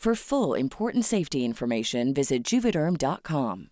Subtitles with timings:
[0.00, 3.68] For full important safety information, visit juvederm.com.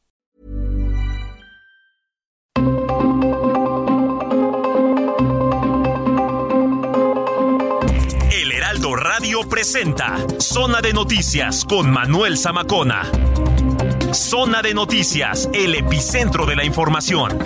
[8.31, 13.11] El Heraldo Radio presenta Zona de Noticias con Manuel Zamacona.
[14.13, 17.39] Zona de Noticias, el epicentro de la información.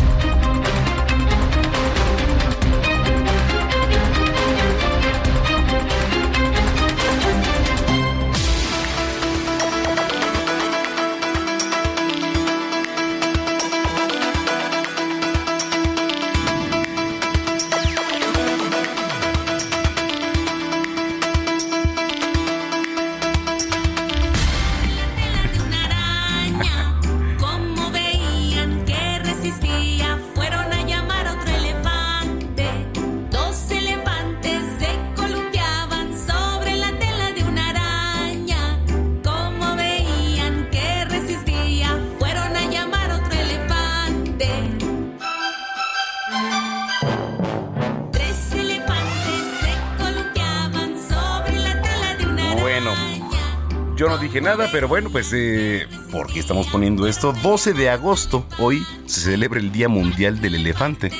[54.42, 57.32] Nada, pero bueno, pues, eh, ¿por qué estamos poniendo esto?
[57.32, 61.10] 12 de agosto, hoy se celebra el Día Mundial del Elefante.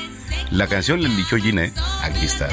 [0.51, 1.73] La canción la eligió Gina, ¿eh?
[2.03, 2.49] Aquí está.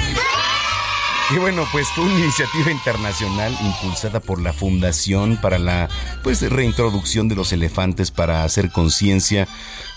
[1.32, 5.88] Y bueno, pues fue una iniciativa internacional impulsada por la Fundación para la
[6.24, 9.46] pues reintroducción de los elefantes para hacer conciencia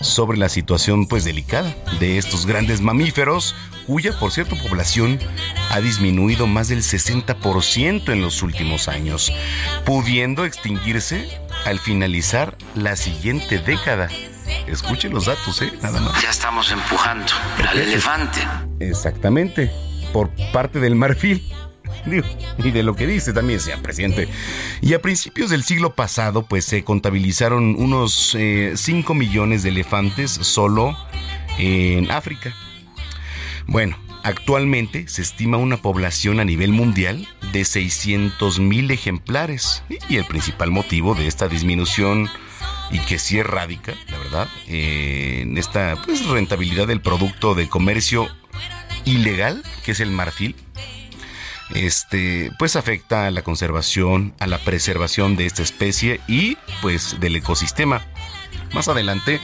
[0.00, 5.18] sobre la situación pues delicada de estos grandes mamíferos cuya por cierto población
[5.70, 9.32] ha disminuido más del 60% en los últimos años,
[9.84, 11.28] pudiendo extinguirse
[11.64, 14.08] al finalizar la siguiente década.
[14.66, 15.72] Escuchen los datos, ¿eh?
[15.82, 16.22] Nada más.
[16.22, 17.32] Ya estamos empujando
[17.68, 18.40] al elefante.
[18.78, 19.72] Exactamente,
[20.14, 21.42] por parte del marfil.
[22.58, 24.28] Y de lo que dice también, señor presidente.
[24.80, 28.36] Y a principios del siglo pasado, pues se contabilizaron unos
[28.74, 30.96] 5 millones de elefantes solo
[31.58, 32.54] en África.
[33.66, 39.82] Bueno, actualmente se estima una población a nivel mundial de 600 mil ejemplares.
[40.08, 42.28] Y el principal motivo de esta disminución
[42.92, 47.68] y que sí es radica, la verdad, eh, en esta pues, rentabilidad del producto de
[47.68, 48.28] comercio
[49.04, 50.56] ilegal, que es el marfil,
[51.74, 57.36] este, pues afecta a la conservación, a la preservación de esta especie y pues del
[57.36, 58.02] ecosistema.
[58.72, 59.40] Más adelante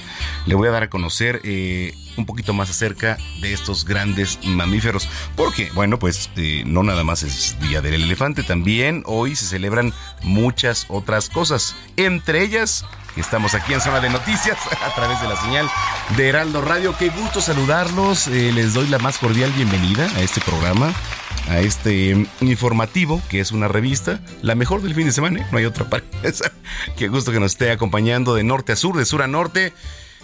[0.47, 5.09] le voy a dar a conocer eh, un poquito más acerca de estos grandes mamíferos.
[5.37, 9.93] Porque, bueno, pues eh, no nada más es Día del Elefante, también hoy se celebran
[10.23, 11.77] muchas otras cosas.
[11.97, 12.85] Entre ellas,
[13.17, 15.69] estamos aquí en Zona de Noticias a través de la señal
[16.17, 16.95] de Heraldo Radio.
[16.99, 18.29] Qué gusto saludarlos.
[18.29, 20.93] Eh, les doy la más cordial bienvenida a este programa
[21.49, 25.47] a este informativo, que es una revista, la mejor del fin de semana, ¿eh?
[25.51, 26.05] no hay otra para.
[26.97, 29.73] Qué gusto que nos esté acompañando de norte a sur, de sur a norte,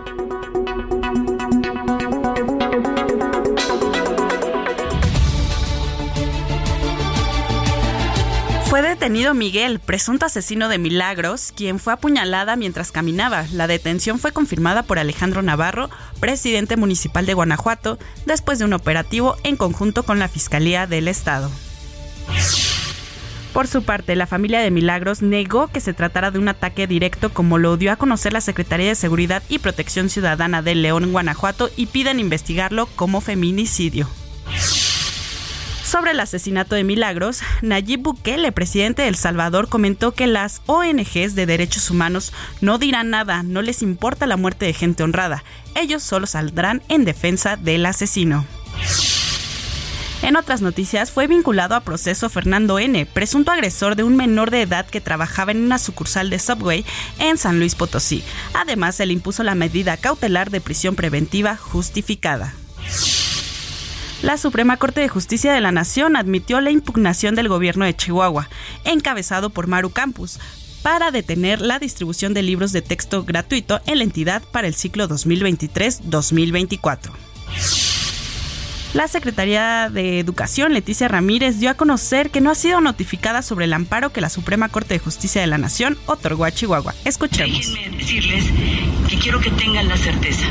[8.77, 13.47] Fue detenido Miguel, presunto asesino de Milagros, quien fue apuñalada mientras caminaba.
[13.51, 15.89] La detención fue confirmada por Alejandro Navarro,
[16.21, 21.51] presidente municipal de Guanajuato, después de un operativo en conjunto con la Fiscalía del Estado.
[23.55, 27.33] Por su parte, la familia de Milagros negó que se tratara de un ataque directo
[27.33, 31.71] como lo dio a conocer la Secretaría de Seguridad y Protección Ciudadana de León, Guanajuato,
[31.79, 34.07] y piden investigarlo como feminicidio.
[35.87, 41.37] Sobre el asesinato de Milagros, Nayib Bukele, presidente de El Salvador, comentó que las ONGs
[41.37, 45.45] de derechos humanos no dirán nada, no les importa la muerte de gente honrada.
[45.77, 48.45] Ellos solo saldrán en defensa del asesino.
[50.23, 54.63] En otras noticias, fue vinculado a proceso Fernando N., presunto agresor de un menor de
[54.63, 56.85] edad que trabajaba en una sucursal de Subway
[57.21, 58.25] en San Luis Potosí.
[58.55, 62.55] Además, se le impuso la medida cautelar de prisión preventiva justificada.
[64.23, 68.49] La Suprema Corte de Justicia de la Nación admitió la impugnación del gobierno de Chihuahua,
[68.85, 70.39] encabezado por Maru Campus,
[70.83, 75.07] para detener la distribución de libros de texto gratuito en la entidad para el ciclo
[75.09, 77.11] 2023-2024.
[78.95, 83.67] La Secretaría de Educación, Leticia Ramírez, dio a conocer que no ha sido notificada sobre
[83.67, 86.95] el amparo que la Suprema Corte de Justicia de la Nación otorgó a Chihuahua.
[87.05, 87.59] Escuchemos.
[87.59, 88.47] Déjenme decirles
[89.11, 90.47] que quiero que tengan la certeza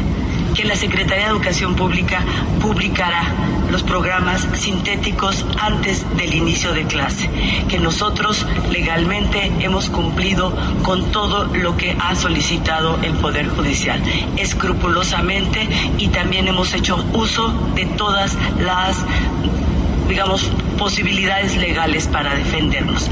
[0.56, 2.24] que la Secretaría de Educación Pública
[2.62, 3.24] publicará
[3.70, 7.30] los programas sintéticos antes del inicio de clase,
[7.68, 14.02] que nosotros legalmente hemos cumplido con todo lo que ha solicitado el Poder Judicial,
[14.38, 15.68] escrupulosamente,
[15.98, 19.04] y también hemos hecho uso de todas las,
[20.08, 23.10] digamos, posibilidades legales para defendernos.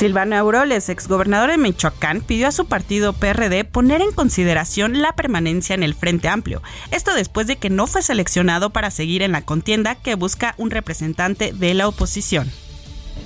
[0.00, 5.74] Silvano Auroles, exgobernador de Michoacán, pidió a su partido PRD poner en consideración la permanencia
[5.74, 6.62] en el Frente Amplio.
[6.90, 10.70] Esto después de que no fue seleccionado para seguir en la contienda que busca un
[10.70, 12.50] representante de la oposición.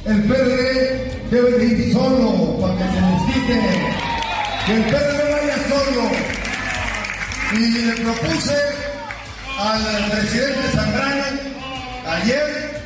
[0.04, 3.60] El PRD debe de ir solo para que se nos quite.
[4.66, 6.10] Que el PRD vaya solo.
[7.52, 8.56] Y le propuse
[9.60, 11.24] al presidente Zambrano
[12.08, 12.82] ayer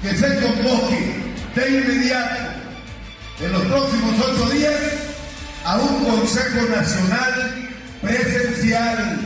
[0.00, 1.16] que se convoque
[1.54, 2.65] de inmediato
[3.40, 4.74] en los próximos ocho días
[5.64, 7.68] a un Consejo Nacional
[8.00, 9.18] presencial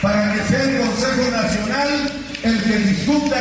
[0.00, 2.12] para que sea el Consejo Nacional
[2.42, 3.40] el que discuta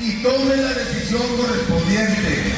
[0.00, 2.52] y tome la decisión correspondiente.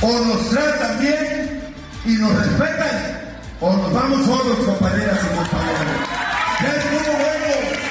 [0.00, 1.60] O nos tratan bien
[2.04, 3.20] y nos respetan,
[3.60, 5.78] o nos vamos solos, compañeras y compañeros.
[6.60, 7.81] Bueno.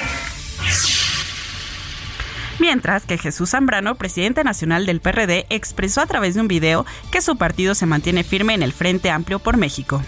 [2.58, 7.20] Mientras que Jesús Zambrano, presidente nacional del PRD, expresó a través de un video que
[7.20, 10.02] su partido se mantiene firme en el Frente Amplio por México.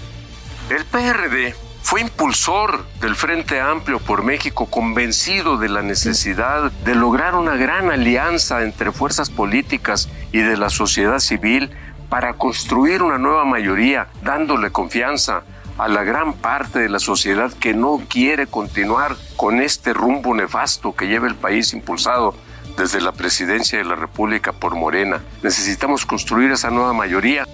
[0.71, 7.35] El PRD fue impulsor del Frente Amplio por México, convencido de la necesidad de lograr
[7.35, 11.71] una gran alianza entre fuerzas políticas y de la sociedad civil
[12.09, 15.43] para construir una nueva mayoría, dándole confianza
[15.79, 20.95] a la gran parte de la sociedad que no quiere continuar con este rumbo nefasto
[20.95, 22.35] que lleva el país impulsado
[22.77, 25.21] desde la presidencia de la República por Morena.
[25.43, 27.47] Necesitamos construir esa nueva mayoría.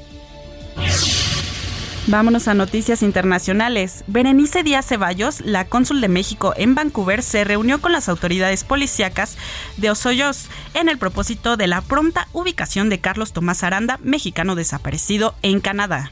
[2.06, 4.02] Vámonos a noticias internacionales.
[4.06, 9.36] Berenice Díaz Ceballos, la cónsul de México en Vancouver, se reunió con las autoridades policíacas
[9.76, 15.34] de Osoyos en el propósito de la pronta ubicación de Carlos Tomás Aranda, mexicano desaparecido
[15.42, 16.10] en Canadá.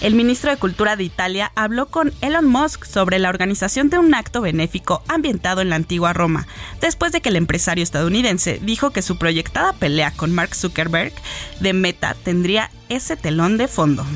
[0.00, 4.14] El ministro de Cultura de Italia habló con Elon Musk sobre la organización de un
[4.14, 6.46] acto benéfico ambientado en la antigua Roma,
[6.80, 11.12] después de que el empresario estadounidense dijo que su proyectada pelea con Mark Zuckerberg
[11.60, 14.06] de Meta tendría ese telón de fondo.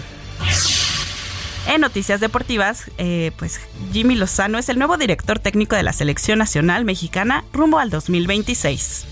[1.68, 3.60] En noticias deportivas, eh, pues
[3.92, 9.04] Jimmy Lozano es el nuevo director técnico de la selección nacional mexicana rumbo al 2026.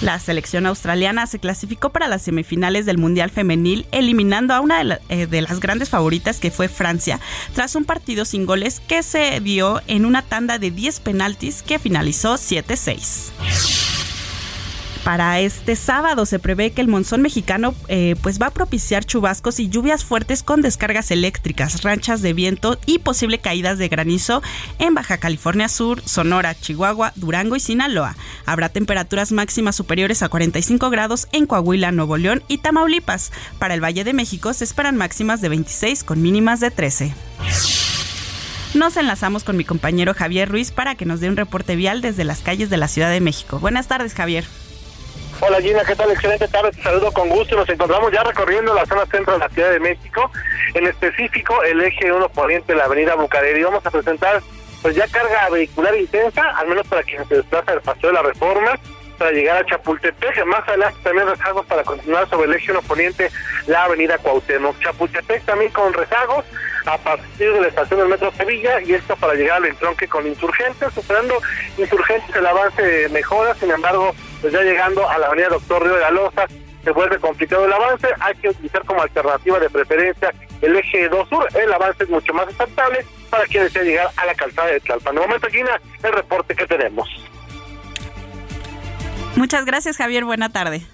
[0.00, 5.26] La selección australiana se clasificó para las semifinales del Mundial Femenil, eliminando a una eh,
[5.26, 7.18] de las grandes favoritas que fue Francia,
[7.54, 11.78] tras un partido sin goles que se dio en una tanda de 10 penaltis que
[11.78, 13.85] finalizó 7-6.
[15.06, 19.60] Para este sábado se prevé que el monzón mexicano eh, pues va a propiciar chubascos
[19.60, 24.42] y lluvias fuertes con descargas eléctricas, ranchas de viento y posible caídas de granizo
[24.80, 28.16] en Baja California Sur, Sonora, Chihuahua, Durango y Sinaloa.
[28.46, 33.30] Habrá temperaturas máximas superiores a 45 grados en Coahuila, Nuevo León y Tamaulipas.
[33.60, 37.14] Para el Valle de México se esperan máximas de 26 con mínimas de 13.
[38.74, 42.24] Nos enlazamos con mi compañero Javier Ruiz para que nos dé un reporte vial desde
[42.24, 43.60] las calles de la Ciudad de México.
[43.60, 44.44] Buenas tardes, Javier.
[45.40, 46.10] Hola Gina, ¿qué tal?
[46.10, 47.56] Excelente tarde, te saludo con gusto.
[47.56, 50.30] Nos encontramos ya recorriendo la zona centro de la Ciudad de México,
[50.72, 53.62] en específico el eje 1 poniente de la avenida Bucareli.
[53.62, 54.42] Vamos a presentar
[54.80, 58.22] pues ya carga vehicular intensa, al menos para quien se desplaza del Paseo de la
[58.22, 58.78] Reforma,
[59.16, 60.44] para llegar a Chapultepec.
[60.46, 63.30] Más adelante también rezagos para continuar sobre el eje 1 poniente
[63.66, 64.78] la avenida Cuauhtémoc.
[64.80, 66.44] Chapultepec también con rezagos
[66.86, 70.26] a partir de la estación del Metro Sevilla y esto para llegar al entronque con
[70.26, 71.34] insurgentes, superando
[71.76, 76.00] insurgentes el avance mejora, sin embargo, pues ya llegando a la avenida Doctor Río de
[76.00, 76.46] la Loza
[76.84, 80.32] se vuelve complicado el avance, hay que utilizar como alternativa de preferencia
[80.62, 84.24] el eje 2 sur, el avance es mucho más aceptable para quien desea llegar a
[84.24, 85.16] la calzada de Tlalpan.
[85.16, 87.08] De momento, Gina, el reporte que tenemos.
[89.36, 90.24] Muchas gracias, Javier.
[90.24, 90.86] Buena tarde.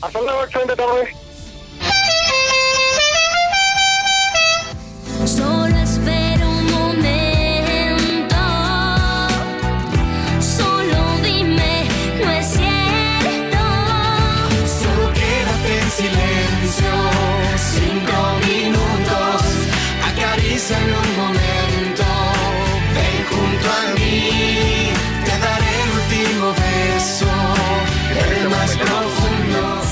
[0.00, 1.14] Hasta luego, excelente tarde.
[5.26, 8.36] Solo espero un momento.
[10.40, 11.88] Solo dime,
[12.22, 13.62] no es cierto.
[14.82, 16.92] Solo quédate en silencio,
[17.56, 18.16] cinco
[18.46, 19.42] minutos,
[20.04, 21.43] acaríciame un momento,
[28.44, 29.23] el más profundo.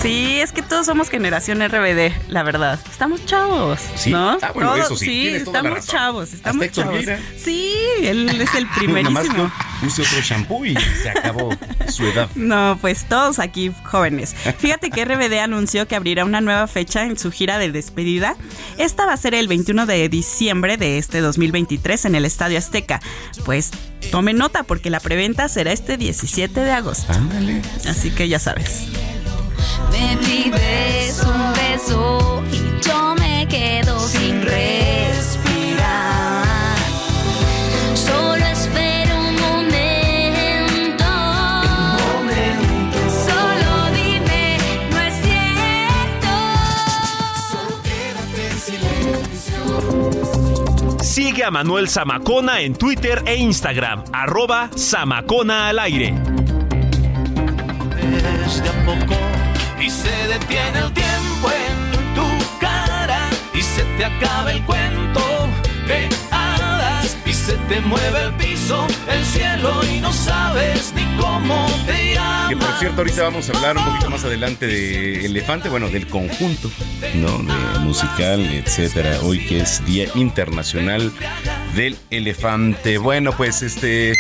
[0.03, 2.81] Sí, es que todos somos generación RBD, la verdad.
[2.91, 4.37] Estamos chavos, Sí, ¿no?
[4.43, 7.05] ah, bueno, Todos- eso sí, estamos chavos, estamos Hasta chavos.
[7.41, 9.53] Sí, él es el Nada más primerísimo.
[9.81, 11.51] que use otro shampoo y se acabó
[11.89, 12.29] su edad.
[12.35, 14.35] No, pues todos aquí jóvenes.
[14.59, 18.35] Fíjate que RBD anunció que abrirá una nueva fecha en su gira de despedida.
[18.79, 23.01] Esta va a ser el 21 de diciembre de este 2023 en el Estadio Azteca.
[23.45, 23.71] Pues
[24.11, 27.13] tome nota porque la preventa será este 17 de agosto.
[27.13, 27.63] Ándale.
[27.89, 28.87] Así que ya sabes.
[29.91, 36.45] Me pides un beso y yo me quedo sin respirar.
[37.95, 41.05] Solo espero un momento.
[43.27, 44.57] Solo dime,
[44.91, 46.33] no es cierto.
[47.51, 49.61] Solo quédate en silencio.
[51.03, 56.15] Sigue a Manuel Zamacona en Twitter e Instagram, arroba Zamacona al aire.
[58.43, 59.12] desde a poco
[60.03, 65.21] se detiene el tiempo en tu cara y se te acaba el cuento
[65.87, 71.67] de hadas y se te mueve el piso, el cielo y no sabes ni cómo
[71.87, 72.49] te llamas.
[72.49, 76.09] Que por cierto, ahorita vamos a hablar un poquito más adelante de Elefante, bueno, del
[76.09, 76.71] conjunto,
[77.15, 77.39] ¿no?
[77.39, 79.21] De musical, etcétera.
[79.23, 81.13] Hoy que es Día Internacional
[81.77, 82.99] del Elefante.
[82.99, 84.15] Bueno, pues este.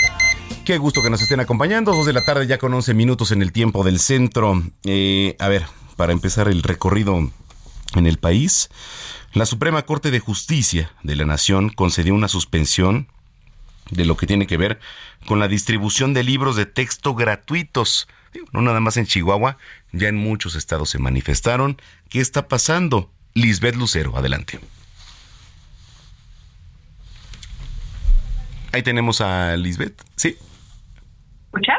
[0.64, 1.92] Qué gusto que nos estén acompañando.
[1.92, 4.62] Dos de la tarde, ya con 11 minutos en el tiempo del centro.
[4.84, 5.66] Eh, a ver,
[5.96, 7.32] para empezar el recorrido
[7.96, 8.70] en el país,
[9.32, 13.08] la Suprema Corte de Justicia de la Nación concedió una suspensión
[13.90, 14.78] de lo que tiene que ver
[15.26, 18.06] con la distribución de libros de texto gratuitos.
[18.52, 19.58] No nada más en Chihuahua,
[19.90, 21.76] ya en muchos estados se manifestaron.
[22.08, 23.10] ¿Qué está pasando?
[23.34, 24.60] Lisbeth Lucero, adelante.
[28.70, 30.00] Ahí tenemos a Lisbeth.
[30.14, 30.38] Sí,
[31.52, 31.78] ¿Escuchas?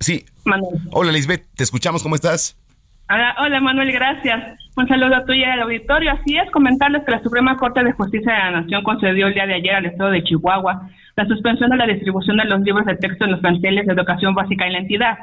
[0.00, 0.24] sí.
[0.44, 0.78] Manuel.
[0.92, 2.60] Hola Lisbeth, te escuchamos, ¿cómo estás?
[3.08, 4.58] Hola, hola, Manuel, gracias.
[4.76, 6.12] Un saludo a tuya y al auditorio.
[6.12, 9.46] Así es, comentarles que la Suprema Corte de Justicia de la Nación concedió el día
[9.46, 12.96] de ayer al Estado de Chihuahua la suspensión de la distribución de los libros de
[12.96, 15.18] texto en los planteles de educación básica en la entidad.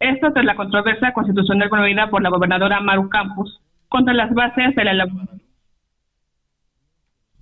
[0.00, 4.84] Esto tras la controversia constitucional promovida por la gobernadora Maru Campos contra las bases de
[4.84, 5.06] la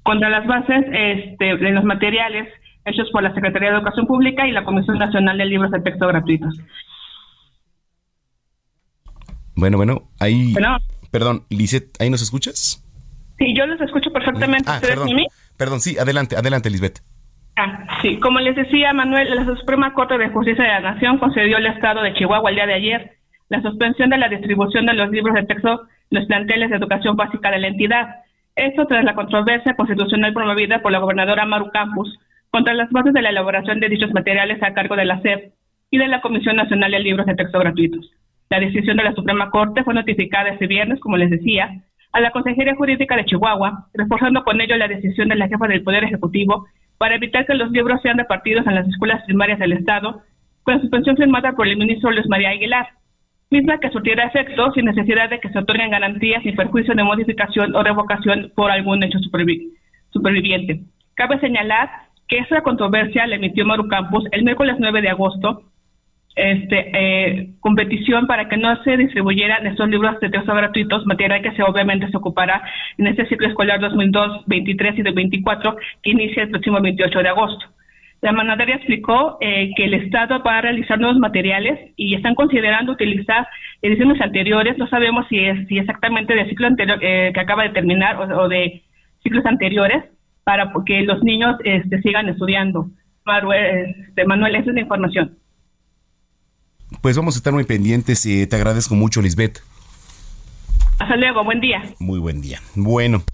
[0.02, 2.48] contra las bases este, de los materiales
[2.86, 6.06] hechos por la Secretaría de Educación Pública y la Comisión Nacional de Libros de Texto
[6.06, 6.58] Gratuitos.
[9.54, 10.52] Bueno, bueno, ahí...
[10.52, 10.78] Bueno.
[11.10, 12.82] Perdón, Lisbeth, ¿ahí nos escuchas?
[13.38, 14.70] Sí, yo los escucho perfectamente.
[14.70, 15.14] Ah, ¿Ustedes perdón.
[15.14, 15.26] mí?
[15.56, 17.00] Perdón, sí, adelante, adelante Lisbeth.
[17.56, 21.56] Ah, sí, como les decía Manuel, la Suprema Corte de Justicia de la Nación concedió
[21.56, 23.16] al Estado de Chihuahua el día de ayer
[23.48, 27.16] la suspensión de la distribución de los libros de texto en los planteles de educación
[27.16, 28.16] básica de la entidad.
[28.56, 32.18] Esto tras la controversia constitucional promovida por la gobernadora Maru Campos
[32.50, 35.52] contra las bases de la elaboración de dichos materiales a cargo de la SEP
[35.90, 38.10] y de la Comisión Nacional de Libros de Texto Gratuitos.
[38.50, 42.30] La decisión de la Suprema Corte fue notificada este viernes, como les decía, a la
[42.30, 46.66] Consejería Jurídica de Chihuahua, reforzando con ello la decisión de la jefa del Poder Ejecutivo
[46.98, 50.22] para evitar que los libros sean repartidos en las escuelas primarias del Estado,
[50.62, 52.88] con la suspensión firmada por el ministro Luis María Aguilar,
[53.50, 57.74] misma que surtirá efecto sin necesidad de que se otorguen garantías sin perjuicio de modificación
[57.76, 60.80] o revocación por algún hecho superviviente.
[61.14, 65.62] Cabe señalar que esta controversia la emitió Maru Campus el miércoles 9 de agosto
[66.36, 71.52] este, eh, competición para que no se distribuyeran estos libros de texto gratuitos, material que
[71.52, 72.62] se obviamente se ocupará
[72.98, 77.66] en este ciclo escolar 2002, 23 y 2024 que inicia el próximo 28 de agosto.
[78.20, 82.92] La mandataria explicó eh, que el Estado va a realizar nuevos materiales y están considerando
[82.92, 83.46] utilizar
[83.80, 84.76] ediciones anteriores.
[84.78, 88.48] No sabemos si es si exactamente del ciclo anterior eh, que acaba de terminar o,
[88.48, 88.82] de
[89.22, 90.04] ciclos anteriores
[90.46, 92.88] para que los niños este, sigan estudiando.
[93.24, 95.36] Manuel, este, Manuel, esa es la información.
[97.02, 99.58] Pues vamos a estar muy pendientes y te agradezco mucho, Lisbeth.
[101.00, 101.82] Hasta luego, buen día.
[101.98, 102.60] Muy buen día.
[102.76, 103.24] Bueno.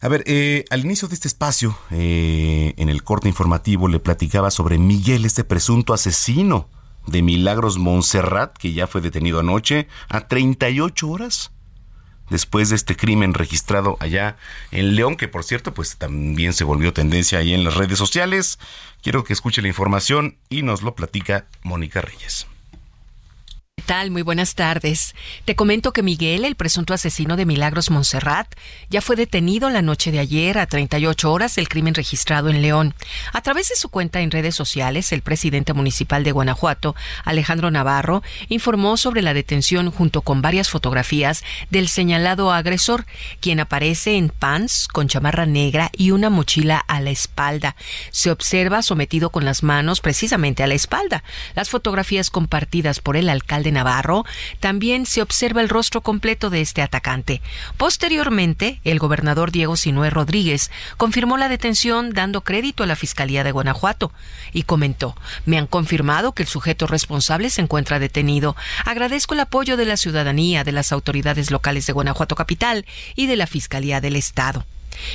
[0.00, 4.50] A ver, eh, al inicio de este espacio, eh, en el corte informativo, le platicaba
[4.50, 6.70] sobre Miguel, este presunto asesino
[7.06, 11.52] de Milagros Montserrat, que ya fue detenido anoche a 38 horas
[12.30, 14.36] después de este crimen registrado allá
[14.70, 18.58] en León, que por cierto, pues también se volvió tendencia ahí en las redes sociales.
[19.02, 22.46] Quiero que escuche la información y nos lo platica Mónica Reyes.
[23.88, 24.10] ¿Qué tal?
[24.10, 25.14] Muy buenas tardes.
[25.46, 28.46] Te comento que Miguel, el presunto asesino de Milagros Montserrat,
[28.90, 32.94] ya fue detenido la noche de ayer a 38 horas del crimen registrado en León.
[33.32, 38.22] A través de su cuenta en redes sociales, el presidente municipal de Guanajuato, Alejandro Navarro,
[38.50, 43.06] informó sobre la detención junto con varias fotografías del señalado agresor,
[43.40, 47.74] quien aparece en pants con chamarra negra y una mochila a la espalda.
[48.10, 51.24] Se observa sometido con las manos precisamente a la espalda.
[51.54, 54.24] Las fotografías compartidas por el alcalde Navarro,
[54.58, 57.40] también se observa el rostro completo de este atacante.
[57.76, 63.52] Posteriormente, el gobernador Diego Sinué Rodríguez confirmó la detención dando crédito a la Fiscalía de
[63.52, 64.10] Guanajuato
[64.52, 65.16] y comentó,
[65.46, 68.56] me han confirmado que el sujeto responsable se encuentra detenido.
[68.84, 73.36] Agradezco el apoyo de la ciudadanía, de las autoridades locales de Guanajuato Capital y de
[73.36, 74.64] la Fiscalía del Estado.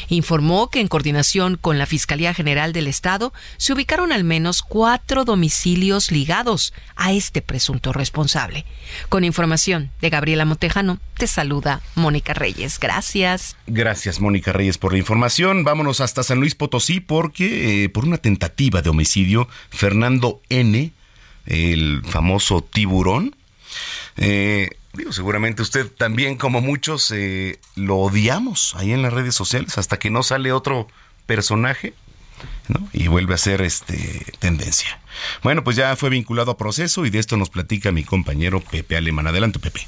[0.09, 5.25] Informó que en coordinación con la Fiscalía General del Estado se ubicaron al menos cuatro
[5.25, 8.65] domicilios ligados a este presunto responsable.
[9.09, 12.79] Con información de Gabriela Montejano, te saluda Mónica Reyes.
[12.79, 13.55] Gracias.
[13.67, 15.63] Gracias, Mónica Reyes, por la información.
[15.63, 20.91] Vámonos hasta San Luis Potosí porque eh, por una tentativa de homicidio, Fernando N.,
[21.45, 23.36] el famoso tiburón,
[24.17, 29.79] eh, Digo, seguramente usted también, como muchos, eh, lo odiamos ahí en las redes sociales
[29.79, 30.88] hasta que no sale otro
[31.25, 31.95] personaje
[32.67, 32.88] ¿no?
[32.93, 35.01] y vuelve a ser este, tendencia.
[35.41, 38.95] Bueno, pues ya fue vinculado a proceso y de esto nos platica mi compañero Pepe
[38.95, 39.25] Alemán.
[39.25, 39.88] Adelante, Pepe.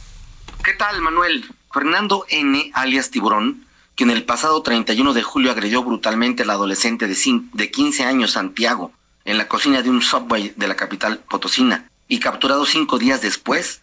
[0.64, 1.46] ¿Qué tal, Manuel?
[1.72, 7.16] Fernando N., alias Tiburón, quien el pasado 31 de julio agredió brutalmente al adolescente de,
[7.54, 8.92] de 15 años, Santiago,
[9.24, 13.82] en la cocina de un subway de la capital potosina, y capturado cinco días después,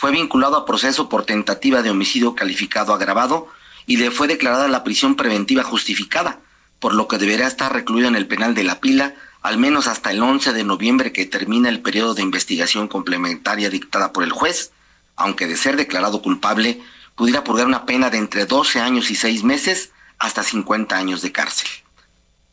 [0.00, 3.48] fue vinculado a proceso por tentativa de homicidio calificado agravado
[3.84, 6.40] y le fue declarada la prisión preventiva justificada,
[6.78, 10.10] por lo que deberá estar recluido en el penal de La Pila al menos hasta
[10.10, 14.72] el 11 de noviembre que termina el periodo de investigación complementaria dictada por el juez,
[15.16, 16.80] aunque de ser declarado culpable
[17.14, 21.30] pudiera purgar una pena de entre 12 años y 6 meses hasta 50 años de
[21.30, 21.68] cárcel.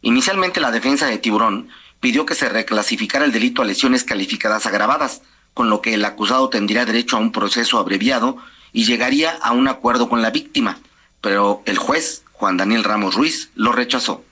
[0.01, 1.69] Inicialmente la defensa de Tiburón
[2.01, 5.21] pidió que se reclasificara el delito a lesiones calificadas agravadas,
[5.58, 8.38] con lo que el acusado tendría derecho a un proceso abreviado
[8.74, 10.78] y llegaría a un acuerdo con la víctima,
[11.20, 14.24] pero el juez, Juan Daniel Ramos Ruiz, lo rechazó.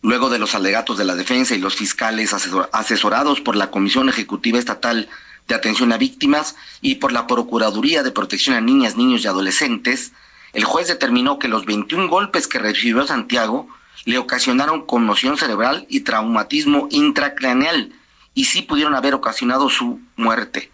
[0.00, 2.32] Luego de los alegatos de la defensa y los fiscales
[2.70, 5.08] asesorados por la Comisión Ejecutiva Estatal
[5.48, 10.12] de Atención a Víctimas y por la Procuraduría de Protección a Niñas, Niños y Adolescentes,
[10.52, 13.66] el juez determinó que los 21 golpes que recibió Santiago
[14.04, 17.92] le ocasionaron conmoción cerebral y traumatismo intracraneal,
[18.34, 20.70] y sí pudieron haber ocasionado su muerte.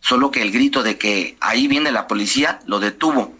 [0.00, 3.34] Solo que el grito de que ahí viene la policía lo detuvo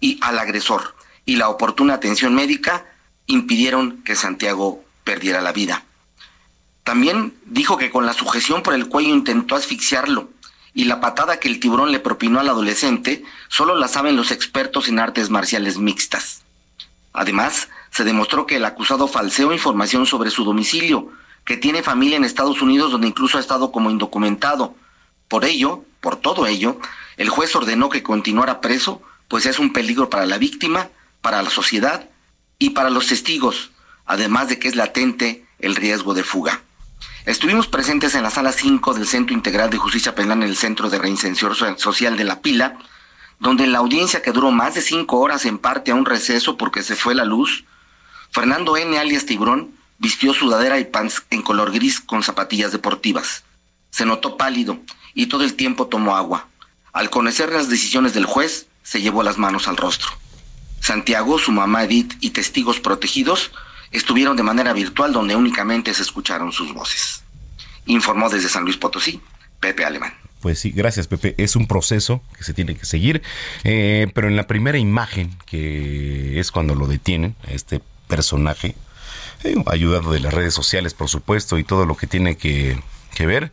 [0.00, 2.84] y al agresor y la oportuna atención médica
[3.26, 5.84] impidieron que Santiago perdiera la vida.
[6.84, 10.30] También dijo que con la sujeción por el cuello intentó asfixiarlo
[10.74, 14.88] y la patada que el tiburón le propinó al adolescente solo la saben los expertos
[14.88, 16.42] en artes marciales mixtas.
[17.12, 21.10] Además, se demostró que el acusado falseó información sobre su domicilio,
[21.44, 24.74] que tiene familia en Estados Unidos donde incluso ha estado como indocumentado.
[25.28, 26.78] Por ello, por todo ello,
[27.16, 30.88] el juez ordenó que continuara preso, pues es un peligro para la víctima,
[31.20, 32.08] para la sociedad
[32.58, 33.70] y para los testigos,
[34.06, 36.62] además de que es latente el riesgo de fuga.
[37.26, 40.88] Estuvimos presentes en la sala 5 del Centro Integral de Justicia Penal en el Centro
[40.88, 42.78] de Reinserción Social de La Pila,
[43.38, 46.56] donde en la audiencia que duró más de cinco horas en parte a un receso
[46.56, 47.64] porque se fue la luz,
[48.30, 48.98] Fernando N.
[48.98, 53.44] alias Tiburón vistió sudadera y pants en color gris con zapatillas deportivas.
[53.90, 54.80] Se notó pálido
[55.14, 56.48] y todo el tiempo tomó agua.
[56.92, 60.10] Al conocer las decisiones del juez, se llevó las manos al rostro.
[60.80, 63.52] Santiago, su mamá Edith y testigos protegidos
[63.92, 67.22] estuvieron de manera virtual donde únicamente se escucharon sus voces.
[67.86, 69.20] Informó desde San Luis Potosí,
[69.60, 70.14] Pepe Alemán.
[70.40, 71.34] Pues sí, gracias Pepe.
[71.36, 73.20] Es un proceso que se tiene que seguir,
[73.64, 78.74] eh, pero en la primera imagen, que es cuando lo detienen, este personaje,
[79.44, 82.80] eh, ayudado de las redes sociales, por supuesto, y todo lo que tiene que,
[83.18, 83.52] ver,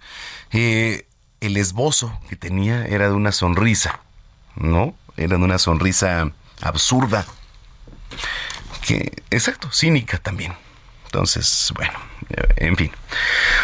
[0.52, 1.08] eh,
[1.42, 4.02] el esbozo que tenía era de una sonrisa,
[4.56, 4.96] ¿no?
[5.18, 7.26] Era de una sonrisa absurda,
[8.86, 10.54] que, exacto, cínica también.
[11.06, 11.98] Entonces, bueno,
[12.58, 12.92] en fin.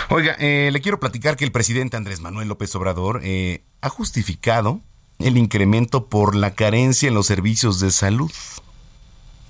[0.09, 4.81] Oiga, eh, le quiero platicar que el presidente Andrés Manuel López Obrador eh, ha justificado
[5.19, 8.31] el incremento por la carencia en los servicios de salud.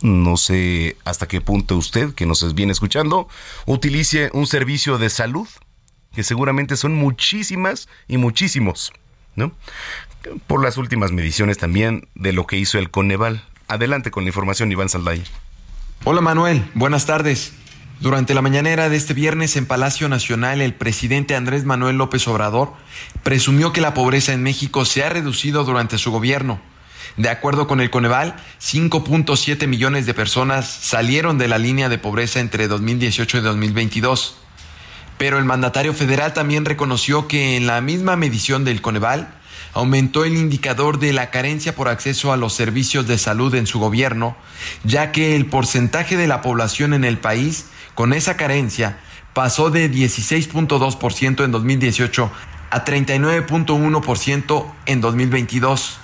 [0.03, 3.29] No sé hasta qué punto usted, que nos viene escuchando,
[3.65, 5.47] utilice un servicio de salud,
[6.13, 8.91] que seguramente son muchísimas y muchísimos,
[9.37, 9.53] ¿no?
[10.45, 13.45] Por las últimas mediciones también de lo que hizo el Coneval.
[13.69, 15.23] Adelante con la información, Iván Salday.
[16.03, 17.53] Hola Manuel, buenas tardes.
[18.01, 22.73] Durante la mañanera de este viernes en Palacio Nacional, el presidente Andrés Manuel López Obrador
[23.23, 26.59] presumió que la pobreza en México se ha reducido durante su gobierno.
[27.17, 32.39] De acuerdo con el Coneval, 5.7 millones de personas salieron de la línea de pobreza
[32.39, 34.37] entre 2018 y 2022.
[35.19, 39.27] Pero el mandatario federal también reconoció que en la misma medición del Coneval
[39.73, 43.79] aumentó el indicador de la carencia por acceso a los servicios de salud en su
[43.79, 44.35] gobierno,
[44.83, 48.97] ya que el porcentaje de la población en el país con esa carencia
[49.33, 52.31] pasó de 16.2% en 2018
[52.71, 55.99] a 39.1% en 2022.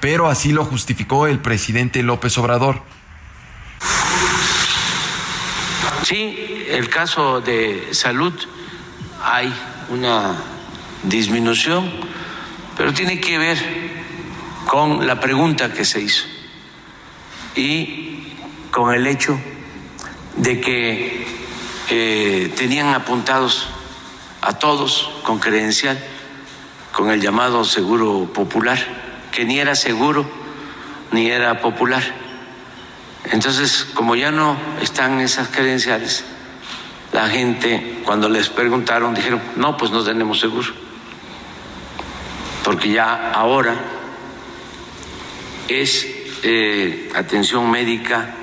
[0.00, 2.82] Pero así lo justificó el presidente López Obrador.
[6.04, 8.32] Sí, el caso de salud
[9.22, 9.52] hay
[9.90, 10.34] una
[11.02, 11.90] disminución,
[12.76, 13.58] pero tiene que ver
[14.66, 16.24] con la pregunta que se hizo
[17.54, 18.34] y
[18.70, 19.38] con el hecho
[20.36, 21.26] de que
[21.90, 23.68] eh, tenían apuntados
[24.40, 25.98] a todos con credencial,
[26.92, 30.28] con el llamado seguro popular, que ni era seguro
[31.12, 32.02] ni era popular.
[33.24, 36.24] Entonces, como ya no están esas credenciales,
[37.12, 40.68] la gente cuando les preguntaron dijeron, no, pues no tenemos seguro,
[42.64, 43.74] porque ya ahora
[45.68, 46.06] es
[46.42, 48.34] eh, atención médica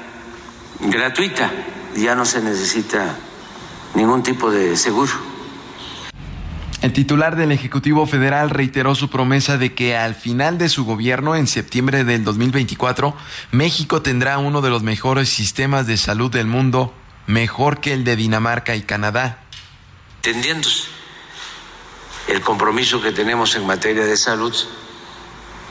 [0.79, 1.51] gratuita
[1.95, 3.15] ya no se necesita
[3.95, 5.11] ningún tipo de seguro.
[6.81, 11.35] El titular del Ejecutivo Federal reiteró su promesa de que al final de su gobierno,
[11.35, 13.15] en septiembre del 2024,
[13.51, 16.93] México tendrá uno de los mejores sistemas de salud del mundo,
[17.25, 19.43] mejor que el de Dinamarca y Canadá.
[20.17, 20.83] Entendiéndose
[22.27, 24.53] el compromiso que tenemos en materia de salud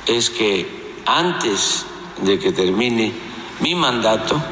[0.06, 1.86] es que antes
[2.22, 3.12] de que termine
[3.60, 4.42] mi mandato,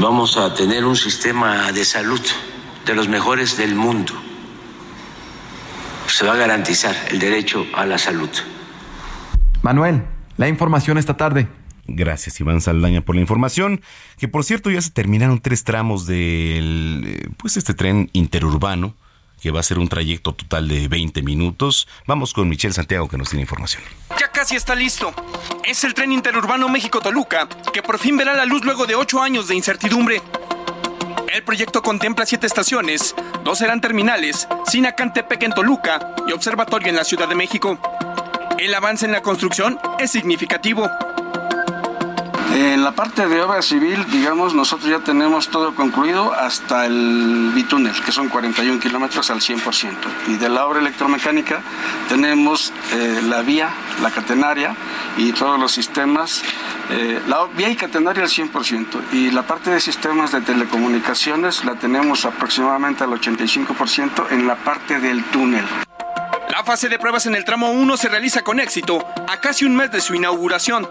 [0.00, 2.20] vamos a tener un sistema de salud
[2.86, 4.14] de los mejores del mundo.
[6.06, 8.30] Se va a garantizar el derecho a la salud.
[9.62, 10.04] Manuel,
[10.36, 11.48] la información esta tarde.
[11.88, 13.82] Gracias, Iván Saldaña, por la información.
[14.18, 18.94] Que por cierto, ya se terminaron tres tramos del, pues este tren interurbano,
[19.40, 21.88] que va a ser un trayecto total de 20 minutos.
[22.06, 23.82] Vamos con Michelle Santiago, que nos tiene información.
[24.18, 25.12] Ya casi está listo.
[25.64, 29.48] Es el tren interurbano México-Toluca, que por fin verá la luz luego de ocho años
[29.48, 30.22] de incertidumbre.
[31.36, 37.04] El proyecto contempla siete estaciones, dos serán terminales, Sinacantepec en Toluca y Observatorio en la
[37.04, 37.78] Ciudad de México.
[38.58, 40.88] El avance en la construcción es significativo.
[42.52, 47.92] En la parte de obra civil, digamos, nosotros ya tenemos todo concluido hasta el bitúnel,
[48.04, 49.92] que son 41 kilómetros al 100%.
[50.28, 51.60] Y de la obra electromecánica
[52.08, 53.70] tenemos eh, la vía,
[54.02, 54.74] la catenaria
[55.16, 56.42] y todos los sistemas,
[56.90, 59.12] eh, la vía y catenaria al 100%.
[59.12, 65.00] Y la parte de sistemas de telecomunicaciones la tenemos aproximadamente al 85% en la parte
[65.00, 65.64] del túnel.
[66.48, 69.76] La fase de pruebas en el tramo 1 se realiza con éxito a casi un
[69.76, 70.88] mes de su inauguración.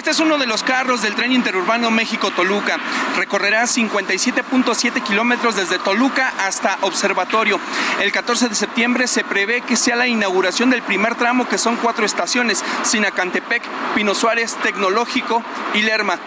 [0.00, 2.78] Este es uno de los carros del tren interurbano México-Toluca.
[3.18, 7.60] Recorrerá 57.7 kilómetros desde Toluca hasta Observatorio.
[8.00, 11.76] El 14 de septiembre se prevé que sea la inauguración del primer tramo, que son
[11.76, 13.62] cuatro estaciones: Sinacantepec,
[13.94, 15.42] Pino Suárez, Tecnológico
[15.74, 16.18] y Lerma.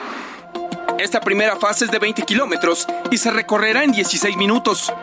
[0.99, 4.93] Esta primera fase es de 20 kilómetros y se recorrerá en 16 minutos.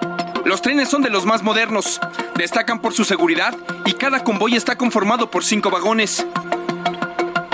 [0.44, 2.00] Los trenes son de los más modernos,
[2.36, 3.52] destacan por su seguridad
[3.84, 6.24] y cada convoy está conformado por cinco vagones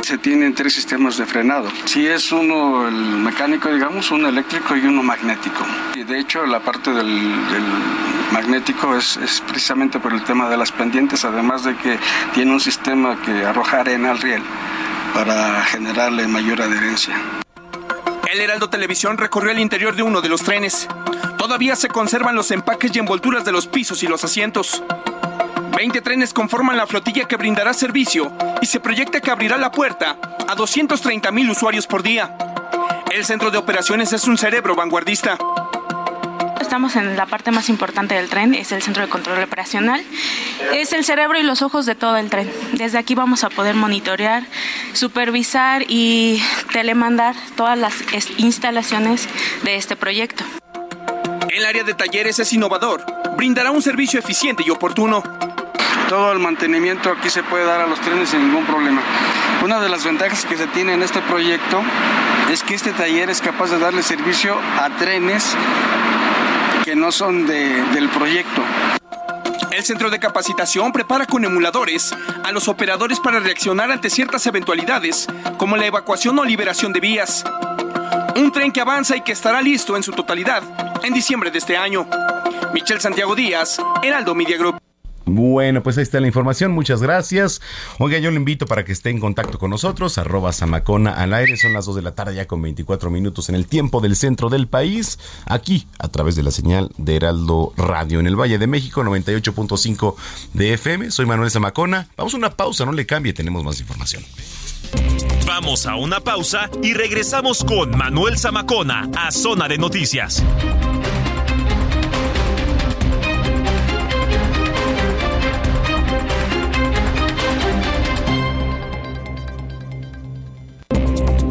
[0.06, 1.68] se tienen tres sistemas de frenado.
[1.84, 5.66] Si es uno el mecánico, digamos, uno eléctrico y uno magnético.
[5.96, 7.32] Y de hecho, la parte del,
[8.30, 11.98] magnético es, es, precisamente por el tema de las pendientes, además de que
[12.34, 14.42] tiene un sistema que arroja arena al riel
[15.12, 17.16] para generarle mayor adherencia.
[18.32, 20.86] El Heraldo Televisión recorrió el interior de uno de los trenes.
[21.36, 24.84] Todavía se conservan los empaques y envolturas de los pisos y los asientos.
[25.76, 30.16] 20 trenes conforman la flotilla que brindará servicio y se proyecta que abrirá la puerta
[30.48, 32.34] a 230 mil usuarios por día.
[33.12, 35.36] El centro de operaciones es un cerebro vanguardista.
[36.62, 40.02] Estamos en la parte más importante del tren, es el centro de control operacional.
[40.72, 42.50] Es el cerebro y los ojos de todo el tren.
[42.72, 44.44] Desde aquí vamos a poder monitorear,
[44.94, 47.94] supervisar y telemandar todas las
[48.38, 49.28] instalaciones
[49.62, 50.42] de este proyecto.
[51.50, 53.04] El área de talleres es innovador,
[53.36, 55.22] brindará un servicio eficiente y oportuno
[56.08, 59.02] todo el mantenimiento aquí se puede dar a los trenes sin ningún problema.
[59.62, 61.82] Una de las ventajas que se tiene en este proyecto
[62.50, 65.56] es que este taller es capaz de darle servicio a trenes
[66.84, 68.62] que no son de, del proyecto.
[69.72, 72.14] El centro de capacitación prepara con emuladores
[72.44, 75.26] a los operadores para reaccionar ante ciertas eventualidades,
[75.58, 77.44] como la evacuación o liberación de vías.
[78.36, 80.62] Un tren que avanza y que estará listo en su totalidad
[81.02, 82.06] en diciembre de este año.
[82.72, 84.85] Michel Santiago Díaz, Heraldo Media Group.
[85.26, 86.70] Bueno, pues ahí está la información.
[86.70, 87.60] Muchas gracias.
[87.98, 90.18] Oiga, yo le invito para que esté en contacto con nosotros.
[90.18, 91.56] Arroba Samacona al aire.
[91.56, 94.50] Son las 2 de la tarde ya con 24 minutos en el tiempo del centro
[94.50, 95.18] del país.
[95.44, 100.14] Aquí, a través de la señal de Heraldo Radio en el Valle de México, 98.5
[100.54, 101.10] de FM.
[101.10, 102.06] Soy Manuel Zamacona.
[102.16, 104.22] Vamos a una pausa, no le cambie, tenemos más información.
[105.44, 110.44] Vamos a una pausa y regresamos con Manuel Zamacona a Zona de Noticias.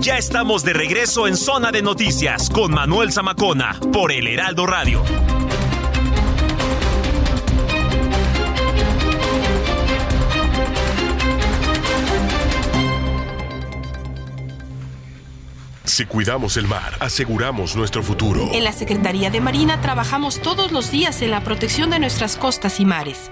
[0.05, 5.01] Ya estamos de regreso en Zona de Noticias con Manuel Zamacona por el Heraldo Radio.
[15.85, 18.49] Si cuidamos el mar, aseguramos nuestro futuro.
[18.53, 22.79] En la Secretaría de Marina trabajamos todos los días en la protección de nuestras costas
[22.79, 23.31] y mares.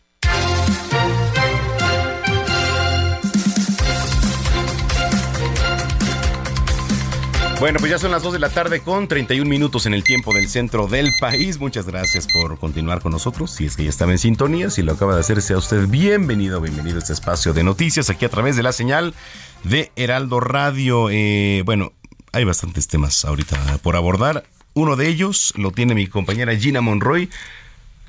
[7.61, 10.33] Bueno, pues ya son las 2 de la tarde con 31 minutos en el tiempo
[10.33, 11.59] del centro del país.
[11.59, 13.51] Muchas gracias por continuar con nosotros.
[13.51, 16.59] Si es que ya estaba en sintonía, si lo acaba de hacer, sea usted bienvenido,
[16.59, 19.13] bienvenido a este espacio de noticias aquí a través de la señal
[19.63, 21.11] de Heraldo Radio.
[21.11, 21.93] Eh, bueno,
[22.31, 24.43] hay bastantes temas ahorita por abordar.
[24.73, 27.29] Uno de ellos lo tiene mi compañera Gina Monroy.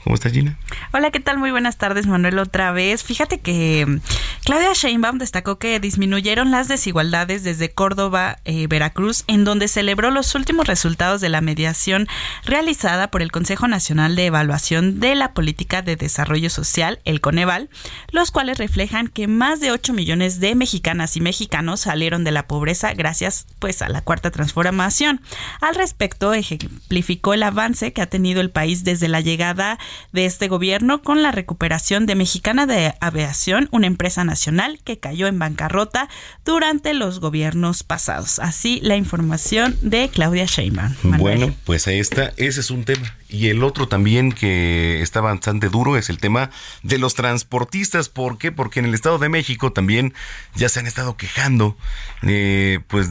[0.05, 0.59] ¿Cómo estás, Gina?
[0.93, 1.39] Hola, ¿qué tal?
[1.39, 3.05] Muy buenas tardes, Manuel, otra vez.
[3.05, 4.01] Fíjate que mm,
[4.45, 10.35] Claudia Sheinbaum destacó que disminuyeron las desigualdades desde Córdoba, eh, Veracruz, en donde celebró los
[10.35, 12.09] últimos resultados de la mediación
[12.45, 17.71] realizada por el Consejo Nacional de Evaluación de la Política de Desarrollo Social, el Coneval,
[18.11, 22.49] los cuales reflejan que más de 8 millones de mexicanas y mexicanos salieron de la
[22.49, 25.21] pobreza gracias pues a la cuarta transformación.
[25.61, 29.79] Al respecto, ejemplificó el avance que ha tenido el país desde la llegada
[30.13, 35.39] este gobierno con la recuperación de Mexicana de Aviación, una empresa nacional que cayó en
[35.39, 36.09] bancarrota
[36.45, 38.39] durante los gobiernos pasados.
[38.39, 40.95] Así la información de Claudia Sheinbaum.
[41.19, 43.15] Bueno, pues ahí está, ese es un tema.
[43.29, 46.51] Y el otro también que está bastante duro es el tema
[46.83, 48.11] de los transportistas.
[48.11, 48.53] ¿Por qué?
[48.53, 50.13] Porque en el Estado de México también
[50.55, 51.77] ya se han estado quejando,
[52.23, 53.11] eh, pues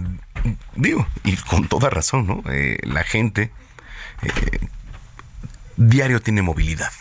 [0.75, 2.43] digo, y con toda razón, ¿no?
[2.51, 3.51] Eh, la gente
[4.21, 4.59] eh,
[5.89, 6.91] diario tiene movilidad.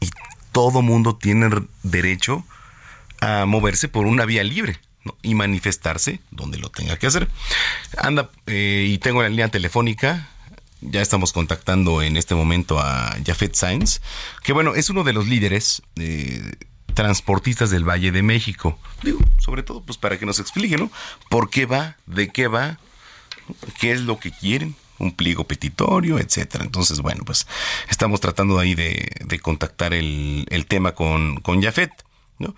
[0.00, 0.10] Y
[0.52, 1.50] todo mundo tiene
[1.82, 2.44] derecho
[3.20, 4.78] a moverse por una vía libre.
[5.20, 7.28] y manifestarse donde lo tenga que hacer.
[7.98, 10.28] Anda, eh, y tengo la línea telefónica.
[10.80, 14.00] Ya estamos contactando en este momento a Jafet Sainz,
[14.44, 16.52] que bueno, es uno de los líderes eh,
[16.94, 18.78] transportistas del Valle de México.
[19.02, 20.88] Digo, sobre todo, pues para que nos explique, ¿no?
[21.28, 21.96] ¿Por qué va?
[22.06, 22.78] ¿De qué va?
[23.80, 24.76] ¿Qué es lo que quieren?
[25.02, 26.64] Un pliego petitorio, etcétera.
[26.64, 27.46] Entonces, bueno, pues
[27.90, 31.90] estamos tratando ahí de, contactar el, el, tema con, con Jafet,
[32.38, 32.54] ¿no?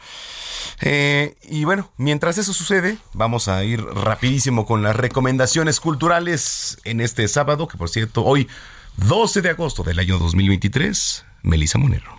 [0.81, 7.01] Eh, y bueno, mientras eso sucede, vamos a ir rapidísimo con las recomendaciones culturales en
[7.01, 8.49] este sábado, que por cierto, hoy
[8.97, 12.19] 12 de agosto del año 2023, Melisa Monero.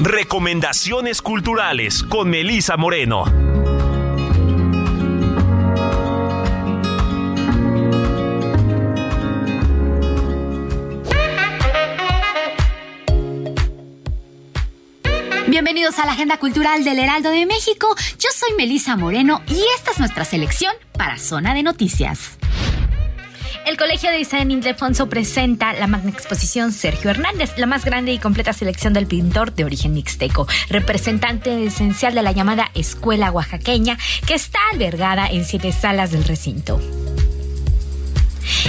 [0.00, 3.24] Recomendaciones culturales con Melisa Moreno.
[15.54, 17.86] Bienvenidos a la Agenda Cultural del Heraldo de México.
[18.18, 22.38] Yo soy Melisa Moreno y esta es nuestra selección para Zona de Noticias.
[23.64, 28.18] El Colegio de San Ildefonso presenta la magna exposición Sergio Hernández, la más grande y
[28.18, 34.34] completa selección del pintor de origen mixteco, representante esencial de la llamada Escuela Oaxaqueña, que
[34.34, 36.80] está albergada en siete salas del recinto.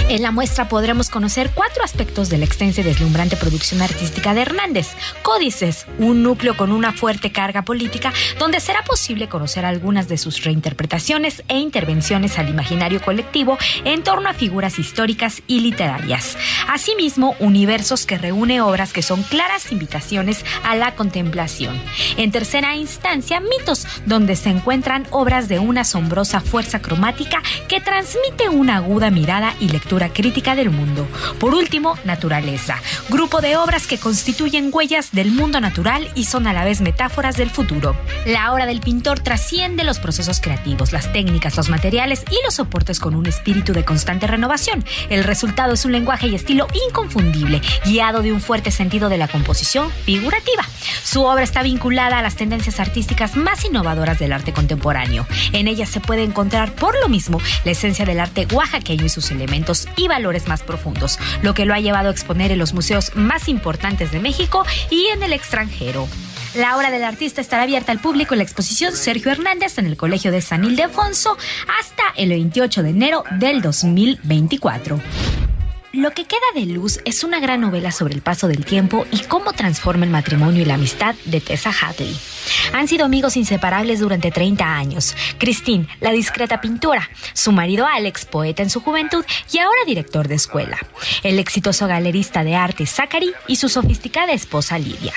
[0.08, 4.42] En la muestra podremos conocer cuatro aspectos de la extensa y deslumbrante producción artística de
[4.42, 4.88] Hernández.
[5.22, 10.44] Códices, un núcleo con una fuerte carga política donde será posible conocer algunas de sus
[10.44, 16.36] reinterpretaciones e intervenciones al imaginario colectivo en torno a figuras históricas y literarias.
[16.68, 21.80] Asimismo, universos que reúne obras que son claras invitaciones a la contemplación.
[22.16, 28.48] En tercera instancia, mitos, donde se encuentran obras de una asombrosa fuerza cromática que transmite
[28.48, 31.06] una aguda mirada y lectura crítica del mundo.
[31.38, 32.76] Por último, naturaleza,
[33.08, 37.36] grupo de obras que constituyen huellas del mundo natural y son a la vez metáforas
[37.36, 37.96] del futuro.
[38.24, 43.00] La obra del pintor trasciende los procesos creativos, las técnicas, los materiales y los soportes
[43.00, 44.84] con un espíritu de constante renovación.
[45.08, 49.28] El resultado es un lenguaje y estilo inconfundible, guiado de un fuerte sentido de la
[49.28, 50.64] composición figurativa.
[51.02, 55.26] Su obra está vinculada a las tendencias artísticas más innovadoras del arte contemporáneo.
[55.52, 59.30] En ella se puede encontrar por lo mismo la esencia del arte oaxaqueño y sus
[59.30, 59.55] elementos
[59.96, 63.48] y valores más profundos, lo que lo ha llevado a exponer en los museos más
[63.48, 66.08] importantes de México y en el extranjero.
[66.54, 69.96] La obra del artista estará abierta al público en la exposición Sergio Hernández en el
[69.96, 71.36] Colegio de San Ildefonso
[71.78, 75.00] hasta el 28 de enero del 2024.
[75.92, 79.20] Lo que queda de luz es una gran novela sobre el paso del tiempo y
[79.20, 82.14] cómo transforma el matrimonio y la amistad de Tessa Hadley.
[82.74, 85.16] Han sido amigos inseparables durante 30 años.
[85.38, 90.34] Christine, la discreta pintora, su marido Alex, poeta en su juventud y ahora director de
[90.34, 90.78] escuela,
[91.22, 95.14] el exitoso galerista de arte Zachary y su sofisticada esposa Lidia.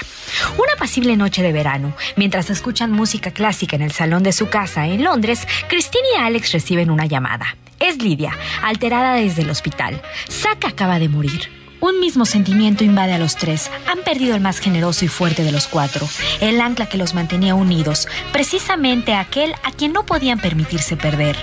[0.53, 4.87] Una pasible noche de verano, mientras escuchan música clásica en el salón de su casa
[4.87, 7.55] en Londres, Christine y Alex reciben una llamada.
[7.79, 10.01] Es Lidia, alterada desde el hospital.
[10.29, 11.49] Zack acaba de morir.
[11.79, 13.71] Un mismo sentimiento invade a los tres.
[13.87, 16.07] Han perdido el más generoso y fuerte de los cuatro,
[16.41, 21.37] el ancla que los mantenía unidos, precisamente aquel a quien no podían permitirse perder.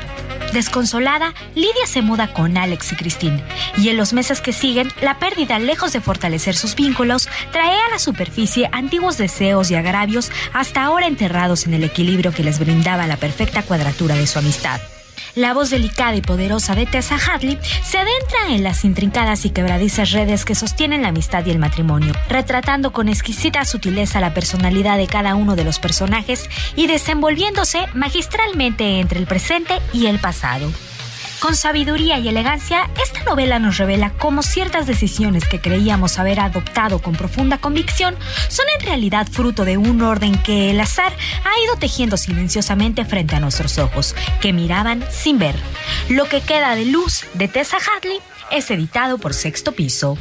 [0.52, 3.42] Desconsolada, Lidia se muda con Alex y Christine,
[3.78, 7.90] y en los meses que siguen, la pérdida, lejos de fortalecer sus vínculos, trae a
[7.90, 13.06] la superficie antiguos deseos y agravios hasta ahora enterrados en el equilibrio que les brindaba
[13.06, 14.80] la perfecta cuadratura de su amistad.
[15.36, 20.12] La voz delicada y poderosa de Tessa Hadley se adentra en las intrincadas y quebradizas
[20.12, 25.06] redes que sostienen la amistad y el matrimonio, retratando con exquisita sutileza la personalidad de
[25.06, 30.72] cada uno de los personajes y desenvolviéndose magistralmente entre el presente y el pasado.
[31.40, 37.00] Con sabiduría y elegancia, esta novela nos revela cómo ciertas decisiones que creíamos haber adoptado
[37.00, 38.16] con profunda convicción
[38.48, 41.12] son en realidad fruto de un orden que el azar
[41.44, 45.56] ha ido tejiendo silenciosamente frente a nuestros ojos, que miraban sin ver.
[46.08, 48.18] Lo que queda de luz de Tessa Hadley
[48.50, 50.16] es editado por Sexto Piso.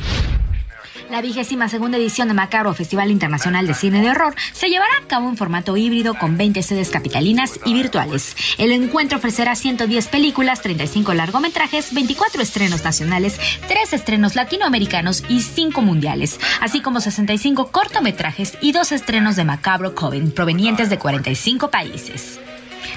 [1.10, 5.08] La vigésima segunda edición de Macabro Festival Internacional de Cine de Horror se llevará a
[5.08, 8.36] cabo en formato híbrido con 20 sedes capitalinas y virtuales.
[8.58, 15.82] El encuentro ofrecerá 110 películas, 35 largometrajes, 24 estrenos nacionales, 3 estrenos latinoamericanos y 5
[15.82, 22.40] mundiales, así como 65 cortometrajes y 2 estrenos de Macabro Coven provenientes de 45 países.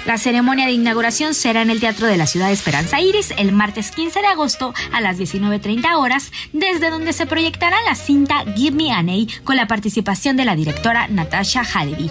[0.05, 3.51] La ceremonia de inauguración será en el Teatro de la Ciudad de Esperanza Iris el
[3.51, 8.75] martes 15 de agosto a las 19.30 horas, desde donde se proyectará la cinta Give
[8.75, 12.09] Me an A con la participación de la directora Natasha Halevi.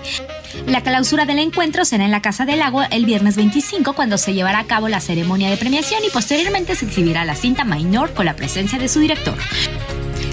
[0.66, 4.34] La clausura del encuentro será en la Casa del Lago el viernes 25 cuando se
[4.34, 8.26] llevará a cabo la ceremonia de premiación y posteriormente se exhibirá la cinta Minor con
[8.26, 9.38] la presencia de su director.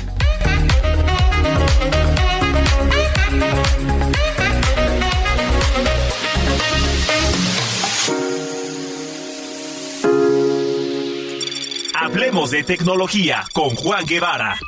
[11.94, 14.58] Hablemos de tecnología con Juan Guevara.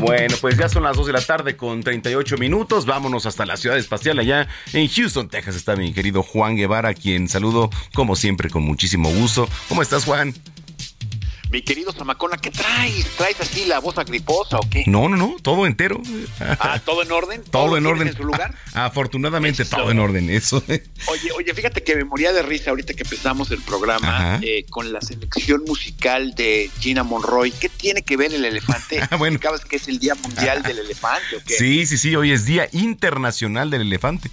[0.00, 2.86] Bueno, pues ya son las 2 de la tarde con 38 minutos.
[2.86, 5.56] Vámonos hasta la ciudad espacial allá en Houston, Texas.
[5.56, 9.48] Está mi querido Juan Guevara, quien saludo como siempre con muchísimo gusto.
[9.68, 10.34] ¿Cómo estás, Juan?
[11.50, 13.06] Mi querido Zamacona, ¿qué traes?
[13.16, 14.84] ¿Traes así la voz agriposa o qué?
[14.86, 16.00] No, no, no, todo entero.
[16.40, 17.42] Ah, ¿todo en orden?
[17.50, 18.08] Todo en orden.
[18.08, 18.54] en su lugar?
[18.74, 20.62] Afortunadamente todo en orden, eso.
[20.66, 24.92] Oye, oye, fíjate que me moría de risa ahorita que empezamos el programa eh, con
[24.92, 27.50] la selección musical de Gina Monroy.
[27.50, 29.00] ¿Qué tiene que ver el elefante?
[29.10, 29.38] Ah, bueno.
[29.42, 31.54] ¿Sabes que es el Día Mundial del Elefante o qué?
[31.54, 34.30] Sí, sí, sí, hoy es Día Internacional del Elefante.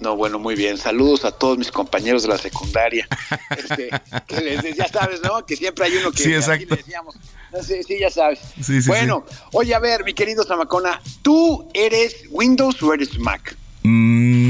[0.00, 0.78] No, bueno, muy bien.
[0.78, 3.06] Saludos a todos mis compañeros de la secundaria.
[3.56, 3.90] Este,
[4.26, 5.44] que les des- ya sabes, ¿no?
[5.44, 6.66] Que siempre hay uno que Sí, exacto.
[6.70, 7.16] le decíamos.
[7.52, 8.38] No sé, sí, ya sabes.
[8.62, 13.56] Sí, sí, bueno, oye, a ver, mi querido Zamacona, ¿tú eres Windows o eres Mac?
[13.82, 14.47] Mm,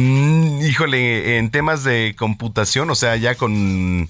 [0.69, 4.09] híjole, en temas de computación, o sea, ya con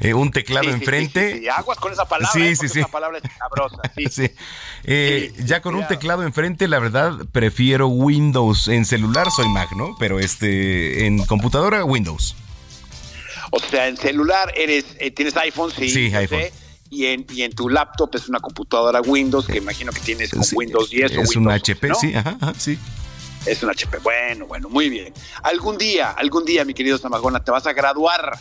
[0.00, 1.28] eh, un teclado Sí, enfrente.
[1.28, 1.48] sí, sí, sí.
[1.48, 2.56] Aguas con esa palabra, Sí, ¿eh?
[2.56, 2.78] sí, sí.
[2.80, 4.14] esa palabra es.
[4.14, 4.30] Sí.
[4.88, 8.68] Eh, ya con un teclado enfrente, la verdad, prefiero Windows.
[8.68, 9.96] En celular soy Mac, ¿no?
[9.98, 12.36] Pero este, en computadora, Windows.
[13.50, 15.88] O sea, en celular eres, eh, tienes iPhone, sí.
[15.90, 16.38] Sí, iPhone.
[16.40, 16.52] sé,
[16.90, 20.42] Y en, y en tu laptop es una computadora Windows, que imagino que tienes con
[20.52, 21.94] Windows 10 o Es Windows un HP, ¿no?
[21.96, 22.78] sí, ajá, ajá, sí.
[23.46, 23.98] Es un HP.
[23.98, 25.12] Bueno, bueno, muy bien.
[25.42, 28.38] Algún día, algún día, mi querido Zamagona, te vas a graduar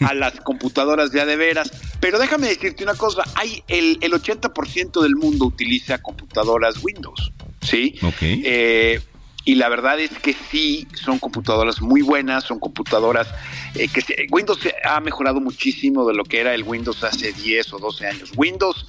[0.00, 1.70] a las computadoras ya de veras.
[2.00, 7.32] Pero déjame decirte una cosa, hay el, el 80% del mundo utiliza computadoras Windows,
[7.62, 7.94] ¿sí?
[8.02, 8.16] Ok.
[8.22, 9.00] Eh,
[9.44, 13.28] y la verdad es que sí, son computadoras muy buenas, son computadoras
[13.76, 17.72] eh, que se- Windows ha mejorado muchísimo de lo que era el Windows hace 10
[17.74, 18.32] o 12 años.
[18.36, 18.86] Windows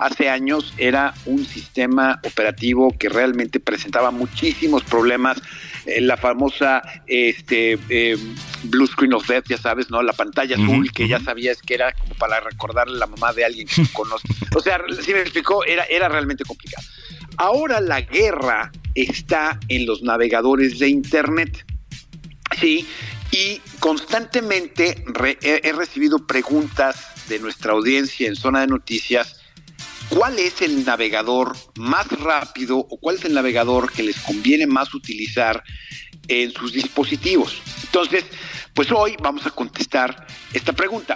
[0.00, 5.40] hace años era un sistema operativo que realmente presentaba muchísimos problemas.
[5.86, 8.16] Eh, la famosa este, eh,
[8.64, 10.02] Blue Screen of Death, ya sabes, ¿no?
[10.02, 13.44] La pantalla azul que ya sabías que era como para recordarle a la mamá de
[13.44, 14.30] alguien que tú conoces.
[14.54, 16.86] O sea, si me explicó, era, era realmente complicado.
[17.36, 21.64] Ahora la guerra está en los navegadores de Internet.
[22.60, 22.86] Sí,
[23.30, 29.39] y constantemente re- he recibido preguntas de nuestra audiencia en zona de noticias.
[30.10, 34.92] ¿Cuál es el navegador más rápido o cuál es el navegador que les conviene más
[34.92, 35.62] utilizar
[36.26, 37.62] en sus dispositivos?
[37.84, 38.24] Entonces,
[38.74, 41.14] pues hoy vamos a contestar esta pregunta.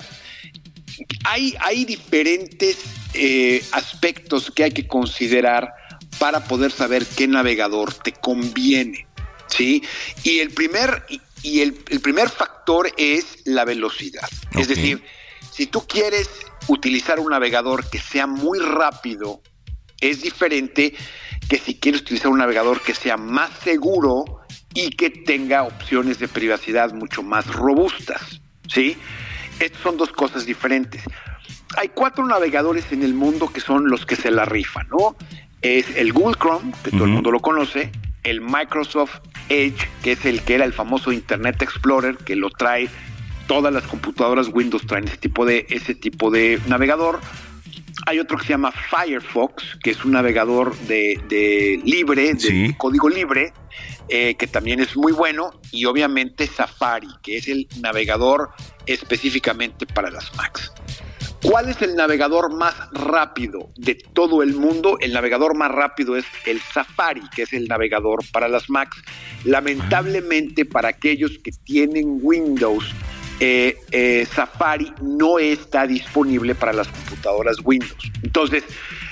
[1.24, 2.78] Hay, hay diferentes
[3.14, 5.74] eh, aspectos que hay que considerar
[6.20, 9.08] para poder saber qué navegador te conviene.
[9.48, 9.82] ¿sí?
[10.22, 11.04] Y el primer,
[11.42, 14.28] y, el, el primer factor es la velocidad.
[14.56, 15.02] Es decir,
[15.54, 16.28] si tú quieres
[16.66, 19.40] utilizar un navegador que sea muy rápido,
[20.00, 20.94] es diferente
[21.48, 24.24] que si quieres utilizar un navegador que sea más seguro
[24.74, 28.40] y que tenga opciones de privacidad mucho más robustas.
[28.66, 28.96] ¿sí?
[29.60, 31.04] Estas son dos cosas diferentes.
[31.76, 35.16] Hay cuatro navegadores en el mundo que son los que se la rifan, ¿no?
[35.62, 37.92] Es el Google Chrome, que todo el mundo lo conoce,
[38.24, 42.90] el Microsoft Edge, que es el que era el famoso Internet Explorer, que lo trae
[43.46, 47.20] todas las computadoras Windows traen ese tipo de ese tipo de navegador.
[48.06, 52.74] Hay otro que se llama Firefox, que es un navegador de, de libre, de Sí.
[52.76, 53.52] código libre,
[54.08, 58.50] eh, que también es muy bueno, y obviamente Safari, que es el navegador
[58.86, 60.72] específicamente para las Macs.
[61.42, 64.96] ¿Cuál es el navegador más rápido de todo el mundo?
[65.00, 68.96] El navegador más rápido es el Safari, que es el navegador para las Macs.
[69.44, 72.84] Lamentablemente para aquellos que tienen Windows,
[73.40, 78.12] eh, eh, Safari no está disponible para las computadoras Windows.
[78.22, 78.64] Entonces,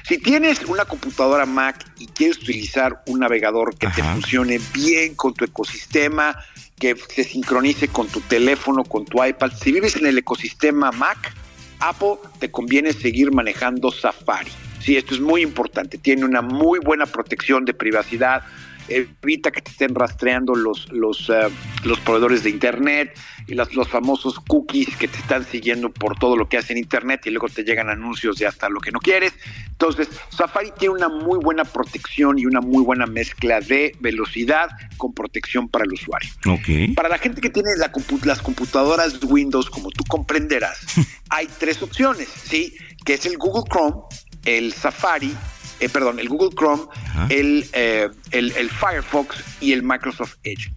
[0.08, 5.34] si tienes una computadora Mac y quieres utilizar un navegador que te funcione bien con
[5.34, 6.36] tu ecosistema,
[6.78, 11.32] que se sincronice con tu teléfono, con tu iPad, si vives en el ecosistema Mac,
[11.80, 14.50] Apple te conviene seguir manejando Safari.
[14.80, 15.98] Sí, esto es muy importante.
[15.98, 18.42] Tiene una muy buena protección de privacidad.
[18.88, 21.48] Evita que te estén rastreando los, los, eh,
[21.84, 26.36] los proveedores de Internet y las, los famosos cookies que te están siguiendo por todo
[26.36, 28.98] lo que hace en Internet y luego te llegan anuncios de hasta lo que no
[29.00, 29.32] quieres.
[29.66, 35.12] Entonces, Safari tiene una muy buena protección y una muy buena mezcla de velocidad con
[35.12, 36.30] protección para el usuario.
[36.94, 37.90] Para la gente que tiene la
[38.24, 40.78] las computadoras Windows, como tú comprenderás,
[41.30, 42.76] hay tres opciones, ¿sí?
[43.04, 44.02] Que es el Google Chrome,
[44.44, 45.34] el Safari,
[45.82, 46.84] eh, perdón, el Google Chrome,
[47.28, 50.72] el, eh, el, el Firefox y el Microsoft Edge.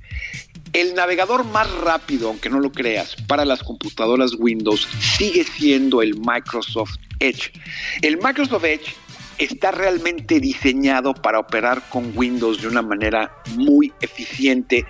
[0.74, 6.16] El navegador más rápido, aunque no lo creas, para las computadoras Windows sigue siendo el
[6.20, 7.51] Microsoft Edge.
[8.01, 8.95] El Microsoft Edge
[9.38, 14.86] está realmente diseñado para operar con Windows de una manera muy eficiente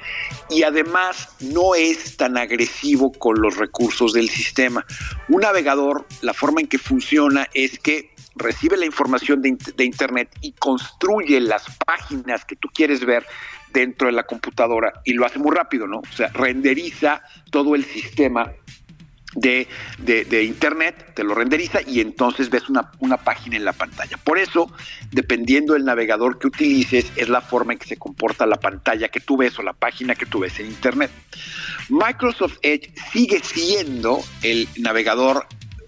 [0.49, 4.85] y además no es tan agresivo con los recursos del sistema.
[5.27, 9.83] Un navegador, la forma en que funciona es que recibe la información de, int- de
[9.85, 13.25] Internet y construye las páginas que tú quieres ver
[13.71, 15.99] dentro de la computadora y lo hace muy rápido, ¿no?
[15.99, 17.21] O sea, renderiza
[17.51, 18.51] todo el sistema
[19.35, 19.67] de,
[19.97, 24.15] de- de Internet, te lo renderiza y entonces ves una, una página en la pantalla.
[24.15, 24.71] Por eso,
[25.11, 29.19] dependiendo del navegador que utilices, es la forma en que se comporta la pantalla que
[29.19, 31.11] tú ves o la página que tú ves en Internet.
[31.89, 35.47] Microsoft Edge sigue siendo el navegador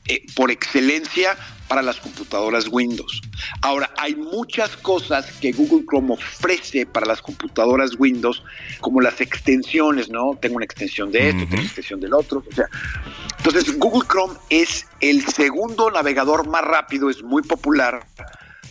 [0.09, 1.37] eh, por excelencia
[1.67, 3.21] para las computadoras Windows.
[3.61, 8.43] Ahora, hay muchas cosas que Google Chrome ofrece para las computadoras Windows,
[8.81, 10.37] como las extensiones, ¿no?
[10.39, 12.43] Tengo una extensión de esto, tengo una extensión del otro.
[12.49, 12.67] O sea,
[13.37, 18.05] entonces Google Chrome es el segundo navegador más rápido, es muy popular,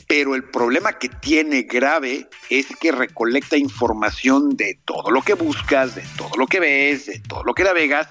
[0.06, 5.94] pero el problema que tiene grave es que recolecta información de todo lo que buscas,
[5.94, 8.08] de todo lo que ves, de todo lo que navegas.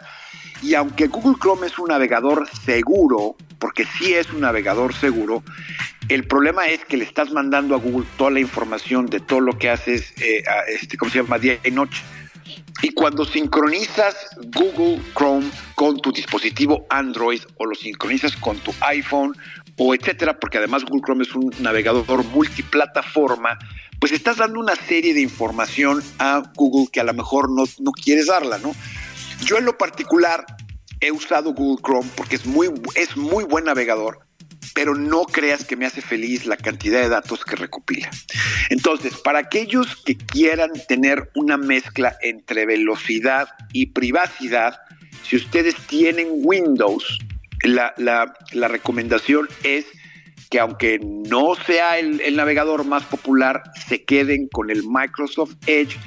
[0.66, 5.44] Y aunque Google Chrome es un navegador seguro, porque sí es un navegador seguro,
[6.10, 9.60] el problema es que le estás mandando a Google toda la información de todo lo
[9.60, 11.38] que haces, eh, a este, ¿cómo se llama?
[11.38, 12.02] Día y noche.
[12.82, 14.16] Y cuando sincronizas
[14.56, 19.38] Google Chrome con tu dispositivo Android o lo sincronizas con tu iPhone
[19.78, 23.60] o etcétera, porque además Google Chrome es un navegador multiplataforma,
[24.00, 27.92] pues estás dando una serie de información a Google que a lo mejor no, no
[27.92, 28.74] quieres darla, ¿no?
[29.46, 30.46] Yo en lo particular
[31.02, 34.20] he usado Google Chrome porque es muy, es muy buen navegador,
[34.74, 38.10] pero no creas que me hace feliz la cantidad de datos que recopila.
[38.70, 44.80] Entonces, para aquellos que quieran tener una mezcla entre velocidad y privacidad,
[45.24, 47.20] si ustedes tienen Windows,
[47.64, 49.86] la, la- la recomendación es
[50.50, 55.98] que aunque no sea el, el navegador más popular, se queden con el Microsoft Edge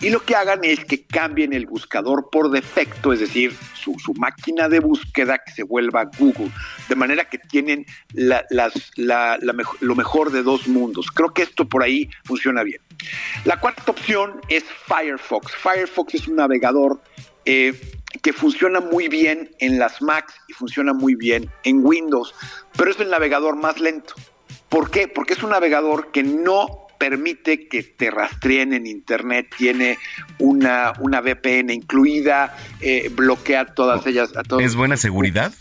[0.00, 4.68] y lo que hagan es que cambien el buscador por defecto, es decir, su, máquina
[4.68, 6.50] de búsqueda que se vuelva Google,
[6.88, 11.06] de manera que tienen lo mejor de dos mundos.
[11.14, 12.80] Creo que esto por ahí funciona bien.
[13.44, 15.54] La cuarta opción es Firefox.
[15.54, 17.00] Firefox es un navegador
[17.44, 17.78] eh,
[18.22, 22.34] que funciona muy bien en las Macs y funciona muy bien en Windows,
[22.76, 24.14] pero es el navegador más lento.
[24.68, 25.08] ¿Por qué?
[25.08, 29.98] Porque es un navegador que no permite que te rastreen en Internet, tiene
[30.38, 34.36] una, una VPN incluida, eh, bloquea todas ellas.
[34.36, 34.62] A todos.
[34.62, 35.52] ¿Es buena seguridad?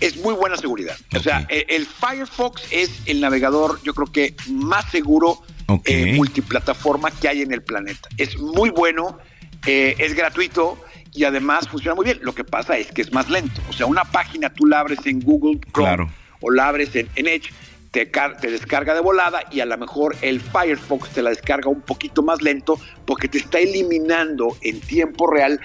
[0.00, 0.96] Es muy buena seguridad.
[1.16, 5.40] O sea, eh, el Firefox es el navegador, yo creo que más seguro
[5.84, 8.08] eh, multiplataforma que hay en el planeta.
[8.18, 9.18] Es muy bueno,
[9.66, 10.78] eh, es gratuito
[11.12, 12.18] y además funciona muy bien.
[12.22, 13.62] Lo que pasa es que es más lento.
[13.70, 16.10] O sea, una página tú la abres en Google Chrome Claro.
[16.40, 17.50] o la abres en, en Edge,
[17.94, 21.70] te, car- te descarga de volada y a lo mejor el Firefox te la descarga
[21.70, 22.76] un poquito más lento
[23.06, 25.60] porque te está eliminando en tiempo real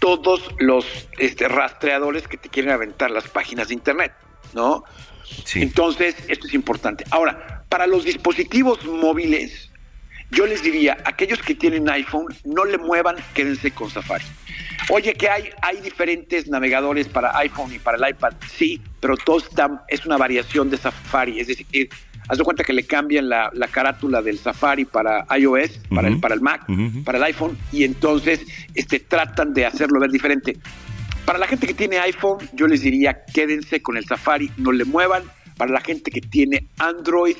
[0.00, 0.86] todos los
[1.18, 4.12] este, rastreadores que te quieren aventar las páginas de internet,
[4.54, 4.84] ¿no?
[5.54, 7.04] Entonces, esto es importante.
[7.10, 9.70] Ahora, para los dispositivos móviles,
[10.30, 14.24] yo les diría, aquellos que tienen iPhone, no le muevan, quédense con Safari.
[14.88, 19.38] Oye, que hay, hay diferentes navegadores para iPhone y para el iPad, sí, pero todo
[19.38, 21.88] está, es una variación de Safari, es decir,
[22.28, 26.20] haz de cuenta que le cambian la, la carátula del Safari para iOS, para, el,
[26.20, 26.66] para el Mac,
[27.04, 28.40] para el iPhone, y entonces
[28.74, 30.56] este, tratan de hacerlo ver diferente.
[31.24, 34.84] Para la gente que tiene iPhone, yo les diría quédense con el Safari, no le
[34.84, 35.24] muevan.
[35.56, 37.36] Para la gente que tiene Android,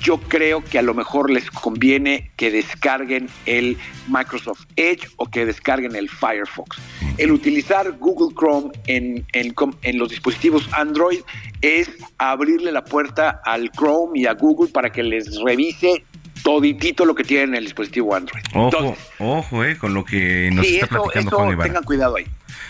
[0.00, 3.76] yo creo que a lo mejor les conviene que descarguen el
[4.08, 6.78] Microsoft Edge o que descarguen el Firefox.
[7.18, 11.20] El utilizar Google Chrome en, en en los dispositivos Android
[11.60, 16.04] es abrirle la puerta al Chrome y a Google para que les revise
[16.42, 18.42] toditito lo que tienen en el dispositivo Android.
[18.54, 22.16] Ojo, ojo, eh, con lo que nos sí, está eso, platicando eso, Juan tengan cuidado
[22.16, 22.26] ahí.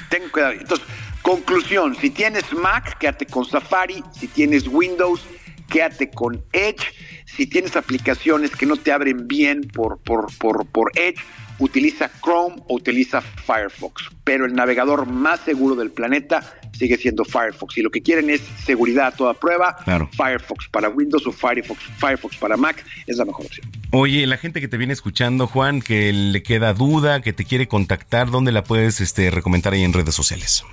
[0.08, 0.58] Tengan cuidado ahí.
[0.60, 0.86] Entonces,
[1.22, 4.02] conclusión, si tienes Mac, quédate con Safari.
[4.12, 5.22] Si tienes Windows,
[5.68, 6.92] quédate con Edge.
[7.26, 11.20] Si tienes aplicaciones que no te abren bien por, por, por, por Edge,
[11.58, 14.10] utiliza Chrome o utiliza Firefox.
[14.24, 17.74] Pero el navegador más seguro del planeta sigue siendo Firefox.
[17.74, 19.76] Si lo que quieren es seguridad a toda prueba,
[20.12, 23.70] Firefox para Windows o Firefox, Firefox para Mac es la mejor opción.
[23.92, 27.68] Oye, la gente que te viene escuchando, Juan, que le queda duda, que te quiere
[27.68, 30.64] contactar, ¿dónde la puedes este, recomendar ahí en redes sociales?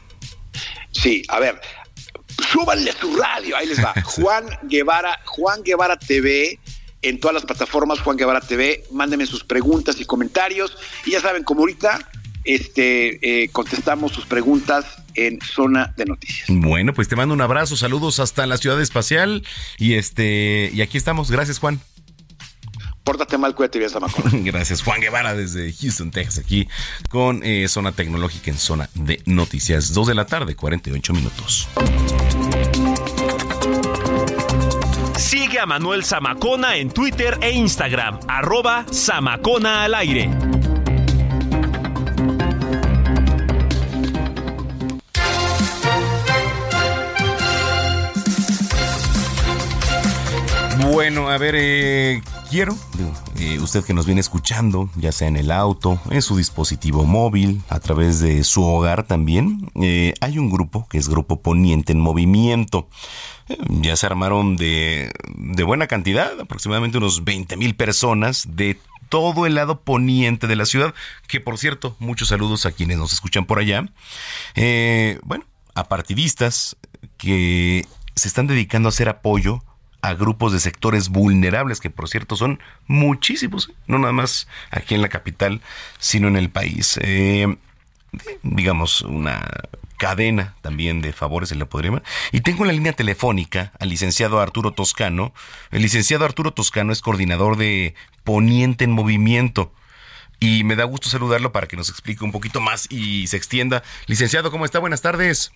[1.01, 1.59] Sí, a ver,
[2.51, 3.93] súbanle su radio, ahí les va.
[4.03, 6.59] Juan Guevara, Juan Guevara TV
[7.01, 8.83] en todas las plataformas Juan Guevara TV.
[8.91, 10.77] Mándenme sus preguntas y comentarios.
[11.05, 11.99] Y ya saben, como ahorita
[12.43, 16.47] este, eh, contestamos sus preguntas en Zona de Noticias.
[16.49, 19.43] Bueno, pues te mando un abrazo, saludos hasta la ciudad espacial
[19.77, 21.31] y este y aquí estamos.
[21.31, 21.79] Gracias, Juan.
[23.07, 24.43] Pórtate mal, cuídate bien, Samacón.
[24.43, 26.67] Gracias, Juan Guevara, desde Houston, Texas, aquí
[27.09, 29.93] con eh, Zona Tecnológica en Zona de Noticias.
[29.93, 31.69] Dos de la tarde, 48 minutos.
[35.17, 40.29] Sigue a Manuel Zamacona en Twitter e Instagram, arroba Zamacona al aire.
[50.91, 52.77] Bueno, a ver, eh, quiero,
[53.39, 57.61] eh, usted que nos viene escuchando, ya sea en el auto, en su dispositivo móvil,
[57.69, 61.99] a través de su hogar también, eh, hay un grupo que es Grupo Poniente en
[61.99, 62.89] Movimiento.
[63.49, 68.79] Eh, ya se armaron de, de buena cantidad, aproximadamente unos 20 mil personas de
[69.09, 70.93] todo el lado poniente de la ciudad,
[71.27, 73.89] que por cierto, muchos saludos a quienes nos escuchan por allá.
[75.23, 75.45] bueno,
[75.75, 76.77] a partidistas
[77.17, 77.85] que
[78.15, 79.63] se están dedicando a hacer apoyo
[80.01, 85.01] a grupos de sectores vulnerables, que por cierto son muchísimos, no nada más aquí en
[85.01, 85.61] la capital,
[85.99, 86.99] sino en el país.
[87.01, 87.57] Eh,
[88.43, 89.45] digamos, una
[89.97, 92.03] cadena también de favores, se le podría llamar.
[92.31, 95.33] Y tengo en la línea telefónica al licenciado Arturo Toscano.
[95.71, 99.73] El licenciado Arturo Toscano es coordinador de Poniente en Movimiento.
[100.39, 103.81] Y me da gusto saludarlo para que nos explique un poquito más y se extienda.
[104.05, 104.77] Licenciado, ¿cómo está?
[104.77, 105.51] Buenas tardes.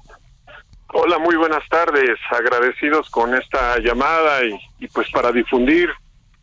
[0.94, 2.18] Hola, muy buenas tardes.
[2.30, 4.44] Agradecidos con esta llamada
[4.80, 5.90] y, pues para difundir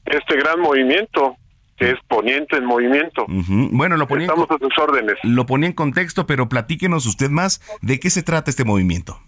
[0.06, 1.36] este gran movimiento
[1.76, 3.26] que es Poniente en Movimiento.
[3.28, 5.16] Bueno, lo ponía, Estamos a sus órdenes.
[5.22, 9.20] Lo ponía en contexto, pero platíquenos usted más de qué se trata este movimiento.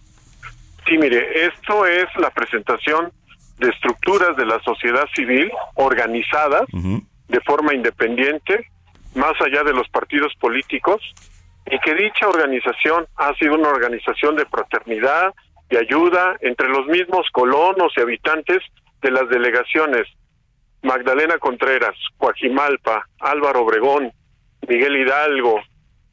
[0.88, 3.12] Sí, mire, esto es la presentación
[3.58, 8.66] de estructuras de la sociedad civil organizadas de forma independiente,
[9.14, 11.00] más allá de los partidos políticos,
[11.70, 15.32] y que dicha organización ha sido una organización de fraternidad
[15.70, 18.58] y ayuda entre los mismos colonos y habitantes
[19.00, 20.06] de las delegaciones
[20.82, 24.12] Magdalena Contreras, Coajimalpa, Álvaro Obregón,
[24.66, 25.60] Miguel Hidalgo,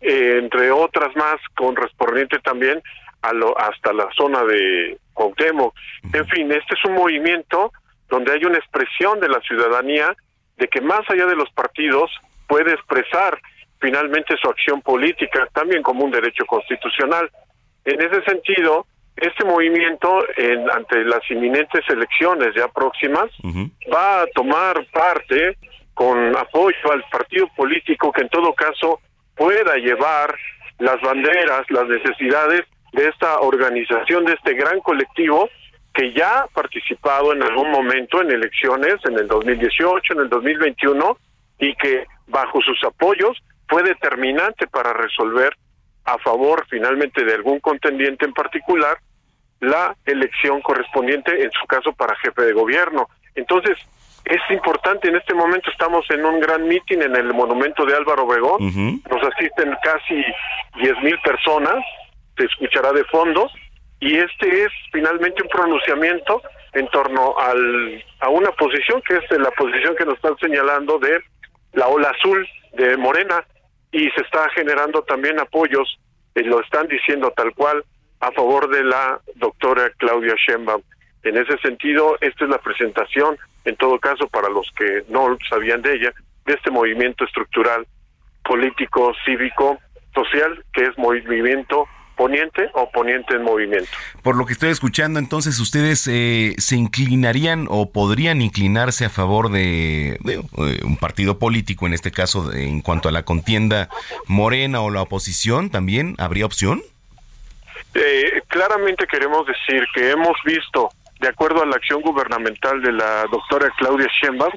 [0.02, 2.82] eh, entre otras más, correspondiente también
[3.22, 5.74] a lo, hasta la zona de Cuauhtémoc.
[6.14, 7.72] En fin, este es un movimiento
[8.10, 10.16] donde hay una expresión de la ciudadanía
[10.58, 12.12] de que más allá de los partidos
[12.48, 13.40] puede expresar
[13.80, 17.30] finalmente su acción política, también como un derecho constitucional.
[17.86, 23.30] En ese sentido, este movimiento, en, ante las inminentes elecciones ya próximas,
[23.92, 25.58] va a tomar parte
[25.94, 29.00] con apoyo al partido político que en todo caso
[29.36, 30.36] pueda llevar
[30.80, 32.62] las banderas, las necesidades
[32.94, 35.50] de esta organización, de este gran colectivo
[35.94, 41.18] que ya ha participado en algún momento en elecciones, en el 2018, en el 2021,
[41.60, 43.36] y que bajo sus apoyos
[43.68, 45.56] fue determinante para resolver
[46.06, 48.98] a favor finalmente de algún contendiente en particular
[49.60, 53.10] la elección correspondiente, en su caso para jefe de gobierno.
[53.36, 53.78] Entonces,
[54.26, 58.26] es importante, en este momento estamos en un gran mitin en el monumento de Álvaro
[58.26, 58.58] Obregón,
[59.10, 60.24] nos asisten casi
[60.76, 61.84] diez mil personas,
[62.38, 63.50] se escuchará de fondo,
[64.00, 66.42] y este es finalmente un pronunciamiento
[66.74, 71.20] en torno al, a una posición que es la posición que nos están señalando de
[71.74, 73.44] la ola azul de Morena,
[73.92, 76.00] y se está generando también apoyos,
[76.36, 77.84] y lo están diciendo tal cual,
[78.20, 80.82] a favor de la doctora Claudia Sheinbaum.
[81.24, 85.82] En ese sentido, esta es la presentación, en todo caso, para los que no sabían
[85.82, 86.14] de ella,
[86.46, 87.86] de este movimiento estructural
[88.44, 89.78] político, cívico,
[90.14, 93.90] social, que es movimiento poniente o poniente en movimiento.
[94.24, 99.50] Por lo que estoy escuchando, entonces ustedes eh, se inclinarían o podrían inclinarse a favor
[99.50, 100.42] de, eh,
[100.84, 103.90] un partido político, en este caso, en cuanto a la contienda
[104.26, 106.82] morena o la oposición, también habría opción.
[107.94, 110.90] Eh, claramente queremos decir que hemos visto,
[111.22, 114.52] de acuerdo a la acción gubernamental de la doctora Claudia Sheinbaum,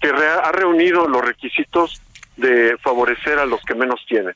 [0.00, 2.00] que ha reunido los requisitos
[2.36, 4.34] de favorecer a los que menos tienen.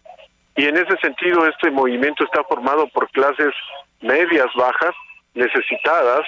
[0.58, 3.54] Y en ese sentido, este movimiento está formado por clases
[4.00, 4.92] medias, bajas,
[5.32, 6.26] necesitadas,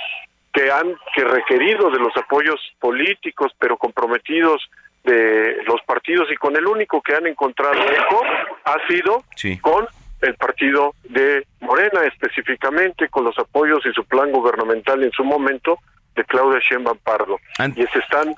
[0.53, 4.71] que han que requerido de los apoyos políticos, pero comprometidos
[5.03, 8.23] de los partidos y con el único que han encontrado eco
[8.67, 9.25] ha sido
[9.63, 9.89] con
[10.21, 15.79] el partido de Morena, específicamente con los apoyos y su plan gubernamental en su momento
[16.15, 17.39] de Claudia Sheinbaum Pardo.
[17.75, 18.33] y se están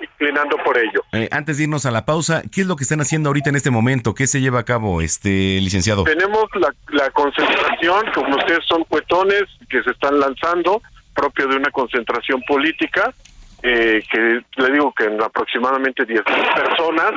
[0.00, 1.02] inclinando por ello.
[1.12, 3.56] Eh, antes de irnos a la pausa, ¿qué es lo que están haciendo ahorita en
[3.56, 4.14] este momento?
[4.14, 6.04] ¿Qué se lleva a cabo, este licenciado?
[6.04, 10.82] Tenemos la, la concentración, como ustedes son cuetones que se están lanzando,
[11.14, 13.12] propio de una concentración política,
[13.62, 17.12] eh, que le digo que en aproximadamente 10.000 personas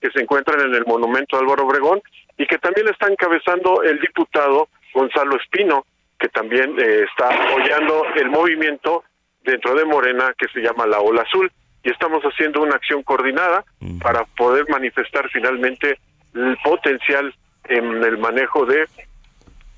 [0.00, 2.00] que se encuentran en el monumento Álvaro Obregón
[2.36, 5.86] y que también está encabezando el diputado Gonzalo Espino,
[6.18, 9.04] que también eh, está apoyando el movimiento
[9.42, 11.50] dentro de Morena que se llama la Ola Azul
[11.88, 13.64] y estamos haciendo una acción coordinada
[14.02, 15.98] para poder manifestar finalmente
[16.34, 17.34] el potencial
[17.64, 18.86] en el manejo de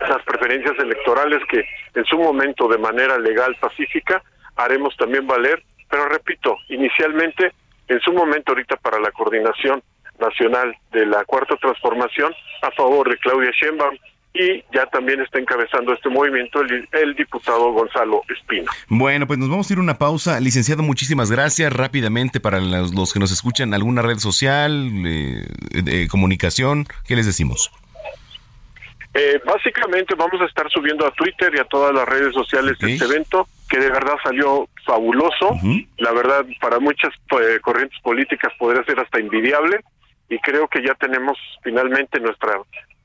[0.01, 4.21] las preferencias electorales que en su momento de manera legal pacífica
[4.57, 7.53] haremos también valer, pero repito, inicialmente
[7.87, 9.81] en su momento ahorita para la coordinación
[10.19, 13.97] nacional de la cuarta transformación a favor de Claudia Sheinbaum
[14.33, 18.71] y ya también está encabezando este movimiento el, diputado Gonzalo Espino.
[18.89, 20.39] Bueno, pues nos vamos a ir a una pausa.
[20.39, 21.73] Licenciado, muchísimas gracias.
[21.73, 26.87] Rápidamente para los, que nos escuchan, ¿alguna red social, eh, de comunicación?
[27.07, 27.73] ¿Qué les decimos?
[29.13, 33.05] Eh, básicamente vamos a estar subiendo a Twitter y a todas las redes sociales este
[33.05, 35.57] evento, que de verdad salió fabuloso.
[35.99, 39.81] La verdad, para muchas eh, corrientes políticas podría ser hasta envidiable.
[40.29, 42.61] Y creo que ya tenemos finalmente nuestra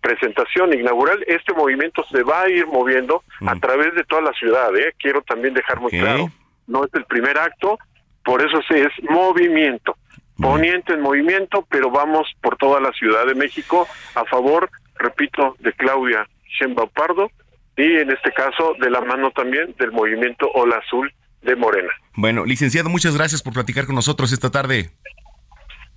[0.06, 4.76] presentación inaugural, este movimiento se va a ir moviendo a través de toda la ciudad.
[4.76, 4.94] ¿eh?
[5.00, 6.30] Quiero también dejar muy claro,
[6.68, 7.80] no es el primer acto,
[8.24, 9.98] por eso sí es movimiento,
[10.38, 15.74] poniente en movimiento, pero vamos por toda la Ciudad de México a favor, repito, de
[15.74, 16.28] Claudia
[16.60, 17.32] Sheinbaum Pardo
[17.76, 21.92] y en este caso de la mano también del movimiento Ola Azul de Morena.
[22.14, 24.92] Bueno, licenciado, muchas gracias por platicar con nosotros esta tarde.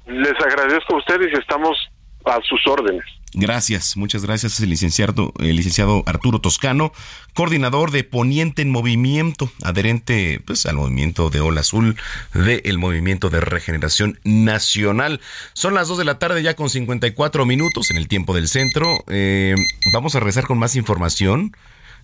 [0.07, 1.77] Les agradezco a ustedes y estamos
[2.25, 3.05] a sus órdenes.
[3.35, 6.93] Gracias, muchas gracias, el licenciado, el licenciado Arturo Toscano,
[7.35, 11.97] coordinador de Poniente en Movimiento, adherente pues, al movimiento de Ola Azul
[12.33, 15.21] del Movimiento de Regeneración Nacional.
[15.53, 19.05] Son las 2 de la tarde ya con 54 minutos en el tiempo del centro.
[19.09, 19.55] Eh,
[19.93, 21.55] vamos a regresar con más información,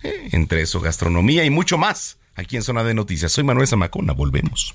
[0.02, 3.32] eh, entre eso gastronomía y mucho más, aquí en Zona de Noticias.
[3.32, 4.74] Soy Manuel Zamacona, volvemos.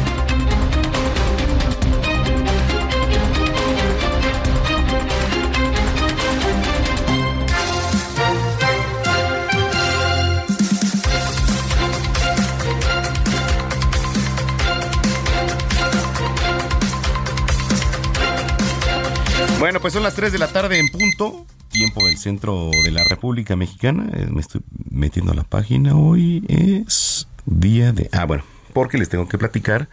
[19.71, 23.05] Bueno, pues son las 3 de la tarde en punto, tiempo del centro de la
[23.05, 24.09] República Mexicana.
[24.13, 24.59] Eh, me estoy
[24.89, 25.95] metiendo a la página.
[25.95, 28.09] Hoy es día de...
[28.11, 28.43] Ah, bueno,
[28.73, 29.87] porque les tengo que platicar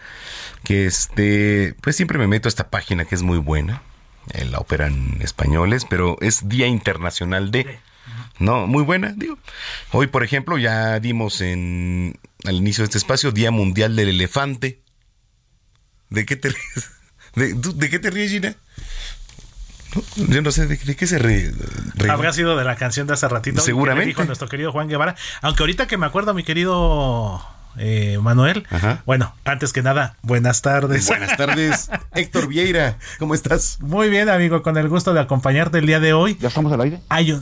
[0.64, 3.82] que este, pues siempre me meto a esta página que es muy buena.
[4.32, 7.78] Eh, la operan españoles, pero es Día Internacional de...
[8.40, 9.38] No, muy buena, digo.
[9.92, 14.82] Hoy, por ejemplo, ya dimos en al inicio de este espacio Día Mundial del Elefante.
[16.10, 16.90] ¿De qué te ríes?
[17.36, 18.56] ¿De, ¿de qué te ríes, Gina?
[20.16, 21.52] Yo no sé de, qué se ríe.
[22.08, 23.60] Habrá sido de la canción de hace ratito.
[23.60, 24.08] Seguramente.
[24.08, 25.16] dijo nuestro querido Juan Guevara.
[25.40, 27.42] Aunque ahorita que me acuerdo, mi querido
[27.78, 28.66] eh, Manuel.
[29.06, 31.06] Bueno, antes que nada, buenas tardes.
[31.06, 32.98] Buenas tardes, Héctor Vieira.
[33.18, 33.78] ¿Cómo estás?
[33.80, 36.36] Muy bien, amigo, con el gusto de acompañarte el día de hoy.
[36.40, 37.00] ¿Ya estamos al aire?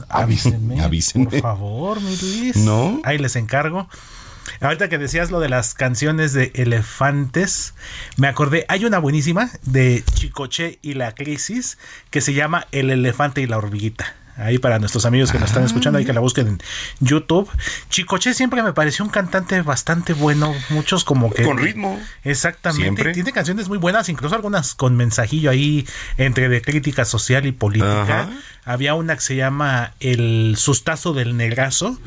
[0.09, 0.81] avísenme.
[0.81, 1.29] Avísenme.
[1.29, 2.55] Por favor, mi Luis.
[2.57, 3.01] No.
[3.03, 3.89] Ahí les encargo.
[4.61, 7.73] Ahorita que decías lo de las canciones de elefantes,
[8.15, 11.77] me acordé, hay una buenísima de Chicoche y la crisis
[12.09, 14.15] que se llama El elefante y la hormiguita.
[14.37, 16.59] Ahí para nuestros amigos que nos están escuchando, ahí que la busquen en
[16.99, 17.49] YouTube.
[17.89, 21.43] Chicoche siempre me pareció un cantante bastante bueno, muchos como que...
[21.43, 21.99] Con ritmo.
[22.23, 23.13] Exactamente.
[23.13, 25.87] Tiene canciones muy buenas, incluso algunas con mensajillo ahí
[26.17, 28.29] entre de crítica social y política.
[28.67, 31.97] Había una que se llama El sustazo del negrazo,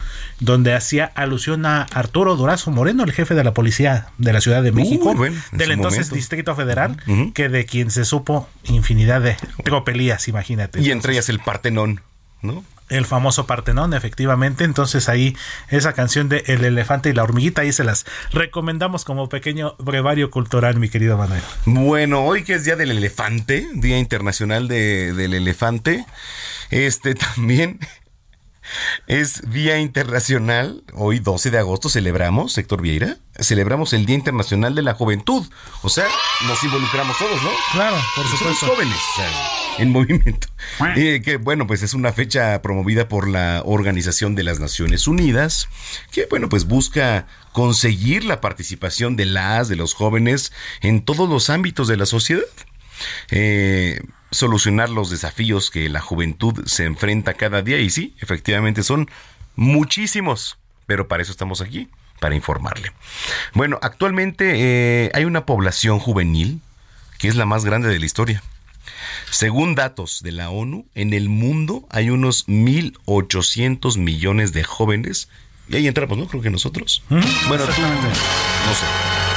[0.41, 4.63] donde hacía alusión a Arturo Durazo Moreno, el jefe de la policía de la Ciudad
[4.63, 5.15] de México,
[5.53, 6.99] del entonces Distrito Federal,
[7.35, 10.81] que de quien se supo infinidad de tropelías, imagínate.
[10.83, 12.03] Y entre ellas el Partenón.
[12.43, 12.65] ¿no?
[12.91, 14.65] El famoso Partenón, efectivamente.
[14.65, 15.37] Entonces ahí
[15.69, 20.31] esa canción de El elefante y la hormiguita, ahí se las recomendamos como pequeño brevario
[20.31, 21.43] cultural, mi querido Manuel.
[21.65, 26.05] Bueno, hoy que es Día del Elefante, Día Internacional de- del Elefante,
[26.71, 27.79] este también
[29.07, 34.83] es Día Internacional, hoy 12 de agosto celebramos, Héctor Vieira, celebramos el Día Internacional de
[34.83, 35.47] la Juventud.
[35.83, 36.07] O sea,
[36.47, 37.51] nos involucramos todos, ¿no?
[37.73, 38.67] Claro, por Somos supuesto.
[38.67, 40.49] jóvenes o sea, en movimiento.
[40.97, 45.69] Eh, que bueno, pues es una fecha promovida por la Organización de las Naciones Unidas,
[46.13, 51.51] que bueno, pues busca conseguir la participación de las, de los jóvenes en todos los
[51.51, 52.45] ámbitos de la sociedad.
[53.31, 54.01] Eh,
[54.31, 59.11] solucionar los desafíos que la juventud se enfrenta cada día y sí, efectivamente son
[59.57, 61.89] muchísimos, pero para eso estamos aquí,
[62.21, 62.93] para informarle.
[63.55, 66.61] Bueno, actualmente eh, hay una población juvenil
[67.19, 68.43] que es la más grande de la historia.
[69.31, 75.29] Según datos de la ONU, en el mundo hay unos 1.800 millones de jóvenes.
[75.69, 76.27] Y ahí entramos, ¿no?
[76.27, 77.03] Creo que nosotros.
[77.09, 79.30] Bueno, tú, no sé.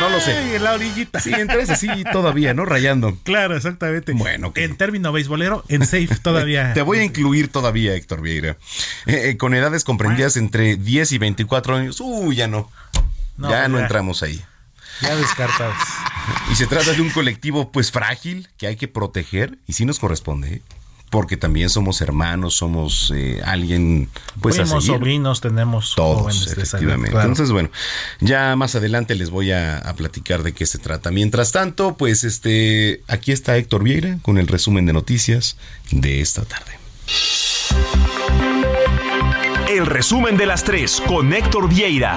[0.00, 0.56] No lo sé.
[0.56, 1.20] En la orillita.
[1.20, 2.64] Sí, entras así todavía, ¿no?
[2.64, 3.16] Rayando.
[3.22, 4.12] Claro, exactamente.
[4.12, 6.72] Bueno, En término beisbolero, en safe todavía.
[6.74, 8.56] Te voy a incluir todavía, Héctor Vieira.
[9.06, 12.00] Eh, eh, con edades comprendidas entre 10 y 24 años.
[12.00, 12.70] Uy, ya no.
[13.36, 14.42] No, ya no entramos ahí.
[15.00, 15.76] Ya descartados.
[16.50, 20.00] Y se trata de un colectivo pues frágil que hay que proteger y sí nos
[20.00, 20.62] corresponde, ¿eh?
[21.10, 24.08] Porque también somos hermanos, somos eh, alguien
[24.40, 24.98] pues a Primos, seguir.
[24.98, 27.10] sobrinos, tenemos Todos, jóvenes efectivamente.
[27.10, 27.28] claro.
[27.28, 27.70] Entonces, bueno,
[28.20, 31.10] ya más adelante les voy a, a platicar de qué se trata.
[31.10, 35.56] Mientras tanto, pues este, aquí está Héctor Vieira con el resumen de noticias
[35.90, 36.78] de esta tarde.
[39.68, 42.16] El resumen de las tres con Héctor Vieira.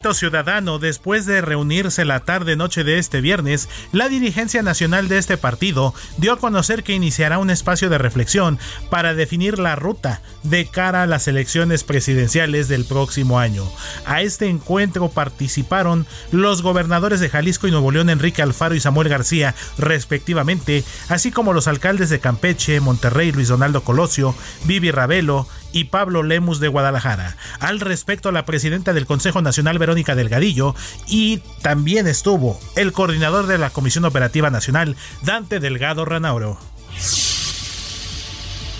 [0.00, 5.92] Ciudadano, después de reunirse la tarde-noche de este viernes, la dirigencia nacional de este partido
[6.16, 11.02] dio a conocer que iniciará un espacio de reflexión para definir la ruta de cara
[11.02, 13.70] a las elecciones presidenciales del próximo año.
[14.06, 19.10] A este encuentro participaron los gobernadores de Jalisco y Nuevo León, Enrique Alfaro y Samuel
[19.10, 24.34] García, respectivamente, así como los alcaldes de Campeche, Monterrey, Luis Donaldo Colosio,
[24.64, 27.36] Vivi Ravelo, y Pablo Lemus de Guadalajara.
[27.58, 30.74] Al respecto, la presidenta del Consejo Nacional, Verónica Delgadillo,
[31.06, 36.58] y también estuvo el coordinador de la Comisión Operativa Nacional, Dante Delgado Ranauro.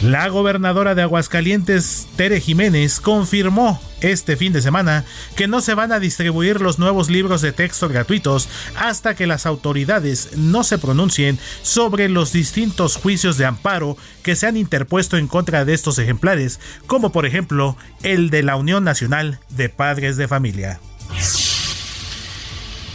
[0.02, 5.04] La gobernadora de Aguascalientes, Tere Jiménez, confirmó este fin de semana
[5.36, 9.44] que no se van a distribuir los nuevos libros de texto gratuitos hasta que las
[9.44, 15.28] autoridades no se pronuncien sobre los distintos juicios de amparo que se han interpuesto en
[15.28, 20.28] contra de estos ejemplares, como por ejemplo el de la Unión Nacional de Padres de
[20.28, 20.80] Familia.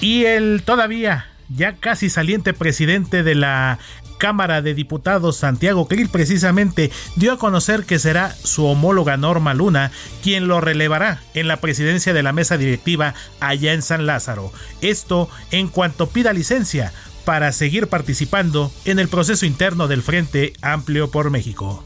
[0.01, 3.77] Y el todavía ya casi saliente presidente de la
[4.17, 9.91] Cámara de Diputados Santiago Krill precisamente dio a conocer que será su homóloga Norma Luna
[10.23, 14.51] quien lo relevará en la presidencia de la mesa directiva allá en San Lázaro.
[14.81, 16.93] Esto en cuanto pida licencia
[17.25, 21.83] para seguir participando en el proceso interno del Frente Amplio por México.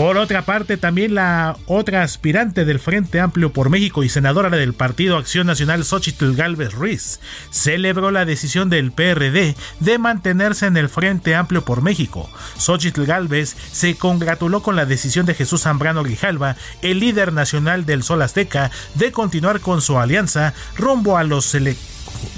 [0.00, 4.72] Por otra parte, también la otra aspirante del Frente Amplio por México y senadora del
[4.72, 7.20] Partido Acción Nacional, Xochitl Galvez Ruiz,
[7.50, 12.30] celebró la decisión del PRD de mantenerse en el Frente Amplio por México.
[12.56, 18.02] Xochitl Galvez se congratuló con la decisión de Jesús Zambrano Grijalva, el líder nacional del
[18.02, 21.28] Sol Azteca, de continuar con su alianza rumbo a,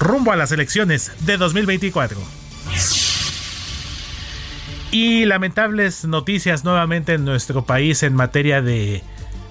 [0.01, 2.19] rumbo a las elecciones de 2024.
[4.93, 9.03] Y lamentables noticias nuevamente en nuestro país en materia de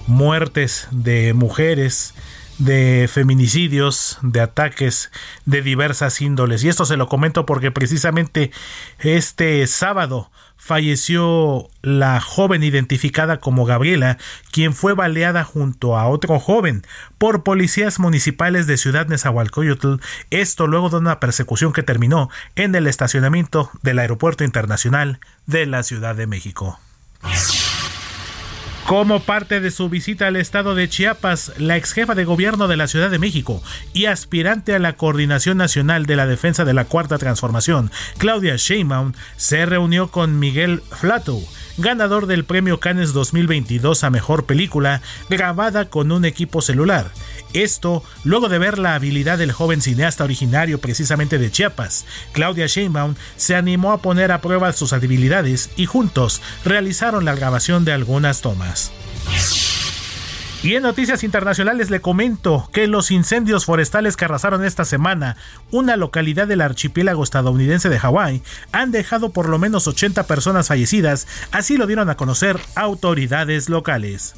[0.06, 2.14] muertes de mujeres,
[2.58, 5.12] de feminicidios, de ataques
[5.46, 6.64] de diversas índoles.
[6.64, 8.52] Y esto se lo comento porque precisamente
[9.00, 10.32] este sábado
[10.62, 14.20] falleció la joven identificada como Gabriela,
[14.52, 16.84] quien fue baleada junto a otro joven
[17.18, 19.96] por policías municipales de Ciudad Nezahualcóyotl,
[20.30, 25.82] esto luego de una persecución que terminó en el estacionamiento del Aeropuerto Internacional de la
[25.82, 26.80] Ciudad de México.
[28.92, 32.76] Como parte de su visita al estado de Chiapas, la ex jefa de gobierno de
[32.76, 33.64] la Ciudad de México
[33.94, 39.14] y aspirante a la Coordinación Nacional de la Defensa de la Cuarta Transformación, Claudia Sheinbaum,
[39.38, 41.40] se reunió con Miguel Flato,
[41.78, 47.12] ganador del Premio Cannes 2022 a Mejor Película, grabada con un equipo celular.
[47.54, 52.06] Esto luego de ver la habilidad del joven cineasta originario precisamente de Chiapas.
[52.32, 57.86] Claudia Sheinbaum se animó a poner a prueba sus habilidades y juntos realizaron la grabación
[57.86, 58.92] de algunas tomas.
[60.64, 65.36] Y en noticias internacionales le comento que los incendios forestales que arrasaron esta semana
[65.72, 71.28] una localidad del archipiélago estadounidense de Hawái han dejado por lo menos 80 personas fallecidas,
[71.52, 74.36] así lo dieron a conocer autoridades locales.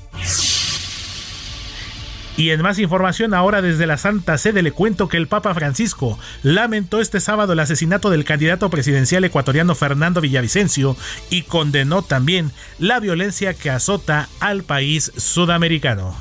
[2.35, 6.17] Y en más información ahora desde la Santa Sede le cuento que el Papa Francisco
[6.41, 10.97] lamentó este sábado el asesinato del candidato presidencial ecuatoriano Fernando Villavicencio
[11.29, 16.15] y condenó también la violencia que azota al país sudamericano.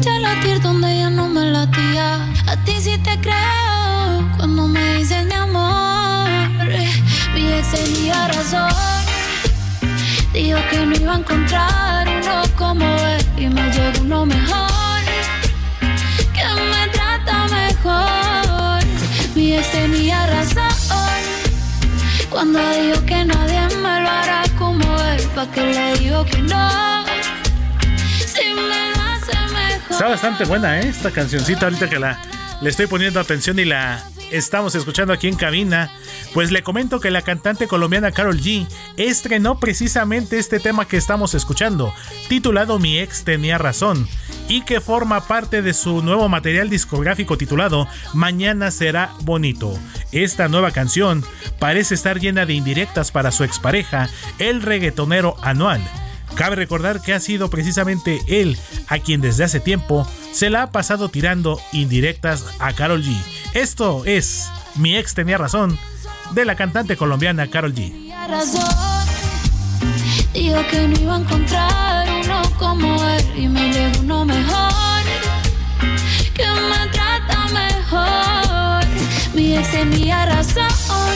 [0.00, 2.32] Ya donde ya no me latía.
[2.46, 6.28] A ti sí te creo cuando me mi amor.
[8.28, 9.13] Razón.
[10.34, 15.00] Dijo que no iba a encontrar uno como él y me llegó uno mejor,
[16.34, 18.82] que me trata mejor.
[19.36, 20.64] Mi ex tenía razón
[22.28, 27.04] cuando dijo que nadie me lo hará como él, pa' que le digo que no.
[28.26, 29.92] Si me lo hace mejor.
[29.92, 30.88] Está bastante buena, ¿eh?
[30.88, 32.18] Esta cancioncita ahorita que la
[32.64, 35.90] le estoy poniendo atención y la estamos escuchando aquí en cabina,
[36.32, 41.34] pues le comento que la cantante colombiana Carol G estrenó precisamente este tema que estamos
[41.34, 41.92] escuchando,
[42.30, 44.08] titulado Mi ex tenía razón,
[44.48, 49.78] y que forma parte de su nuevo material discográfico titulado Mañana será bonito.
[50.10, 51.22] Esta nueva canción
[51.58, 54.08] parece estar llena de indirectas para su expareja,
[54.38, 55.82] el reggaetonero anual.
[56.36, 58.58] Cabe recordar que ha sido precisamente él
[58.88, 63.16] a quien desde hace tiempo se la ha pasado tirando indirectas a Carol G.
[63.54, 65.78] Esto es Mi ex tenía razón
[66.32, 67.92] de la cantante colombiana Carol G.
[70.32, 75.02] Dijo que no iba a encontrar uno como él y me uno mejor,
[76.34, 78.84] que me trata mejor.
[79.34, 81.14] Mi ex tenía razón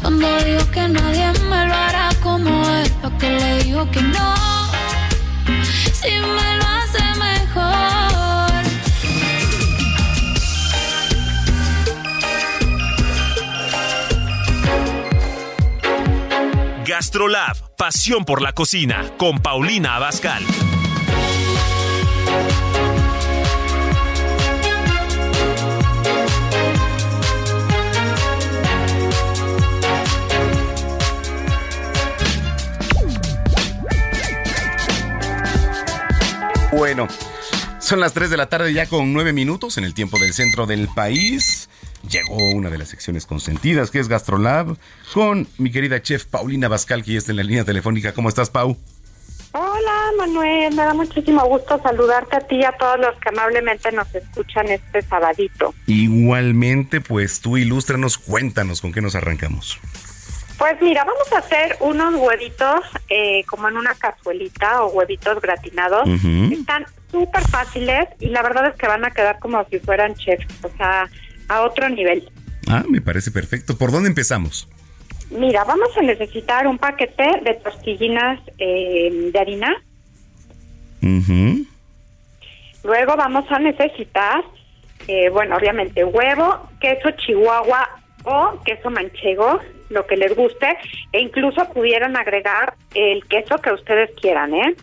[0.00, 4.34] cuando dijo que nadie me lo hará como él, porque le digo que no,
[5.92, 8.50] si me lo hace mejor.
[16.86, 20.42] Gastrolab, pasión por la cocina, con Paulina Abascal.
[37.90, 40.64] Son las 3 de la tarde ya con 9 minutos en el tiempo del centro
[40.64, 41.68] del país.
[42.08, 44.76] Llegó una de las secciones consentidas que es Gastrolab
[45.12, 48.12] con mi querida chef Paulina Bascal que ya está en la línea telefónica.
[48.12, 48.76] ¿Cómo estás, Pau?
[49.50, 53.90] Hola Manuel, me da muchísimo gusto saludarte a ti y a todos los que amablemente
[53.90, 55.74] nos escuchan este sabadito.
[55.88, 59.80] Igualmente, pues tú ilústranos, cuéntanos con qué nos arrancamos.
[60.58, 66.08] Pues mira, vamos a hacer unos huevitos eh, como en una cazuelita o huevitos gratinados.
[66.52, 70.46] Están súper fáciles y la verdad es que van a quedar como si fueran chefs,
[70.64, 71.08] o sea,
[71.48, 72.28] a otro nivel.
[72.68, 73.76] Ah, me parece perfecto.
[73.76, 74.68] ¿Por dónde empezamos?
[75.30, 79.74] Mira, vamos a necesitar un paquete de tortillinas eh, de harina.
[81.02, 81.66] Ujú.
[82.84, 84.42] Luego vamos a necesitar,
[85.06, 87.88] eh, bueno, obviamente huevo, queso chihuahua
[88.24, 90.76] o queso manchego, lo que les guste,
[91.12, 94.74] e incluso pudieran agregar el queso que ustedes quieran, ¿eh?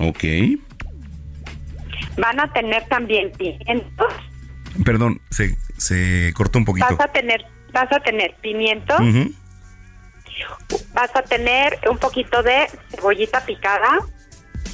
[0.00, 0.24] Ok.
[2.20, 4.12] Van a tener también pimientos,
[4.84, 6.86] Perdón, se, se cortó un poquito.
[6.96, 9.00] vas a tener, vas a tener pimientos,
[10.94, 13.98] vas a tener un poquito de cebollita picada,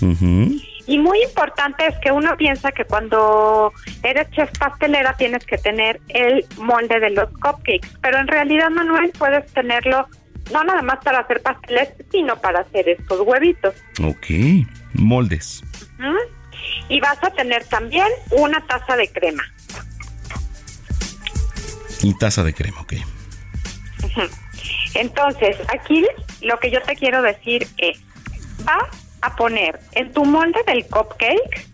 [0.01, 0.61] Ujú.
[0.87, 3.73] Y muy importante es que uno piensa que cuando
[4.05, 9.11] eres chef pastelera tienes que tener el molde de los cupcakes, pero en realidad, Manuel,
[9.19, 10.07] puedes tenerlo
[10.53, 13.75] no nada más para hacer pasteles, sino para hacer estos huevitos.
[14.05, 14.27] Ok.
[14.95, 15.65] Moldes.
[15.99, 16.46] ¿Mm?
[16.89, 19.43] Y vas a tener también una taza de crema.
[22.03, 22.95] Y taza de crema, ok.
[24.95, 26.07] Entonces, aquí
[26.43, 28.01] lo que yo te quiero decir es,
[28.65, 28.89] vas
[29.21, 31.67] a poner en tu molde del cupcake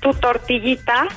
[0.00, 1.08] tu tortillita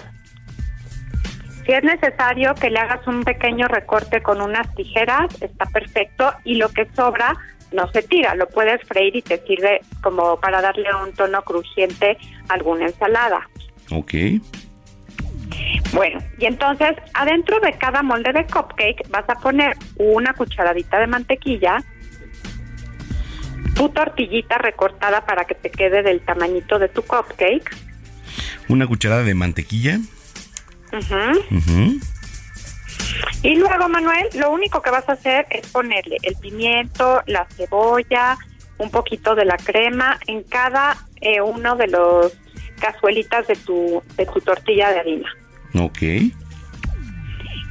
[1.66, 6.56] Si es necesario que le hagas un pequeño recorte con unas tijeras, está perfecto y
[6.56, 7.36] lo que sobra
[7.72, 12.18] no se tira, lo puedes freír y te sirve como para darle un tono crujiente
[12.50, 13.48] a alguna ensalada.
[13.92, 14.14] Ok.
[15.94, 21.08] Bueno, y entonces adentro de cada molde de cupcake vas a poner una cucharadita de
[21.08, 21.84] mantequilla,
[23.76, 27.76] tu tortillita recortada para que te quede del tamañito de tu cupcake.
[28.68, 30.00] Una cucharada de mantequilla.
[30.92, 32.00] Ujú.
[33.44, 38.38] Y luego, Manuel, lo único que vas a hacer es ponerle el pimiento, la cebolla,
[38.78, 42.38] un poquito de la crema en cada eh, uno de los
[42.80, 45.30] cazuelitas de tu, de tu tortilla de harina.
[45.80, 46.02] Ok.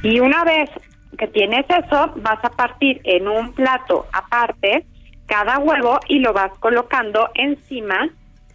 [0.03, 0.69] Y una vez
[1.17, 4.85] que tienes eso, vas a partir en un plato aparte
[5.25, 8.09] cada huevo y lo vas colocando encima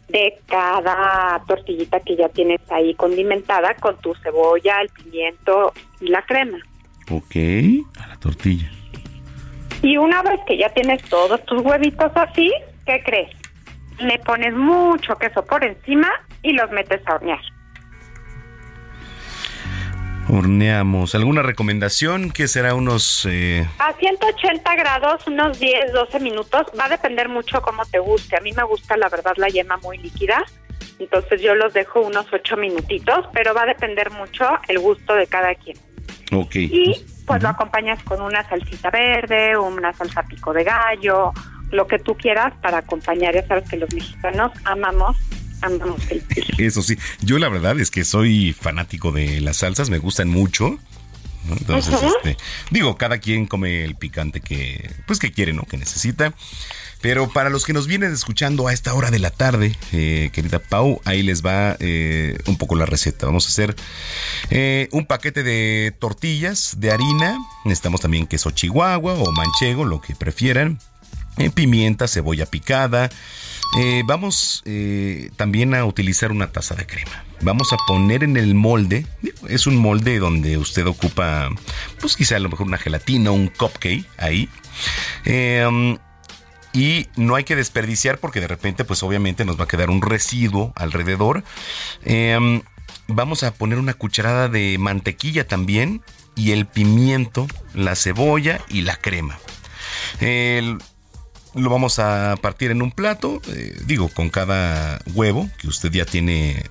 [0.08, 6.22] de cada tortillita que ya tienes ahí condimentada con tu cebolla, el pimiento y la
[6.22, 6.58] crema.
[7.12, 7.36] Ok.
[8.00, 8.70] A la tortilla.
[9.82, 12.52] Y una vez que ya tienes todos tus huevitos así,
[12.86, 13.30] ¿qué crees?
[13.98, 16.08] Le pones mucho queso por encima
[16.42, 17.40] y los metes a hornear.
[20.30, 21.14] Horneamos.
[21.14, 22.30] ¿Alguna recomendación?
[22.30, 23.26] que será unos...
[23.28, 26.62] eh, A 180 grados, unos 10, 12 minutos.
[26.78, 28.36] Va a depender mucho cómo te guste.
[28.36, 30.42] A mí me gusta, la verdad, la yema muy líquida.
[30.98, 35.26] Entonces yo los dejo unos 8 minutitos, pero va a depender mucho el gusto de
[35.26, 35.76] cada quien.
[36.32, 36.56] Ok.
[36.56, 41.32] Y pues lo acompañas con una salsita verde, una salsa pico de gallo,
[41.70, 43.34] lo que tú quieras para acompañar.
[43.34, 45.16] Ya sabes que los mexicanos amamos,
[45.60, 46.24] amamos el
[46.58, 50.78] Eso sí, yo la verdad es que soy fanático de las salsas, me gustan mucho.
[51.44, 51.54] ¿No?
[51.56, 52.36] Entonces, este,
[52.70, 55.64] digo, cada quien come el picante que, pues, que quiere, ¿no?
[55.64, 56.34] Que necesita.
[57.02, 60.60] Pero para los que nos vienen escuchando a esta hora de la tarde, eh, querida
[60.60, 63.26] Pau, ahí les va eh, un poco la receta.
[63.26, 63.74] Vamos a hacer
[64.50, 67.38] eh, un paquete de tortillas de harina.
[67.64, 70.78] Necesitamos también queso chihuahua o manchego, lo que prefieran.
[71.54, 73.10] Pimienta, cebolla picada.
[73.78, 77.24] Eh, vamos eh, también a utilizar una taza de crema.
[77.40, 79.06] Vamos a poner en el molde,
[79.48, 81.48] es un molde donde usted ocupa,
[82.00, 84.48] pues quizá a lo mejor una gelatina, un cupcake ahí.
[85.26, 85.98] Um,
[86.74, 90.02] y no hay que desperdiciar porque de repente, pues obviamente nos va a quedar un
[90.02, 91.42] residuo alrededor.
[92.06, 92.62] Um,
[93.08, 96.02] vamos a poner una cucharada de mantequilla también
[96.36, 99.38] y el pimiento, la cebolla y la crema.
[101.54, 106.04] Lo vamos a partir en un plato, eh, digo, con cada huevo que usted ya
[106.04, 106.64] tiene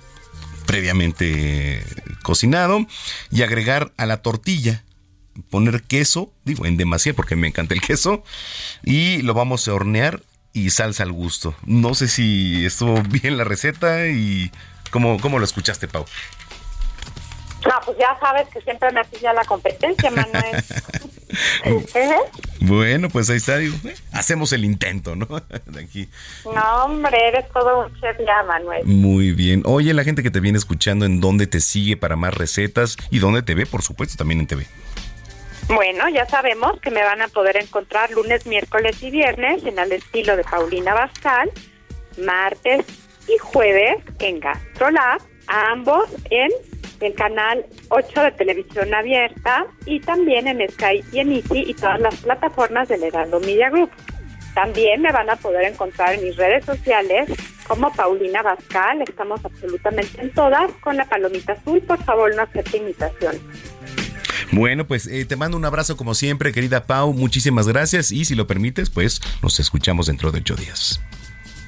[0.66, 1.84] previamente
[2.24, 2.86] cocinado
[3.30, 4.84] y agregar a la tortilla,
[5.50, 8.24] poner queso, digo, en demasía porque me encanta el queso,
[8.84, 10.22] y lo vamos a hornear
[10.54, 11.56] y salsa al gusto.
[11.66, 14.52] No sé si estuvo bien la receta y
[14.92, 16.06] cómo, cómo lo escuchaste, Pau.
[17.66, 20.64] No, pues ya sabes que siempre me ya la competencia, Manuel.
[21.94, 22.16] ¿Eh?
[22.60, 25.26] Bueno, pues ahí está, digo, eh, hacemos el intento, ¿no?
[25.66, 26.10] De aquí.
[26.46, 28.86] No, hombre, eres todo un chef ya, Manuel.
[28.86, 29.64] Muy bien.
[29.66, 32.98] Oye, la gente que te viene escuchando, ¿en dónde te sigue para más recetas?
[33.10, 34.66] Y dónde te ve, por supuesto, también en TV.
[35.68, 39.92] Bueno, ya sabemos que me van a poder encontrar lunes, miércoles y viernes en el
[39.94, 41.50] estilo de Paulina Bascal,
[42.18, 42.86] martes
[43.28, 46.50] y jueves en GastroLab, ambos en
[47.02, 52.00] el canal 8 de televisión abierta y también en Sky y en Easy y todas
[52.00, 53.92] las plataformas del Heraldo Media Group.
[54.54, 57.30] También me van a poder encontrar en mis redes sociales
[57.68, 62.78] como Paulina Bascal, estamos absolutamente en todas con la palomita azul, por favor no acepte
[62.78, 63.38] imitación.
[64.52, 67.14] Bueno, pues eh, te mando un abrazo como siempre, querida Pau.
[67.14, 68.12] Muchísimas gracias.
[68.12, 71.02] Y si lo permites, pues nos escuchamos dentro de ocho días.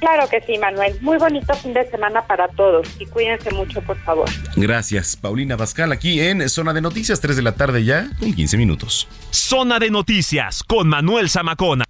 [0.04, 0.98] Claro que sí, Manuel.
[1.00, 4.30] Muy bonito fin de semana para todos y cuídense mucho, por favor.
[4.58, 8.58] Gracias, Paulina Bascal, aquí en Zona de Noticias, 3 de la tarde ya, con 15
[8.58, 9.08] minutos.
[9.32, 11.86] Zona de Noticias con Manuel Zamacona.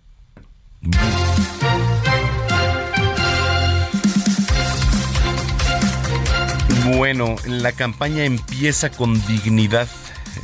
[6.96, 9.88] Bueno, la campaña empieza con dignidad.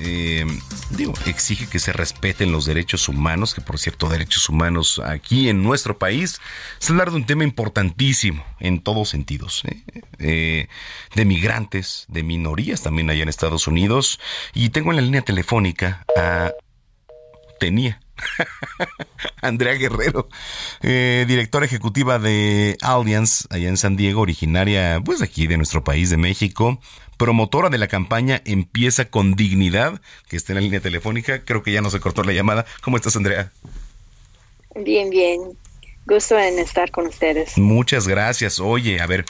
[0.01, 0.45] Eh,
[0.91, 5.61] digo, exige que se respeten los derechos humanos, que por cierto, derechos humanos aquí en
[5.61, 6.39] nuestro país
[6.79, 9.83] es hablar de un tema importantísimo en todos sentidos, ¿eh?
[10.19, 10.67] Eh,
[11.15, 14.19] de migrantes, de minorías también allá en Estados Unidos.
[14.53, 16.51] Y tengo en la línea telefónica a...
[17.59, 17.99] Tenía.
[19.41, 20.29] Andrea Guerrero,
[20.81, 26.09] eh, directora ejecutiva de Allianz, allá en San Diego, originaria, pues aquí de nuestro país,
[26.09, 26.79] de México,
[27.19, 31.43] promotora de la campaña Empieza con Dignidad, que está en la línea telefónica.
[31.43, 32.65] Creo que ya no se cortó la llamada.
[32.81, 33.51] ¿Cómo estás, Andrea?
[34.73, 35.41] Bien, bien.
[36.07, 37.57] Gusto en estar con ustedes.
[37.57, 38.59] Muchas gracias.
[38.59, 39.25] Oye, a ver,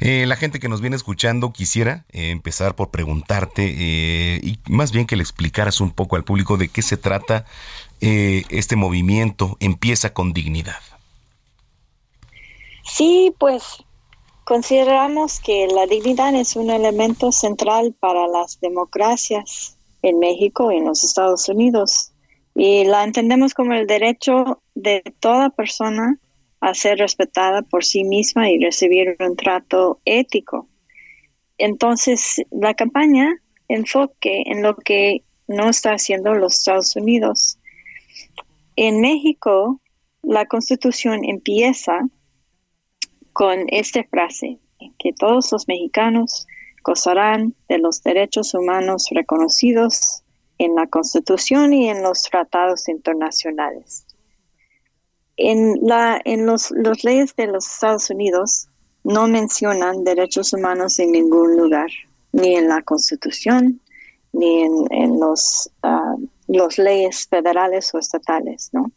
[0.00, 4.92] eh, la gente que nos viene escuchando quisiera eh, empezar por preguntarte eh, y más
[4.92, 7.46] bien que le explicaras un poco al público de qué se trata
[8.00, 10.80] este movimiento Empieza con Dignidad.
[12.82, 13.84] Sí, pues
[14.50, 20.86] consideramos que la dignidad es un elemento central para las democracias en México y en
[20.86, 22.10] los Estados Unidos
[22.56, 26.18] y la entendemos como el derecho de toda persona
[26.60, 30.66] a ser respetada por sí misma y recibir un trato ético.
[31.56, 33.32] Entonces, la campaña
[33.68, 37.56] enfoque en lo que no está haciendo los Estados Unidos.
[38.74, 39.80] En México,
[40.22, 42.00] la constitución empieza
[43.32, 44.58] con esta frase,
[44.98, 46.46] que todos los mexicanos
[46.82, 50.22] gozarán de los derechos humanos reconocidos
[50.58, 54.06] en la Constitución y en los tratados internacionales.
[55.36, 56.70] En, la, en los,
[57.02, 58.68] leyes de los Estados Unidos
[59.02, 61.88] no mencionan derechos humanos en ningún lugar,
[62.32, 63.80] ni en la Constitución,
[64.32, 66.28] ni en, los, uh,
[66.76, 68.92] leyes federales o estatales, ¿no?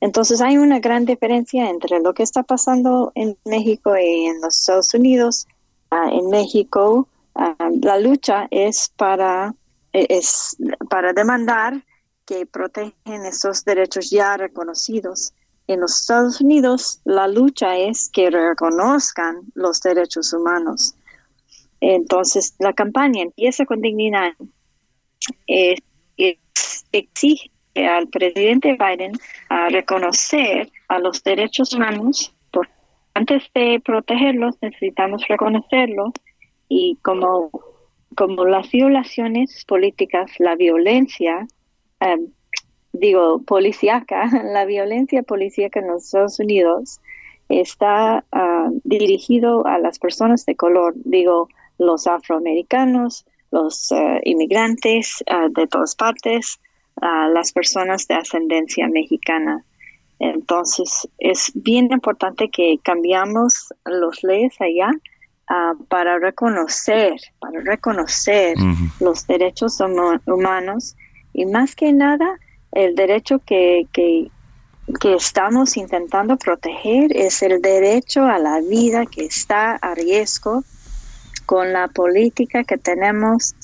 [0.00, 4.58] Entonces hay una gran diferencia entre lo que está pasando en México y en los
[4.58, 5.46] Estados Unidos.
[5.90, 9.54] Ah, en México, ah, la lucha es para
[9.92, 10.56] e-, es
[10.88, 11.84] para demandar
[12.24, 15.34] que protegen esos derechos ya reconocidos.
[15.66, 20.94] En los Estados Unidos, la lucha es que reconozcan los derechos humanos.
[21.80, 24.32] Entonces, la campaña empieza con dignidad.
[25.46, 25.76] Eh,
[26.92, 29.12] exige al presidente Biden
[29.48, 32.34] a reconocer a los derechos humanos.
[32.50, 32.72] Porque
[33.14, 36.12] antes de protegerlos, necesitamos reconocerlos.
[36.68, 37.50] Y como
[38.16, 41.46] como las violaciones políticas, la violencia,
[42.00, 42.28] em,
[42.92, 47.00] digo, policíaca, la violencia policíaca en los Estados Unidos
[47.48, 51.48] está uh, dirigido a las personas de color, digo,
[51.78, 56.60] los afroamericanos, los eh, inmigrantes ah, de todas partes,
[57.00, 59.64] las personas de ascendencia mexicana.
[60.18, 64.90] Entonces, es bien importante que cambiamos los leyes allá
[65.52, 68.56] Ah, para reconocer, para reconocer
[69.00, 69.80] los derechos
[70.24, 70.94] humanos
[71.32, 72.38] y más que nada
[72.70, 74.30] el derecho que, que,
[75.02, 80.62] estamos intentando proteger es el derecho a la vida que está a riesgo
[81.46, 83.56] con la política que tenemos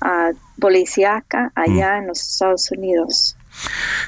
[0.00, 3.36] uh, policíaca allá en los Estados Unidos.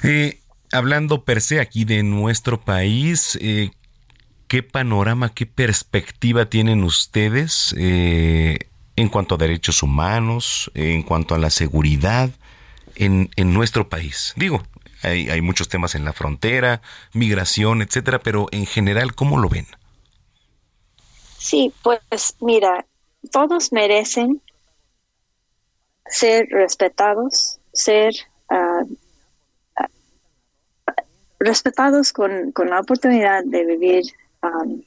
[0.02, 0.38] Eh,
[0.70, 3.70] hablando per se aquí de nuestro país, eh,
[4.48, 8.58] ¿qué panorama, qué perspectiva tienen ustedes eh,
[8.96, 12.30] en cuanto a derechos humanos, en cuanto a la seguridad
[12.94, 14.34] en, nuestro país?
[14.36, 14.62] Digo,
[15.02, 19.66] hay, hay, muchos temas en la frontera, migración, etcétera, pero en general, ¿cómo lo ven?
[21.38, 22.86] Sí, pues mira,
[23.32, 24.40] todos merecen
[26.12, 28.14] ser respetados, ser
[28.48, 28.84] ah,
[29.76, 29.88] ah,
[31.40, 34.04] respetados con, con, la oportunidad de vivir
[34.42, 34.82] Um,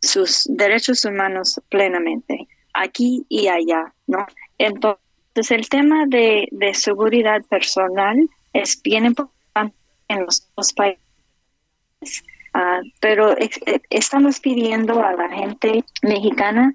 [0.00, 4.24] sus derechos humanos plenamente, aquí y allá, ¿no?
[4.58, 9.74] Entonces, el tema de, seguridad personal es bien importante
[10.08, 12.22] en los dos países,
[12.52, 13.34] ah, pero
[13.90, 16.74] estamos pidiendo a la gente mexicana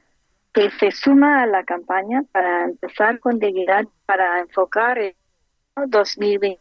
[0.53, 5.15] que se suma a la campaña para empezar con dignidad, para enfocar el
[5.87, 6.59] 2020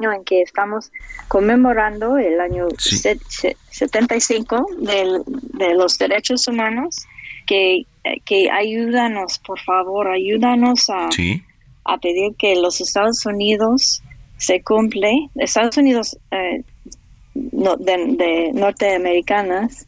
[0.00, 0.92] en que estamos
[1.28, 7.06] conmemorando el año 75 de los derechos humanos,
[7.46, 7.86] que,
[8.24, 11.08] que ayúdanos, por favor, ayúdanos a,
[11.84, 14.02] a pedir que los Estados Unidos
[14.36, 16.62] se cumple, Estados Unidos eh,
[17.34, 19.86] de, norteamericanas,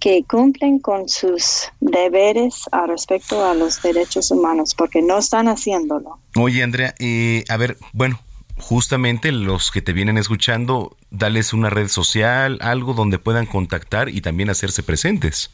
[0.00, 6.18] que cumplen con sus deberes a respecto a los derechos humanos, porque no están haciéndolo.
[6.36, 8.18] Oye, Andrea, eh, a ver, bueno,
[8.58, 14.22] justamente los que te vienen escuchando, dales una red social, algo donde puedan contactar y
[14.22, 15.50] también hacerse presentes.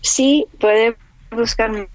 [0.00, 0.96] Sí, puede
[1.32, 1.88] buscar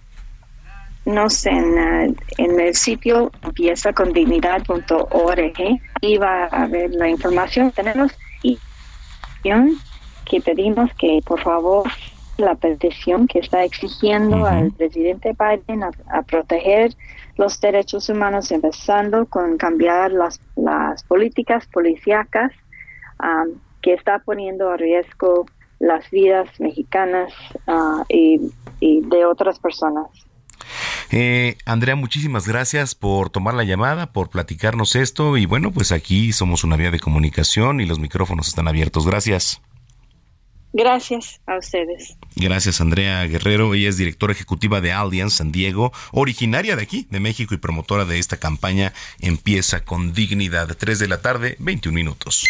[1.06, 7.72] no sé, en, el sitio empieza con dignidad.org y va a ver la información.
[7.72, 8.12] Tenemos
[8.42, 8.60] y
[10.26, 11.84] que pedimos que por favor
[12.38, 16.94] la petición que está exigiendo al presidente Biden a, proteger
[17.38, 22.52] los derechos humanos, empezando con cambiar las, las políticas policíacas
[23.82, 25.46] que está poniendo a riesgo
[25.80, 27.32] las vidas mexicanas
[27.68, 28.40] uh, y,
[28.80, 30.08] de otras personas.
[31.12, 36.34] Eh, Andrea, muchísimas gracias por tomar la llamada, por platicarnos esto y bueno, pues aquí
[36.34, 39.06] somos una vía de comunicación y los micrófonos están abiertos.
[39.06, 39.62] Gracias.
[40.78, 42.18] Gracias a ustedes.
[42.36, 43.74] Gracias, Andrea Guerrero.
[43.74, 48.04] Ella es directora ejecutiva de Allianz San Diego, originaria de aquí, de México y promotora
[48.04, 50.76] de esta campaña Empieza con Dignidad.
[50.78, 52.44] 3 de la tarde, 21 minutos.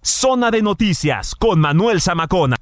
[0.00, 2.56] Zona de Noticias con Manuel Zamacona.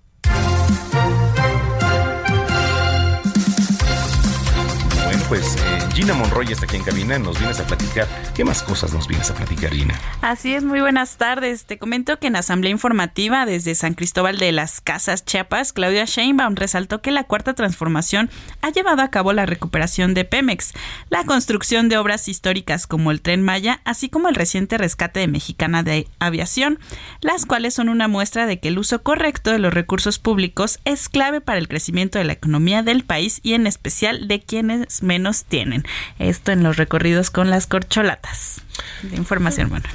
[6.09, 8.09] Gina Monroy está aquí en cabina, nos vienes a platicar.
[8.35, 9.93] ¿Qué más cosas nos vienes a platicar, Gina?
[10.23, 11.67] Así es, muy buenas tardes.
[11.67, 16.55] Te comento que en Asamblea Informativa desde San Cristóbal de las Casas Chiapas, Claudia Sheinbaum
[16.55, 18.31] resaltó que la Cuarta Transformación
[18.63, 20.73] ha llevado a cabo la recuperación de Pemex,
[21.11, 25.29] la construcción de obras históricas como el Tren Maya, así como el reciente rescate de
[25.29, 26.79] Mexicana de Aviación,
[27.21, 31.11] las cuales son una muestra de que el uso correcto de los recursos públicos es
[31.11, 35.45] clave para el crecimiento de la economía del país y en especial de quienes menos
[35.45, 35.85] tienen.
[36.19, 38.61] Esto en los recorridos con las corcholatas.
[39.03, 39.93] De información, Manuel.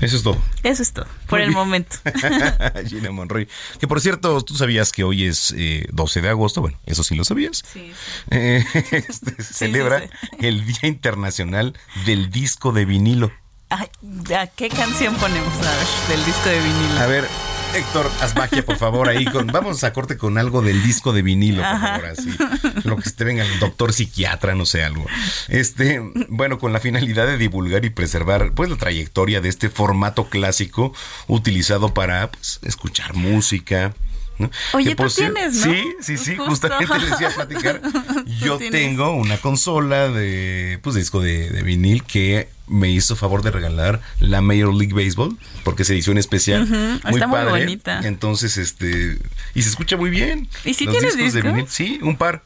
[0.00, 0.36] Eso es todo.
[0.64, 1.58] Eso es todo, por Muy el bien.
[1.58, 1.96] momento.
[2.88, 3.46] Gina Monroy.
[3.78, 6.60] Que por cierto, tú sabías que hoy es eh, 12 de agosto.
[6.60, 7.62] Bueno, eso sí lo sabías.
[7.72, 7.92] Sí,
[8.30, 10.02] Eh, este, se celebra
[10.40, 11.74] el Día Internacional
[12.04, 13.30] del Disco de Vinilo.
[13.72, 17.00] ¿A qué canción ponemos a ver, del disco de vinilo?
[17.00, 17.28] A ver,
[17.74, 19.46] Héctor, haz magia, por favor, ahí con.
[19.46, 21.88] Vamos a corte con algo del disco de vinilo, por Ajá.
[21.88, 22.30] favor, así.
[22.84, 25.06] Lo que te venga el doctor psiquiatra, no sé, algo.
[25.48, 30.28] Este, bueno, con la finalidad de divulgar y preservar, pues, la trayectoria de este formato
[30.28, 30.92] clásico
[31.28, 33.94] utilizado para, pues, escuchar música.
[34.42, 34.50] ¿No?
[34.74, 35.72] Oye, Que tú tienes, ¿no?
[35.72, 36.68] Sí, sí, sí, Justo.
[36.68, 37.80] justamente les iba a platicar.
[38.40, 38.80] Yo tienes.
[38.80, 44.00] tengo una consola de, pues, disco de, de vinil que me hizo favor de regalar
[44.20, 46.62] la Major League Baseball, porque es edición especial.
[46.62, 48.00] Ujú, está muy bonita.
[48.04, 49.18] Entonces, este,
[49.54, 50.48] y se escucha muy bien.
[50.64, 52.42] ¿Y si Los tienes discos de vinil, sí, un par.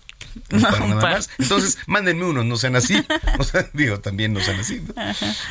[0.50, 1.12] Un par Un nada par.
[1.14, 1.30] más.
[1.38, 3.02] Entonces, mándenme unos, no sean así.
[3.38, 4.82] O sea, digo, también no sean así.
[4.86, 4.94] ¿no?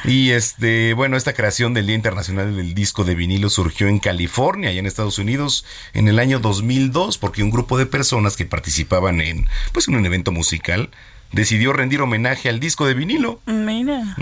[0.10, 4.70] Y este, bueno, esta creación del Día Internacional del Disco de Vinilo surgió en California,
[4.70, 9.22] allá en Estados Unidos, en el año 2002, porque un grupo de personas que participaban
[9.22, 10.90] en, pues, en un evento musical
[11.32, 13.42] decidió rendir homenaje al disco de vinilo.
[13.46, 14.16] Mira.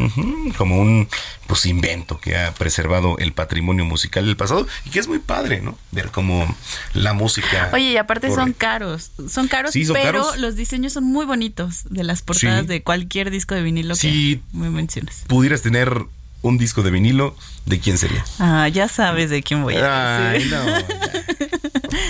[0.58, 1.08] Como un
[1.48, 5.62] pues invento que ha preservado el patrimonio musical del pasado y que es muy padre,
[5.62, 5.78] ¿no?
[5.92, 6.56] Ver cómo
[6.94, 7.70] la música.
[7.74, 8.42] Oye, y aparte corre.
[8.42, 9.12] son caros.
[9.30, 10.38] Son caros, Sí, son pero caros.
[10.40, 12.68] los diseños son muy bonitos de las portadas Sí.
[12.68, 14.42] de cualquier disco de vinilo Sí.
[14.52, 15.24] que me menciones.
[15.28, 16.06] pudieras tener
[16.42, 18.26] un disco de vinilo, ¿de quién sería?
[18.40, 20.52] Ah, ya sabes de quién voy a Ay, decir.
[20.52, 20.64] no.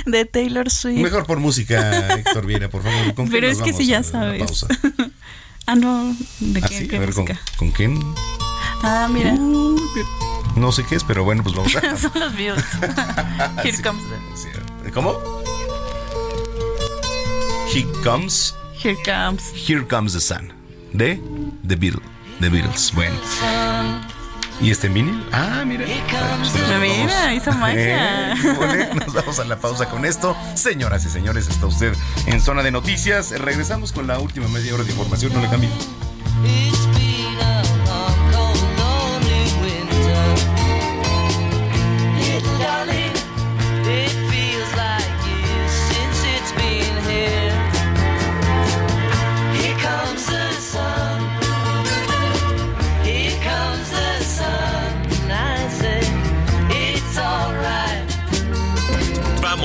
[0.05, 1.01] De Taylor Swift.
[1.01, 3.13] Mejor por música, Héctor Viera, por favor.
[3.13, 4.43] ¿Con Pero es que sí ya sabes.
[4.43, 4.67] pausa?
[5.65, 6.15] ah, no.
[6.39, 6.87] ¿De ¿Ah, qué, sí?
[6.87, 7.41] qué A ver, ¿con, música?
[7.57, 7.99] ¿con quién?
[8.83, 9.33] Ah, mira.
[10.55, 11.97] No sé qué es, pero bueno, pues vamos a...
[11.97, 12.65] Son los Beatles.
[13.63, 14.03] Here comes
[14.83, 15.19] the- ¿Cómo?
[17.73, 18.53] Here comes,
[18.83, 19.41] Here comes.
[19.55, 20.53] Here comes the sun.
[20.91, 21.19] De
[21.67, 22.03] The Beatles.
[22.39, 22.91] The Beatles.
[22.93, 23.15] Bueno.
[24.61, 25.25] ¿Y este vinil?
[25.31, 25.85] Ah, mira.
[25.85, 27.33] Nos Mira, vamos.
[27.35, 28.33] hizo magia.
[28.73, 30.35] Eh, nos vamos a la pausa con esto.
[30.55, 31.93] Señoras y señores, está usted
[32.27, 33.31] en zona de noticias.
[33.31, 35.33] Regresamos con la última media hora de información.
[35.33, 35.69] No le cambie.
[42.19, 43.02] Little darling,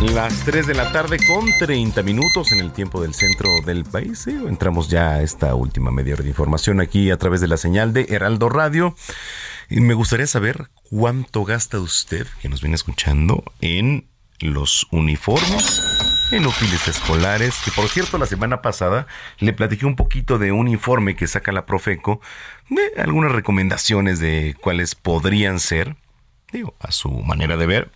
[0.00, 4.28] Las 3 de la tarde con 30 minutos en el tiempo del centro del país.
[4.28, 7.92] Entramos ya a esta última media hora de información aquí a través de la señal
[7.92, 8.94] de Heraldo Radio.
[9.68, 14.06] Me gustaría saber cuánto gasta usted, que nos viene escuchando, en
[14.38, 15.82] los uniformes
[16.30, 19.08] en útiles escolares, que por cierto la semana pasada
[19.40, 22.20] le platiqué un poquito de un informe que saca la Profeco,
[22.70, 25.96] de algunas recomendaciones de cuáles podrían ser,
[26.52, 27.90] digo, a su manera de ver,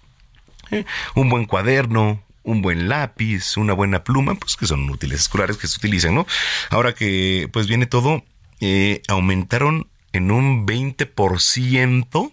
[1.14, 5.68] un buen cuaderno, un buen lápiz, una buena pluma, pues que son útiles escolares que
[5.68, 6.26] se utilizan, ¿no?
[6.70, 8.24] Ahora que pues viene todo,
[8.60, 12.32] eh, aumentaron en un 20%,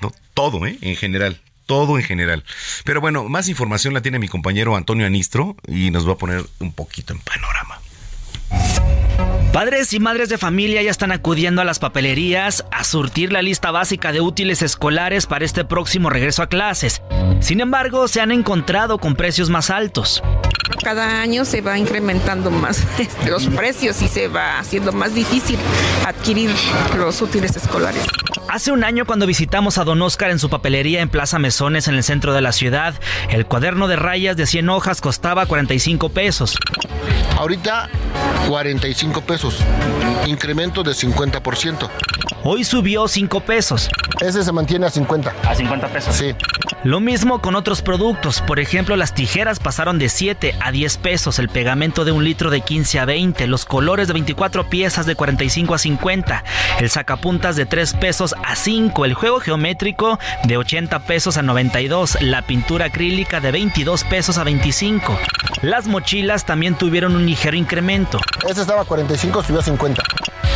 [0.00, 0.12] ¿no?
[0.34, 0.78] Todo, ¿eh?
[0.82, 2.44] En general, todo en general.
[2.84, 6.44] Pero bueno, más información la tiene mi compañero Antonio Anistro y nos va a poner
[6.58, 7.80] un poquito en panorama.
[9.56, 13.70] Padres y madres de familia ya están acudiendo a las papelerías a surtir la lista
[13.70, 17.00] básica de útiles escolares para este próximo regreso a clases.
[17.40, 20.22] Sin embargo, se han encontrado con precios más altos.
[20.84, 25.58] Cada año se va incrementando más este, los precios y se va haciendo más difícil
[26.06, 26.50] adquirir
[26.98, 28.04] los útiles escolares.
[28.50, 31.94] Hace un año cuando visitamos a Don Oscar en su papelería en Plaza Mesones en
[31.94, 32.94] el centro de la ciudad,
[33.30, 36.58] el cuaderno de rayas de 100 hojas costaba 45 pesos.
[37.38, 37.88] Ahorita
[38.48, 39.45] 45 pesos,
[40.26, 41.90] incremento de 50%.
[42.48, 43.90] Hoy subió 5 pesos.
[44.20, 45.34] Ese se mantiene a 50.
[45.42, 46.14] A 50 pesos.
[46.14, 46.32] Sí.
[46.84, 51.40] Lo mismo con otros productos, por ejemplo las tijeras pasaron de 7 a 10 pesos,
[51.40, 55.16] el pegamento de un litro de 15 a 20, los colores de 24 piezas de
[55.16, 56.44] 45 a 50,
[56.78, 62.22] el sacapuntas de 3 pesos a 5, el juego geométrico de 80 pesos a 92,
[62.22, 65.18] la pintura acrílica de 22 pesos a 25.
[65.62, 68.20] Las mochilas también tuvieron un ligero incremento.
[68.48, 70.02] Ese estaba a 45, subió a 50.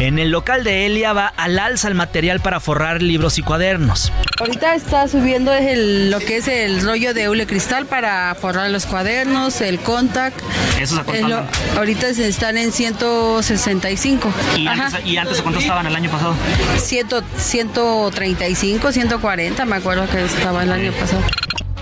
[0.01, 4.11] En el local de Elia va al alza el material para forrar libros y cuadernos.
[4.41, 8.87] Ahorita está subiendo el, lo que es el rollo de hule cristal para forrar los
[8.87, 10.41] cuadernos, el contact.
[10.81, 11.47] ¿Esos a andan?
[11.77, 14.33] ahorita están en 165.
[14.57, 16.35] ¿Y antes, ¿Y antes cuánto estaban el año pasado?
[16.79, 21.23] 100, 135, 140, me acuerdo que estaba el año pasado.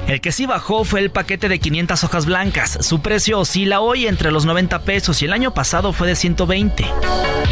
[0.08, 2.78] El que sí bajó fue el paquete de 500 hojas blancas.
[2.80, 6.86] Su precio oscila hoy entre los 90 pesos y el año pasado fue de 120.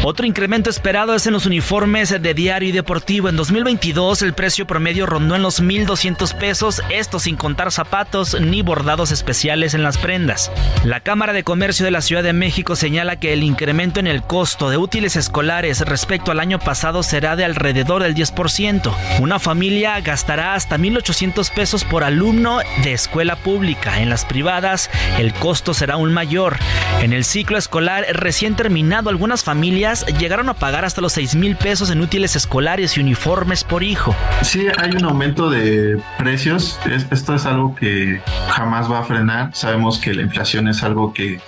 [0.03, 3.29] Otro incremento esperado es en los uniformes de diario y deportivo.
[3.29, 8.63] En 2022 el precio promedio rondó en los 1.200 pesos, esto sin contar zapatos ni
[8.63, 10.51] bordados especiales en las prendas.
[10.83, 14.23] La Cámara de Comercio de la Ciudad de México señala que el incremento en el
[14.23, 18.91] costo de útiles escolares respecto al año pasado será de alrededor del 10%.
[19.19, 22.46] Una familia gastará hasta 1.800 pesos por alumno
[22.83, 24.01] de escuela pública.
[24.01, 26.57] En las privadas el costo será aún mayor.
[27.01, 31.55] En el ciclo escolar recién terminado algunas familias llegaron a pagar hasta los 6 mil
[31.55, 34.15] pesos en útiles escolares y uniformes por hijo.
[34.41, 36.79] Sí, hay un aumento de precios.
[36.89, 39.49] Es- esto es algo que jamás va a frenar.
[39.53, 41.39] Sabemos que la inflación es algo que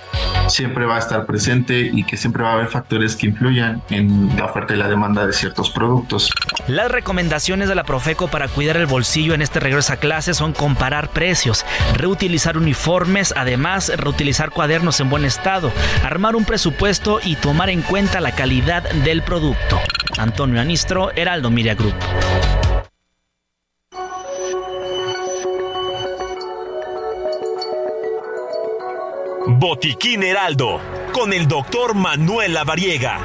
[0.50, 4.36] siempre va a estar presente y que siempre va a haber factores que influyan en
[4.36, 6.30] la oferta y la demanda de ciertos productos.
[6.66, 10.52] Las recomendaciones de la Profeco para cuidar el bolsillo en este regreso a clases son
[10.52, 11.64] comparar precios,
[11.94, 15.72] reutilizar uniformes, además reutilizar cuadernos en buen estado,
[16.04, 19.80] armar un presupuesto y tomar en cuenta la calidad del producto.
[20.18, 21.94] Antonio Anistro, Heraldo Miria Group.
[29.60, 30.80] Botiquín Heraldo,
[31.12, 33.18] con el doctor Manuel Lavariega.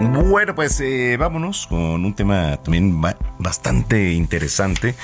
[0.00, 4.94] Bueno, pues eh, vámonos con un tema también ba- bastante interesante.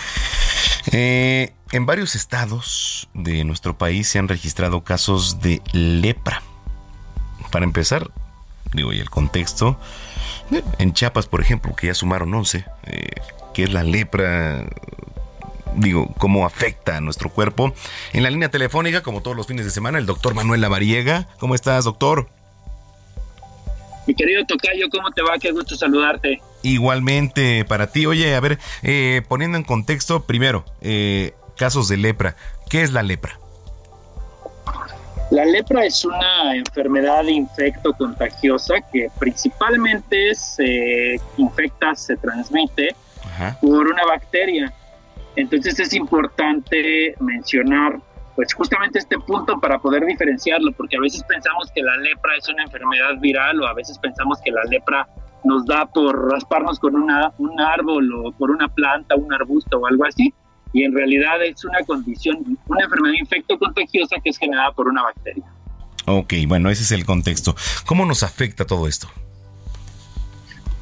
[0.93, 6.43] Eh, en varios estados de nuestro país se han registrado casos de lepra.
[7.51, 8.09] Para empezar,
[8.73, 9.79] digo, y el contexto,
[10.79, 13.09] en Chiapas, por ejemplo, que ya sumaron 11, eh,
[13.53, 14.67] que es la lepra,
[15.77, 17.75] digo, cómo afecta a nuestro cuerpo.
[18.13, 21.29] En la línea telefónica, como todos los fines de semana, el doctor Manuel Lavariega.
[21.39, 22.29] ¿Cómo estás, doctor?
[24.07, 25.39] Mi querido Tocayo, ¿cómo te va?
[25.39, 26.41] Qué gusto saludarte.
[26.63, 28.07] Igualmente para ti.
[28.07, 32.37] Oye, a ver, eh, poniendo en contexto, primero, eh, casos de lepra.
[32.69, 33.39] ¿Qué es la lepra?
[35.31, 42.95] La lepra es una enfermedad infecto contagiosa que principalmente se infecta, se transmite
[43.61, 44.73] por una bacteria.
[45.37, 47.99] Entonces es importante mencionar
[48.37, 52.49] pues justamente este punto para poder diferenciarlo, porque a veces pensamos que la lepra es
[52.49, 55.09] una enfermedad viral o a veces pensamos que la lepra
[55.45, 59.87] nos da por rasparnos con una, un árbol o por una planta, un arbusto o
[59.87, 60.33] algo así,
[60.75, 65.05] y en realidad es una condición, una enfermedad infecto contagiosa que es generada por una
[65.05, 65.45] bacteria.
[66.07, 67.55] Ok, bueno, ese es el contexto.
[67.87, 69.09] ¿Cómo nos afecta todo esto?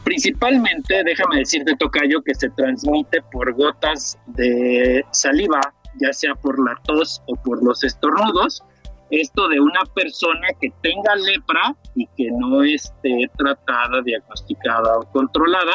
[0.03, 5.61] Principalmente, déjame decirte, Tocayo, que se transmite por gotas de saliva,
[6.01, 8.65] ya sea por la tos o por los estornudos.
[9.11, 15.73] Esto de una persona que tenga lepra y que no esté tratada, diagnosticada o controlada.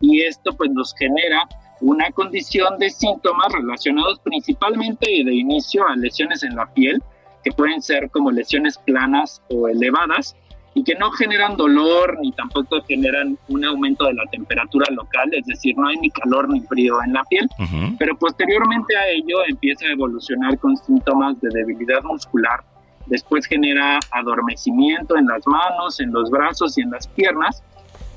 [0.00, 1.48] y esto pues nos genera
[1.80, 7.02] una condición de síntomas relacionados principalmente de inicio a lesiones en la piel,
[7.44, 10.36] que pueden ser como lesiones planas o elevadas
[10.74, 15.44] y que no generan dolor ni tampoco generan un aumento de la temperatura local, es
[15.46, 17.48] decir, no hay ni calor ni frío en la piel,
[17.98, 22.62] pero posteriormente a ello empieza a evolucionar con síntomas de debilidad muscular,
[23.06, 27.64] después genera adormecimiento en las manos, en los brazos y en las piernas,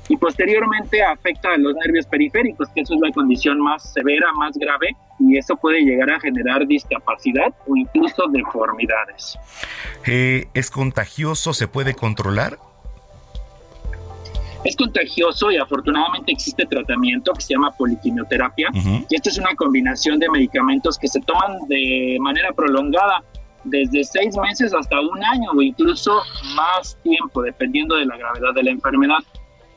[0.08, 4.56] y posteriormente afecta a los nervios periféricos, que eso es la condición más severa, más
[4.56, 9.38] grave, y eso puede llegar a generar discapacidad o incluso deformidades.
[10.06, 11.52] Eh, ¿Es contagioso?
[11.54, 12.58] ¿Se puede controlar?
[14.64, 18.68] Es contagioso y afortunadamente existe tratamiento que se llama poliquimioterapia.
[19.08, 23.24] Y esto es una combinación de medicamentos que se toman de manera prolongada,
[23.64, 26.20] desde seis meses hasta un año o incluso
[26.54, 29.18] más tiempo, dependiendo de la gravedad de la enfermedad.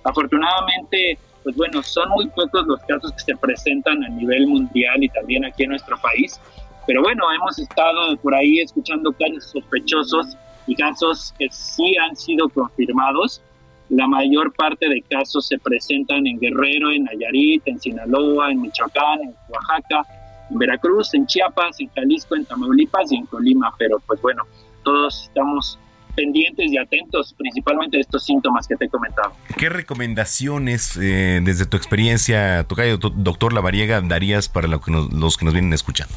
[0.06, 5.10] Afortunadamente, pues bueno, son muy pocos los casos que se presentan a nivel mundial y
[5.10, 6.40] también aquí en nuestro país.
[6.88, 10.38] Pero bueno, hemos estado por ahí escuchando casos sospechosos
[10.68, 13.41] y casos que sí han sido confirmados.
[13.90, 19.22] La mayor parte de casos se presentan en Guerrero, en Nayarit, en Sinaloa, en Michoacán,
[19.22, 20.03] en Oaxaca,
[20.49, 23.73] en Veracruz, en Chiapas, en Jalisco, en Tamaulipas y en Colima.
[23.77, 24.44] Pero pues bueno,
[24.84, 25.80] todos estamos
[26.15, 29.33] pendientes y atentos principalmente de estos síntomas que te he comentado.
[29.57, 35.45] ¿Qué recomendaciones eh, desde tu experiencia, Tocayo, doctor Lavariega, darías para lo que los que
[35.45, 36.15] nos vienen escuchando?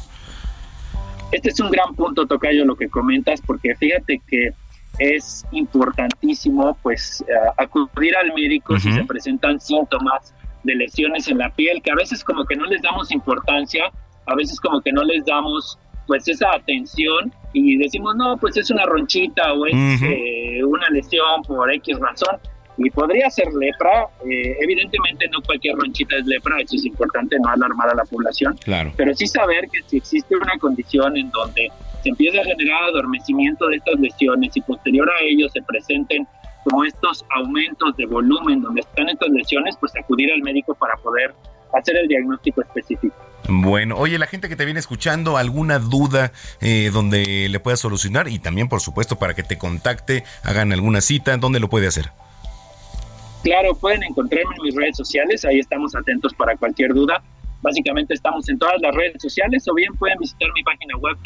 [1.31, 4.53] Este es un gran punto, Tocayo, lo que comentas, porque fíjate que
[4.97, 11.49] es importantísimo pues eh, acudir al médico si se presentan síntomas de lesiones en la
[11.51, 13.91] piel, que a veces como que no les damos importancia,
[14.25, 15.77] a veces como que no les damos
[16.09, 21.43] pues esa atención y decimos, no, pues es una ronchita o es eh, una lesión
[21.43, 22.35] por X razón.
[22.77, 27.49] Y podría ser lepra, eh, evidentemente no cualquier ronchita es lepra, eso es importante, no
[27.49, 28.91] alarmar a la población, claro.
[28.95, 31.69] pero sí saber que si existe una condición en donde
[32.01, 36.25] se empieza a generar adormecimiento de estas lesiones y posterior a ello se presenten
[36.63, 41.33] como estos aumentos de volumen donde están estas lesiones, pues acudir al médico para poder
[41.73, 43.15] hacer el diagnóstico específico.
[43.49, 46.31] Bueno, oye, la gente que te viene escuchando, alguna duda
[46.61, 51.01] eh, donde le puedas solucionar y también, por supuesto, para que te contacte, hagan alguna
[51.01, 52.11] cita, ¿dónde lo puede hacer?
[53.43, 57.23] Claro, pueden encontrarme en mis redes sociales, ahí estamos atentos para cualquier duda.
[57.61, 61.17] Básicamente estamos en todas las redes sociales o bien pueden visitar mi página web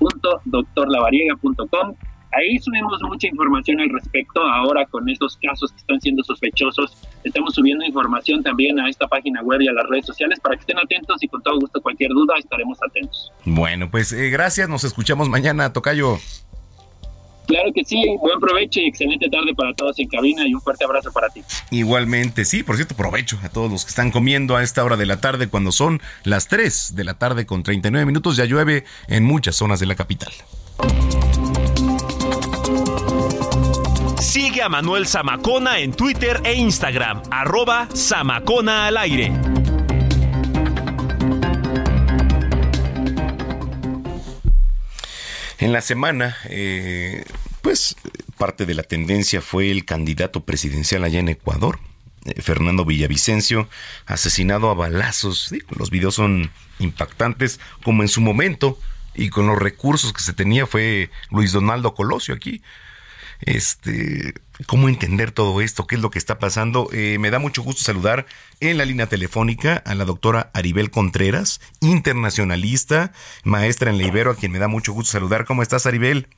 [0.00, 1.94] www.doctorlavariega.com
[2.32, 4.40] Ahí subimos mucha información al respecto.
[4.40, 9.42] Ahora con estos casos que están siendo sospechosos, estamos subiendo información también a esta página
[9.42, 12.10] web y a las redes sociales para que estén atentos y con todo gusto cualquier
[12.10, 13.32] duda estaremos atentos.
[13.44, 14.68] Bueno, pues eh, gracias.
[14.68, 16.18] Nos escuchamos mañana, Tocayo.
[17.48, 20.84] Claro que sí, buen provecho y excelente tarde para todos en cabina y un fuerte
[20.84, 21.42] abrazo para ti.
[21.70, 25.06] Igualmente, sí, por cierto, provecho a todos los que están comiendo a esta hora de
[25.06, 29.24] la tarde cuando son las 3 de la tarde con 39 minutos, ya llueve en
[29.24, 30.30] muchas zonas de la capital.
[34.28, 39.32] Sigue a Manuel Zamacona en Twitter e Instagram, arroba Zamacona al aire.
[45.58, 47.24] En la semana, eh,
[47.62, 47.96] pues
[48.36, 51.80] parte de la tendencia fue el candidato presidencial allá en Ecuador,
[52.26, 53.66] eh, Fernando Villavicencio,
[54.04, 55.50] asesinado a balazos.
[55.70, 56.50] los videos son
[56.80, 58.78] impactantes, como en su momento
[59.14, 62.60] y con los recursos que se tenía fue Luis Donaldo Colosio aquí
[63.40, 64.34] este,
[64.66, 66.88] cómo entender todo esto, qué es lo que está pasando.
[66.92, 68.26] Eh, me da mucho gusto saludar
[68.60, 73.12] en la línea telefónica a la doctora Aribel Contreras, internacionalista,
[73.44, 75.44] maestra en la Ibero, a quien me da mucho gusto saludar.
[75.44, 76.28] ¿Cómo estás, Aribel?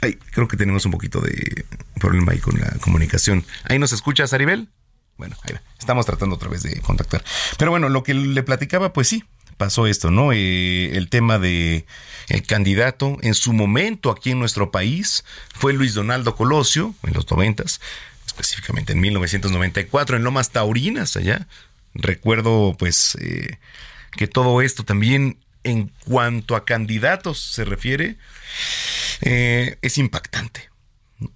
[0.00, 1.64] Ay, creo que tenemos un poquito de
[1.98, 3.44] problema ahí con la comunicación.
[3.64, 4.68] ¿Ahí nos escuchas, Aribel?
[5.16, 5.60] Bueno, ahí va.
[5.78, 7.24] Estamos tratando otra vez de contactar.
[7.58, 9.24] Pero bueno, lo que le platicaba, pues sí,
[9.58, 10.32] pasó esto, ¿no?
[10.32, 11.84] Eh, el tema de
[12.28, 15.24] el candidato en su momento aquí en nuestro país
[15.54, 17.80] fue Luis Donaldo Colosio en los noventas,
[18.26, 21.46] específicamente en 1994 en Lomas Taurinas allá.
[21.94, 23.58] Recuerdo pues eh,
[24.12, 28.16] que todo esto también en cuanto a candidatos se refiere
[29.22, 30.70] eh, es impactante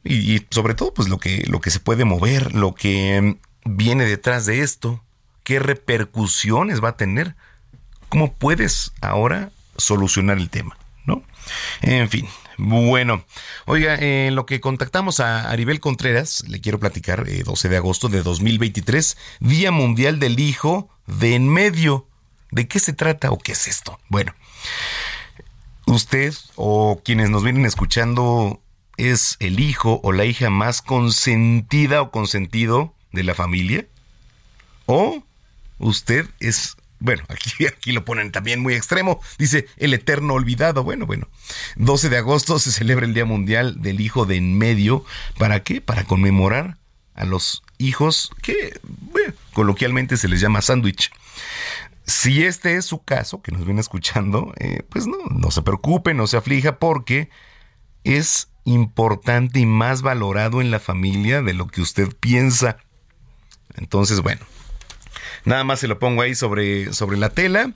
[0.05, 4.05] y, y, sobre todo pues lo que lo que se puede mover, lo que viene
[4.05, 5.03] detrás de esto,
[5.43, 7.35] qué repercusiones va a tener
[8.13, 10.77] ¿Cómo puedes ahora solucionar el tema?
[11.07, 11.23] ¿No?
[11.81, 12.29] En fin,
[12.59, 13.25] bueno,
[13.65, 18.11] oiga, en lo que contactamos a Aribel Contreras, le quiero platicar, 12 eh, de agosto
[18.11, 22.07] de 2023, Día Mundial del Hijo de en medio.
[22.51, 23.99] ¿De qué se trata o qué es esto?
[24.11, 24.35] Bueno,
[25.87, 28.61] usted o quienes nos vienen escuchando
[28.99, 33.87] es el hijo o la hija más consentida o consentido de la familia?
[34.85, 35.25] ¿O
[35.79, 39.21] usted es bueno, aquí, lo ponen también muy extremo.
[39.39, 40.85] Dice el eterno olvidado.
[40.85, 41.29] Bueno, bueno.
[41.77, 45.05] 12 de agosto se celebra el Día Mundial del Hijo de en medio.
[45.37, 45.81] ¿Para qué?
[45.81, 46.79] Para conmemorar
[47.15, 48.79] a los hijos que
[49.53, 51.11] coloquialmente se les llama sándwich.
[52.07, 56.15] Si este es su caso, que nos viene escuchando, eh, pues no, no se preocupe,
[56.15, 57.31] no se aflija, porque
[58.05, 62.77] es importante y más valorado en la familia de lo que usted piensa.
[63.77, 64.45] Entonces, bueno,
[65.45, 67.73] Nada más se lo pongo ahí sobre, sobre la tela.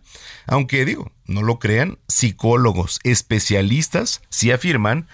[0.46, 5.08] Aunque digo, no lo crean, psicólogos especialistas sí afirman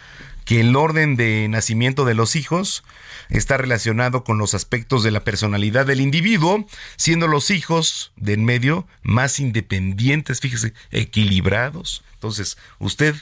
[0.45, 2.85] que el orden de nacimiento de los hijos
[3.29, 6.67] está relacionado con los aspectos de la personalidad del individuo,
[6.97, 12.05] siendo los hijos de en medio más independientes, fíjese, equilibrados.
[12.15, 13.15] Entonces, usted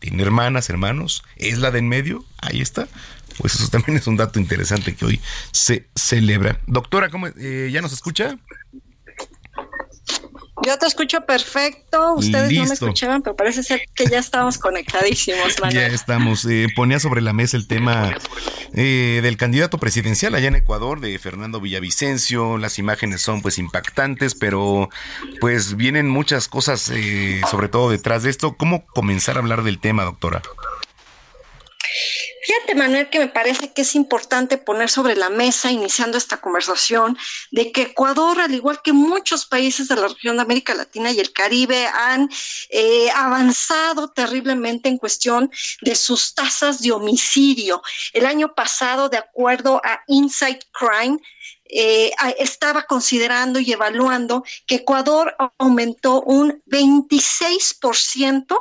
[0.00, 2.88] tiene hermanas, hermanos, es la de en medio, ahí está.
[3.38, 5.20] Pues eso también es un dato interesante que hoy
[5.52, 6.60] se celebra.
[6.66, 8.36] Doctora, ¿cómo, eh, ¿ya nos escucha?
[10.64, 12.14] Yo te escucho perfecto.
[12.14, 15.88] Ustedes no me escuchaban, pero parece ser que ya estamos conectadísimos, Manuel.
[15.88, 16.44] Ya estamos.
[16.46, 18.14] Eh, ponía sobre la mesa el tema
[18.72, 22.56] eh, del candidato presidencial allá en Ecuador, de Fernando Villavicencio.
[22.56, 24.88] Las imágenes son pues impactantes, pero
[25.40, 26.92] pues vienen muchas cosas,
[27.50, 28.56] sobre todo detrás de esto.
[28.56, 30.40] ¿Cómo comenzar a hablar del tema, doctora?
[32.44, 37.16] Fíjate, Manuel, que me parece que es importante poner sobre la mesa, iniciando esta conversación,
[37.50, 41.20] de que Ecuador, al igual que muchos países de la región de América Latina y
[41.20, 42.28] el Caribe, han
[42.68, 45.50] eh, avanzado terriblemente en cuestión
[45.80, 47.80] de sus tasas de homicidio.
[48.12, 51.18] El año pasado, de acuerdo a Insight Crime,
[51.64, 58.54] eh, estaba considerando y evaluando que Ecuador aumentó un 26%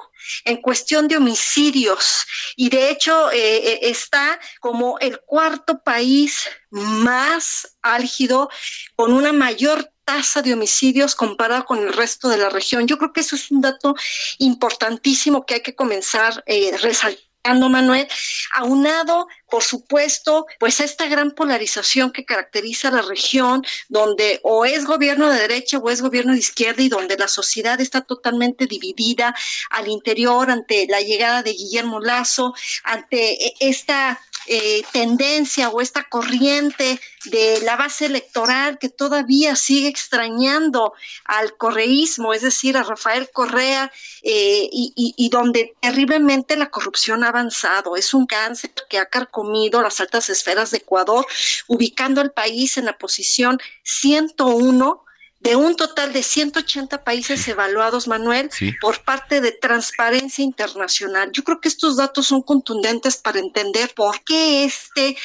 [0.46, 2.26] en cuestión de homicidios
[2.56, 8.50] y de hecho eh, eh, está como el cuarto país más álgido
[8.96, 12.88] con una mayor tasa de homicidios comparado con el resto de la región.
[12.88, 13.96] Yo creo que eso es un dato
[14.40, 18.08] importantísimo que hay que comenzar eh, resaltando Manuel,
[18.52, 24.86] aunado, por supuesto, pues a esta gran polarización que caracteriza la región, donde o es
[24.86, 29.36] gobierno de derecha o es gobierno de izquierda y donde la sociedad está totalmente dividida
[29.70, 32.54] al interior ante la llegada de Guillermo Lazo,
[32.84, 39.88] ante e, esta eh, tendencia o esta corriente de la base electoral que todavía sigue
[39.88, 40.94] extrañando
[41.26, 43.92] al correísmo, es decir, a Rafael Correa,
[44.22, 47.96] eh, y, donde terriblemente la corrupción ha avanzado.
[47.96, 51.26] Es un cáncer que ha carcomido las altas esferas de Ecuador,
[51.68, 55.03] ubicando al país en la posición 101
[55.44, 58.50] de un total de 180 países evaluados, Manuel,
[58.80, 61.32] por parte de Transparencia Internacional.
[61.34, 65.18] Yo creo que estos datos son contundentes para entender por qué este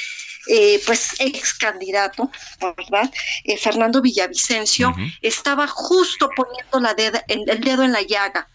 [0.49, 2.31] eh, pues ex candidato,
[2.77, 3.11] ¿verdad?
[3.45, 6.97] Eh, Fernando Villavicencio, estaba justo poniendo la
[7.28, 8.49] el dedo en la llaga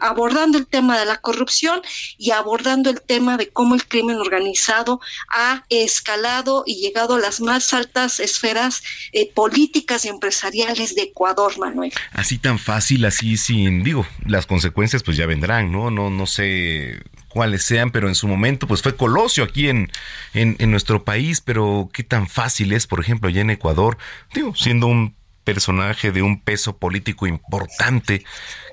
[0.00, 1.80] abordando el tema de la corrupción
[2.18, 7.40] y abordando el tema de cómo el crimen organizado ha escalado y llegado a las
[7.40, 8.82] más altas esferas
[9.12, 11.92] eh, políticas y empresariales de Ecuador, Manuel.
[12.12, 15.90] Así tan fácil, así sin, digo, las consecuencias pues ya vendrán, ¿no?
[15.90, 19.90] No, no sé cuáles sean, pero en su momento pues fue colosio aquí en,
[20.34, 23.98] en, en nuestro país, pero qué tan fácil es, por ejemplo, allá en Ecuador,
[24.32, 28.24] digo, siendo un personaje de un peso político importante,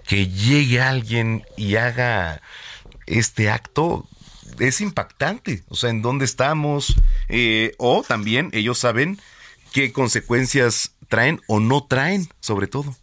[0.07, 2.41] que llegue alguien y haga
[3.05, 4.07] este acto
[4.59, 5.63] es impactante.
[5.69, 6.95] O sea, en dónde estamos.
[7.29, 9.19] Eh, o también ellos saben
[9.71, 12.95] qué consecuencias traen o no traen, sobre todo.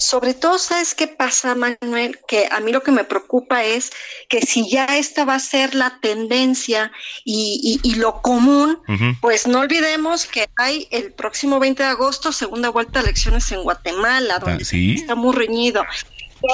[0.00, 2.18] Sobre todo, ¿sabes qué pasa, Manuel?
[2.26, 3.92] Que a mí lo que me preocupa es
[4.30, 6.90] que si ya esta va a ser la tendencia
[7.22, 8.78] y, lo común,
[9.20, 13.62] pues no olvidemos que hay el próximo 20 de agosto segunda vuelta de elecciones en
[13.62, 15.82] Guatemala, donde ah, está muy reñido.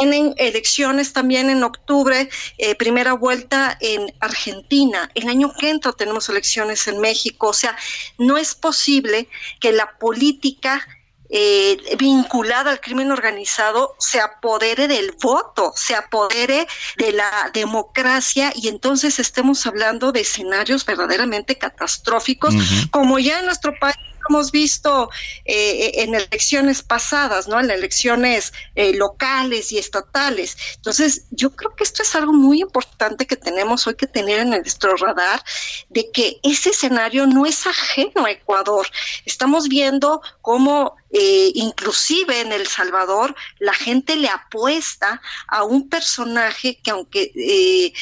[0.01, 2.29] Tienen elecciones también en octubre,
[2.59, 5.09] eh, primera vuelta en Argentina.
[5.15, 7.47] El año que entra tenemos elecciones en México.
[7.51, 7.77] O sea,
[8.19, 9.29] no es posible
[9.61, 10.85] que la política
[11.29, 16.67] eh, vinculada al crimen organizado se apodere del voto, se apodere
[16.97, 22.55] de la democracia y entonces estemos hablando de escenarios verdaderamente catastróficos,
[22.91, 23.97] como ya en nuestro país
[24.29, 25.11] hemos visto
[25.45, 27.61] eh, en elecciones pasadas, ¿no?
[27.61, 30.57] En elecciones eh, locales y estatales.
[30.77, 34.51] Entonces, yo creo que esto es algo muy importante que tenemos hoy que tener en
[34.51, 35.43] nuestro radar,
[35.89, 38.87] de que ese escenario no es ajeno a Ecuador.
[39.25, 46.79] Estamos viendo cómo eh, inclusive en El Salvador la gente le apuesta a un personaje
[46.83, 47.93] que aunque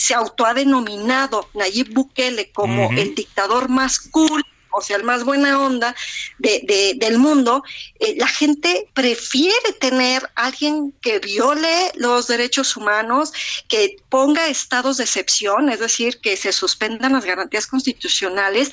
[0.00, 4.42] se auto ha denominado Nayib Bukele como el dictador más cool
[4.72, 5.94] o sea, el más buena onda
[6.38, 7.62] de, del mundo,
[7.98, 13.32] eh, la gente prefiere tener alguien que viole los derechos humanos,
[13.68, 18.70] que ponga estados de excepción, es decir, que se suspendan las garantías constitucionales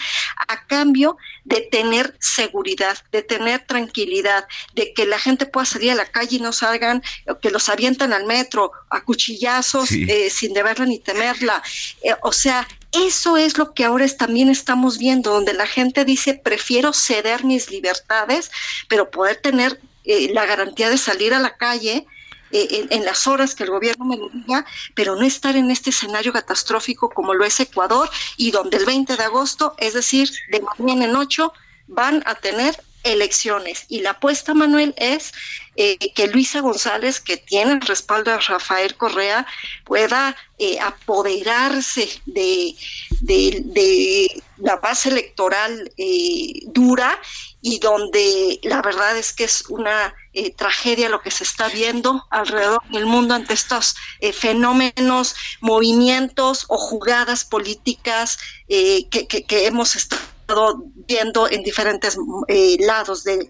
[0.47, 5.95] a cambio de tener seguridad, de tener tranquilidad, de que la gente pueda salir a
[5.95, 7.01] la calle y no salgan,
[7.41, 11.61] que los avientan al metro a cuchillazos eh, sin deberla ni temerla.
[12.01, 16.33] Eh, o sea, eso es lo que ahora también estamos viendo, donde la gente dice,
[16.33, 18.51] prefiero ceder mis libertades,
[18.87, 22.05] pero poder tener eh, la garantía de salir a la calle
[22.51, 24.65] eh, en, las horas que el gobierno me diga,
[24.95, 29.17] pero no estar en este escenario catastrófico como lo es Ecuador y donde el 20
[29.17, 31.51] de agosto, es decir, de mañana en ocho,
[31.87, 33.85] van a tener elecciones.
[33.87, 35.33] Y la apuesta, Manuel, es
[35.75, 39.45] eh, que Luisa González, que tiene el respaldo de Rafael Correa,
[39.85, 42.75] pueda eh, apoderarse de,
[43.21, 47.19] de, la base electoral eh, dura
[47.61, 50.15] y donde la verdad es que es una
[50.55, 53.95] tragedia lo que se está viendo alrededor del mundo ante estos
[54.33, 58.37] fenómenos, movimientos o jugadas políticas
[58.67, 60.36] que, que hemos estado
[61.07, 62.17] viendo en diferentes
[62.47, 63.49] eh, lados del,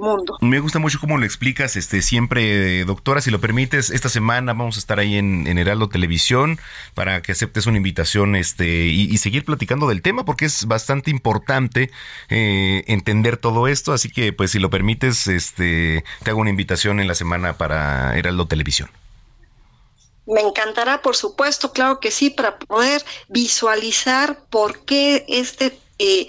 [0.00, 0.36] mundo.
[0.40, 4.76] Me gusta mucho cómo lo explicas, este siempre, doctora, si lo permites, esta semana vamos
[4.76, 6.58] a estar ahí en, Heraldo Televisión
[6.94, 11.90] para que aceptes una invitación este y, seguir platicando del tema, porque es bastante importante
[12.28, 17.00] eh, entender todo esto, así que pues si lo permites, este te hago una invitación
[17.00, 18.90] en la semana para Heraldo Televisión.
[20.26, 26.26] Me encantará, por supuesto, claro que sí, para poder visualizar por qué este eh,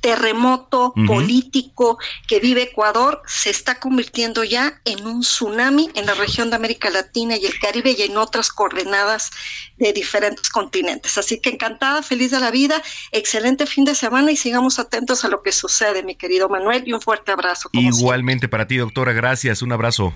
[0.00, 6.50] terremoto político que vive Ecuador se está convirtiendo ya en un tsunami en la región
[6.50, 9.30] de América Latina y el Caribe y en otras coordenadas
[9.76, 11.18] de diferentes continentes.
[11.18, 12.82] Así que encantada, feliz de la vida,
[13.12, 16.92] excelente fin de semana y sigamos atentos a lo que sucede, mi querido Manuel, y
[16.92, 17.68] un fuerte abrazo.
[17.72, 20.14] Igualmente para ti, doctora, gracias, un abrazo.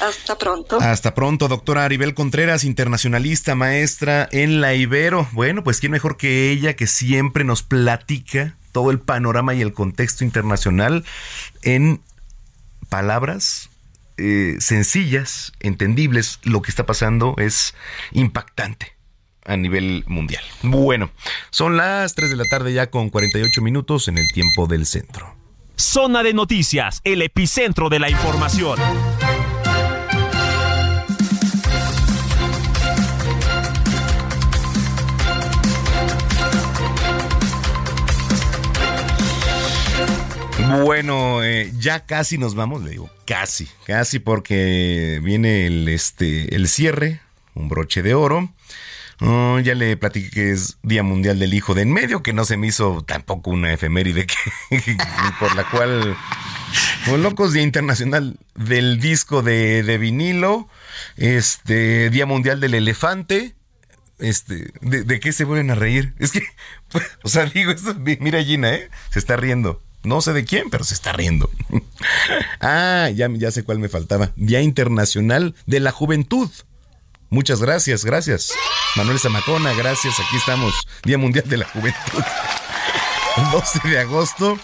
[0.00, 0.80] Hasta pronto.
[0.80, 5.28] Hasta pronto, doctora Aribel Contreras, internacionalista, maestra en la Ibero.
[5.32, 9.72] Bueno, pues quién mejor que ella que siempre nos platica todo el panorama y el
[9.72, 11.04] contexto internacional
[11.62, 12.00] en
[12.88, 13.70] palabras
[14.16, 16.40] eh, sencillas, entendibles.
[16.42, 17.74] Lo que está pasando es
[18.12, 18.94] impactante
[19.44, 20.44] a nivel mundial.
[20.62, 21.10] Bueno,
[21.50, 25.34] son las 3 de la tarde ya con 48 minutos en el tiempo del centro.
[25.76, 28.78] Zona de noticias, el epicentro de la información.
[40.84, 46.68] Bueno, eh, ya casi nos vamos, le digo, casi, casi porque viene el, este, el
[46.68, 47.20] cierre,
[47.54, 48.52] un broche de oro.
[49.22, 52.46] Oh, ya le platiqué que es Día Mundial del Hijo de en medio, que no
[52.46, 54.36] se me hizo tampoco una efeméride que,
[55.38, 56.16] por la cual,
[57.04, 60.68] con locos, Día Internacional del Disco de, de vinilo,
[61.18, 63.54] este, Día Mundial del Elefante,
[64.18, 66.14] este, ¿de, ¿de, qué se vuelven a reír?
[66.18, 66.42] Es que,
[67.22, 67.72] o sea, digo,
[68.20, 68.88] mira Gina, ¿eh?
[69.10, 69.82] Se está riendo.
[70.02, 71.50] No sé de quién, pero se está riendo.
[72.60, 74.32] ah, ya, ya sé cuál me faltaba.
[74.36, 76.50] Día Internacional de la Juventud.
[77.28, 78.52] Muchas gracias, gracias.
[78.96, 80.18] Manuel Zamacona, gracias.
[80.18, 80.74] Aquí estamos.
[81.04, 82.24] Día Mundial de la Juventud.
[83.36, 84.58] El 12 de agosto.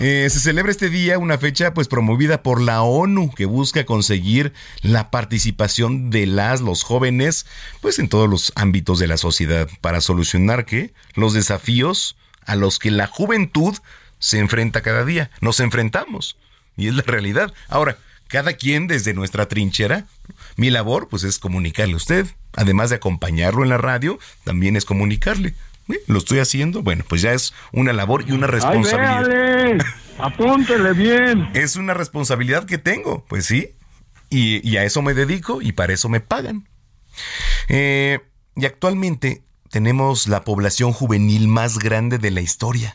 [0.00, 4.52] Eh, se celebra este día una fecha pues promovida por la ONU que busca conseguir
[4.80, 7.46] la participación de las los jóvenes
[7.80, 12.16] pues en todos los ámbitos de la sociedad para solucionar que los desafíos
[12.46, 13.76] a los que la juventud
[14.18, 15.30] se enfrenta cada día.
[15.40, 16.36] Nos enfrentamos.
[16.76, 17.52] Y es la realidad.
[17.68, 20.06] Ahora, cada quien desde nuestra trinchera,
[20.56, 22.26] mi labor pues es comunicarle a usted.
[22.54, 25.54] Además de acompañarlo en la radio, también es comunicarle.
[26.06, 26.82] ¿Lo estoy haciendo?
[26.82, 29.78] Bueno, pues ya es una labor y una responsabilidad.
[30.18, 31.48] apúntele bien.
[31.54, 33.74] Es una responsabilidad que tengo, pues sí.
[34.30, 36.68] Y, a eso me dedico y para eso me pagan.
[37.68, 38.20] Eh,
[38.54, 42.94] y actualmente tenemos la población juvenil más grande de la historia.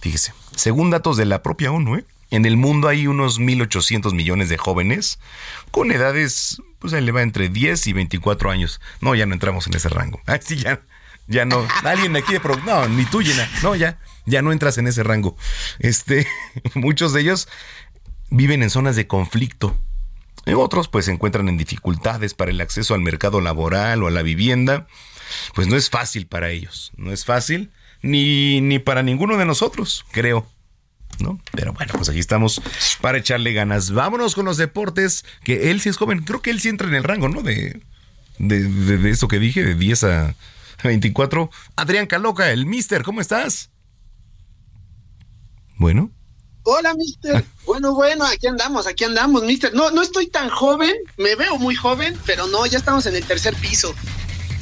[0.00, 2.04] Fíjese, según datos de la propia ONU, ¿eh?
[2.30, 5.18] en el mundo hay unos 1.800 millones de jóvenes
[5.70, 8.80] con edades, pues ahí le va entre 10 y 24 años.
[9.00, 10.20] No, ya no entramos en ese rango.
[10.26, 10.80] Ah, sí, ya,
[11.26, 11.66] ya no.
[11.84, 12.40] Alguien aquí de...
[12.40, 13.48] Pro, no, ni tú, Llena.
[13.62, 15.36] No, ya, ya no entras en ese rango.
[15.78, 16.26] Este,
[16.74, 17.48] muchos de ellos
[18.30, 19.76] viven en zonas de conflicto.
[20.46, 24.10] Y otros pues se encuentran en dificultades para el acceso al mercado laboral o a
[24.10, 24.86] la vivienda.
[25.54, 26.92] Pues no es fácil para ellos.
[26.96, 27.70] No es fácil
[28.02, 30.46] ni, ni para ninguno de nosotros, creo.
[31.18, 31.40] ¿No?
[31.52, 32.62] Pero bueno, pues aquí estamos
[33.00, 33.90] para echarle ganas.
[33.90, 36.22] Vámonos con los deportes, que él sí es joven.
[36.22, 37.42] Creo que él sí entra en el rango, ¿no?
[37.42, 37.80] De,
[38.38, 40.34] de, de, de esto que dije, de 10 a
[40.84, 41.50] 24.
[41.76, 43.70] Adrián Caloca, el mister, ¿cómo estás?
[45.76, 46.10] Bueno.
[46.62, 47.44] Hola, mister.
[47.64, 49.72] Bueno, bueno, aquí andamos, aquí andamos, mister.
[49.74, 53.24] No, no estoy tan joven, me veo muy joven, pero no, ya estamos en el
[53.24, 53.94] tercer piso.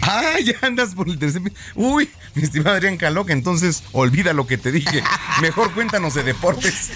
[0.03, 1.57] Ah, ya andas por el tercer piso.
[1.75, 5.03] Uy, mi estimado Adrián Caloca, entonces olvida lo que te dije.
[5.41, 6.91] Mejor cuéntanos de deportes.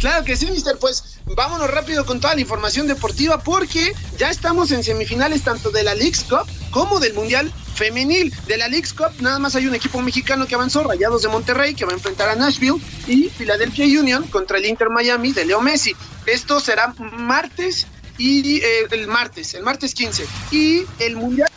[0.00, 0.78] claro que sí, mister.
[0.78, 5.82] Pues vámonos rápido con toda la información deportiva porque ya estamos en semifinales tanto de
[5.82, 8.32] la League's Cup como del Mundial Femenil.
[8.46, 11.74] De la League's Cup nada más hay un equipo mexicano que avanzó, Rayados de Monterrey,
[11.74, 15.60] que va a enfrentar a Nashville y Philadelphia Union contra el Inter Miami de Leo
[15.60, 15.96] Messi.
[16.26, 20.26] Esto será martes y eh, el martes, el martes 15.
[20.52, 21.48] Y el Mundial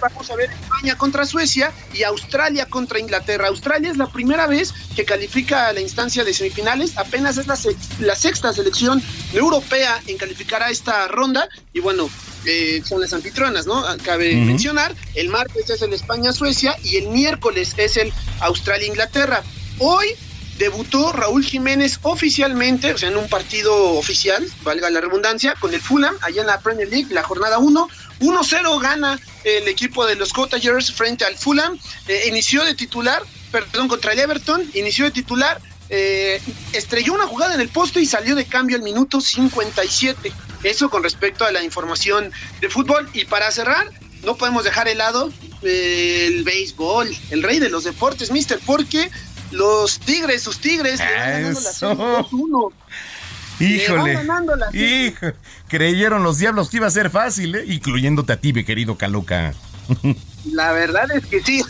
[0.00, 3.48] vamos a ver España contra Suecia y Australia contra Inglaterra.
[3.48, 7.58] Australia es la primera vez que califica a la instancia de semifinales, apenas es la,
[8.00, 9.02] la sexta selección
[9.32, 12.10] europea en calificar a esta ronda y bueno,
[12.46, 13.84] eh, son las anfitrionas, ¿no?
[14.02, 19.42] Cabe mencionar, el martes es el España-Suecia y el miércoles es el Australia-Inglaterra.
[19.78, 20.06] Hoy
[20.58, 25.80] debutó Raúl Jiménez oficialmente, o sea, en un partido oficial, valga la redundancia, con el
[25.80, 27.88] Fulham, allá en la Premier League, la jornada 1.
[28.20, 31.78] 1-0 gana el equipo de los Cottagers frente al Fulham.
[32.06, 36.40] Eh, inició de titular, perdón, contra el Everton, inició de titular, eh,
[36.72, 40.32] estrelló una jugada en el poste y salió de cambio al minuto 57.
[40.62, 42.30] Eso con respecto a la información
[42.60, 43.08] de fútbol.
[43.14, 43.90] Y para cerrar,
[44.22, 45.32] no podemos dejar de lado
[45.62, 49.10] eh, el béisbol, el rey de los deportes, mister, porque
[49.50, 52.72] los Tigres, sus Tigres, le van ganando la serie 2-1.
[53.60, 54.12] Híjole,
[54.72, 55.34] híjole,
[55.70, 57.64] creyeron los diablos que iba a ser fácil, ¿eh?
[57.68, 59.54] incluyéndote a ti, mi querido Caluca.
[60.44, 61.62] La verdad es que sí.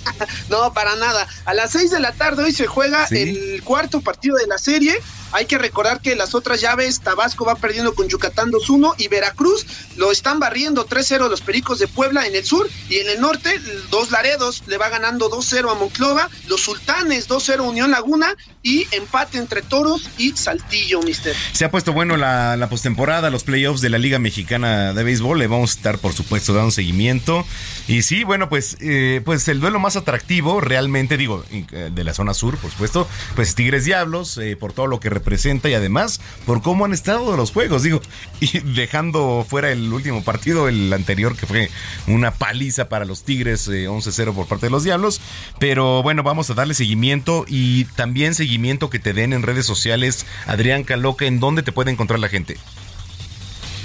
[0.50, 1.26] no, para nada.
[1.44, 4.98] A las 6 de la tarde hoy se juega el cuarto partido de la serie.
[5.32, 9.66] Hay que recordar que las otras llaves, Tabasco va perdiendo con Yucatán 2-1 y Veracruz
[9.96, 13.60] lo están barriendo 3-0 los Pericos de Puebla en el sur y en el norte,
[13.90, 19.38] dos Laredos le va ganando 2-0 a Monclova, los Sultanes 2-0 Unión Laguna y empate
[19.38, 21.36] entre Toros y Saltillo, mister.
[21.52, 25.38] Se ha puesto bueno la, la postemporada, los playoffs de la Liga Mexicana de Béisbol,
[25.38, 27.44] le vamos a estar por supuesto dando seguimiento
[27.86, 32.14] y sí, bueno, pues, eh, pues el duelo más atractivo realmente, digo, eh, de la
[32.14, 36.20] zona sur, por supuesto, pues Tigres Diablos, eh, por todo lo que representa y además
[36.46, 38.00] por cómo han estado los juegos, digo,
[38.74, 41.70] dejando fuera el último partido, el anterior que fue
[42.06, 45.20] una paliza para los Tigres, 11-0 por parte de los Diablos,
[45.58, 50.26] pero bueno, vamos a darle seguimiento y también seguimiento que te den en redes sociales,
[50.46, 52.56] Adrián Caloca, ¿en dónde te puede encontrar la gente?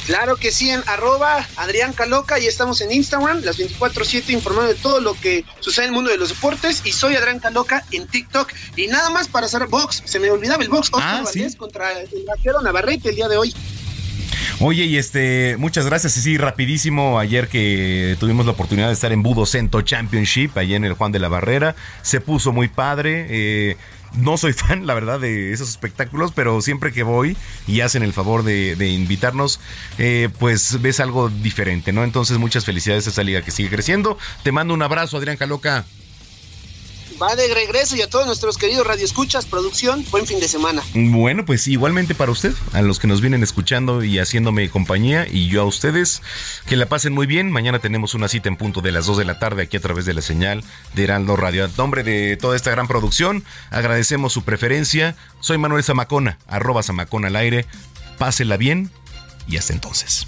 [0.05, 4.79] Claro que sí, en arroba Adrián Caloca y estamos en Instagram, las 24-7 informando de
[4.79, 8.05] todo lo que sucede en el mundo de los deportes y soy Adrián Caloca en
[8.07, 8.51] TikTok.
[8.75, 11.47] Y nada más para hacer box, se me olvidaba el box, Oscar Ah, ¿sí?
[11.55, 13.55] contra el vaquero Navarrete el día de hoy.
[14.59, 16.15] Oye, y este, muchas gracias.
[16.17, 20.75] Y sí, rapidísimo, ayer que tuvimos la oportunidad de estar en Budo Cento Championship, allá
[20.75, 23.25] en el Juan de la Barrera, se puso muy padre.
[23.29, 23.77] eh,
[24.15, 27.37] no soy fan, la verdad, de esos espectáculos, pero siempre que voy
[27.67, 29.59] y hacen el favor de, de invitarnos,
[29.97, 32.03] eh, pues ves algo diferente, ¿no?
[32.03, 34.17] Entonces, muchas felicidades a esta liga que sigue creciendo.
[34.43, 35.85] Te mando un abrazo, Adrián Caloca.
[37.21, 40.81] Va de regreso y a todos nuestros queridos radioescuchas, producción, buen fin de semana.
[40.93, 45.47] Bueno, pues igualmente para usted, a los que nos vienen escuchando y haciéndome compañía, y
[45.47, 46.21] yo a ustedes,
[46.65, 47.51] que la pasen muy bien.
[47.51, 50.05] Mañana tenemos una cita en punto de las 2 de la tarde aquí a través
[50.05, 50.63] de la señal
[50.95, 51.65] de Heraldo Radio.
[51.65, 55.15] A nombre de toda esta gran producción, agradecemos su preferencia.
[55.39, 57.65] Soy Manuel Zamacona, arroba Zamacona al aire.
[58.17, 58.91] Pásela bien
[59.47, 60.27] y hasta entonces.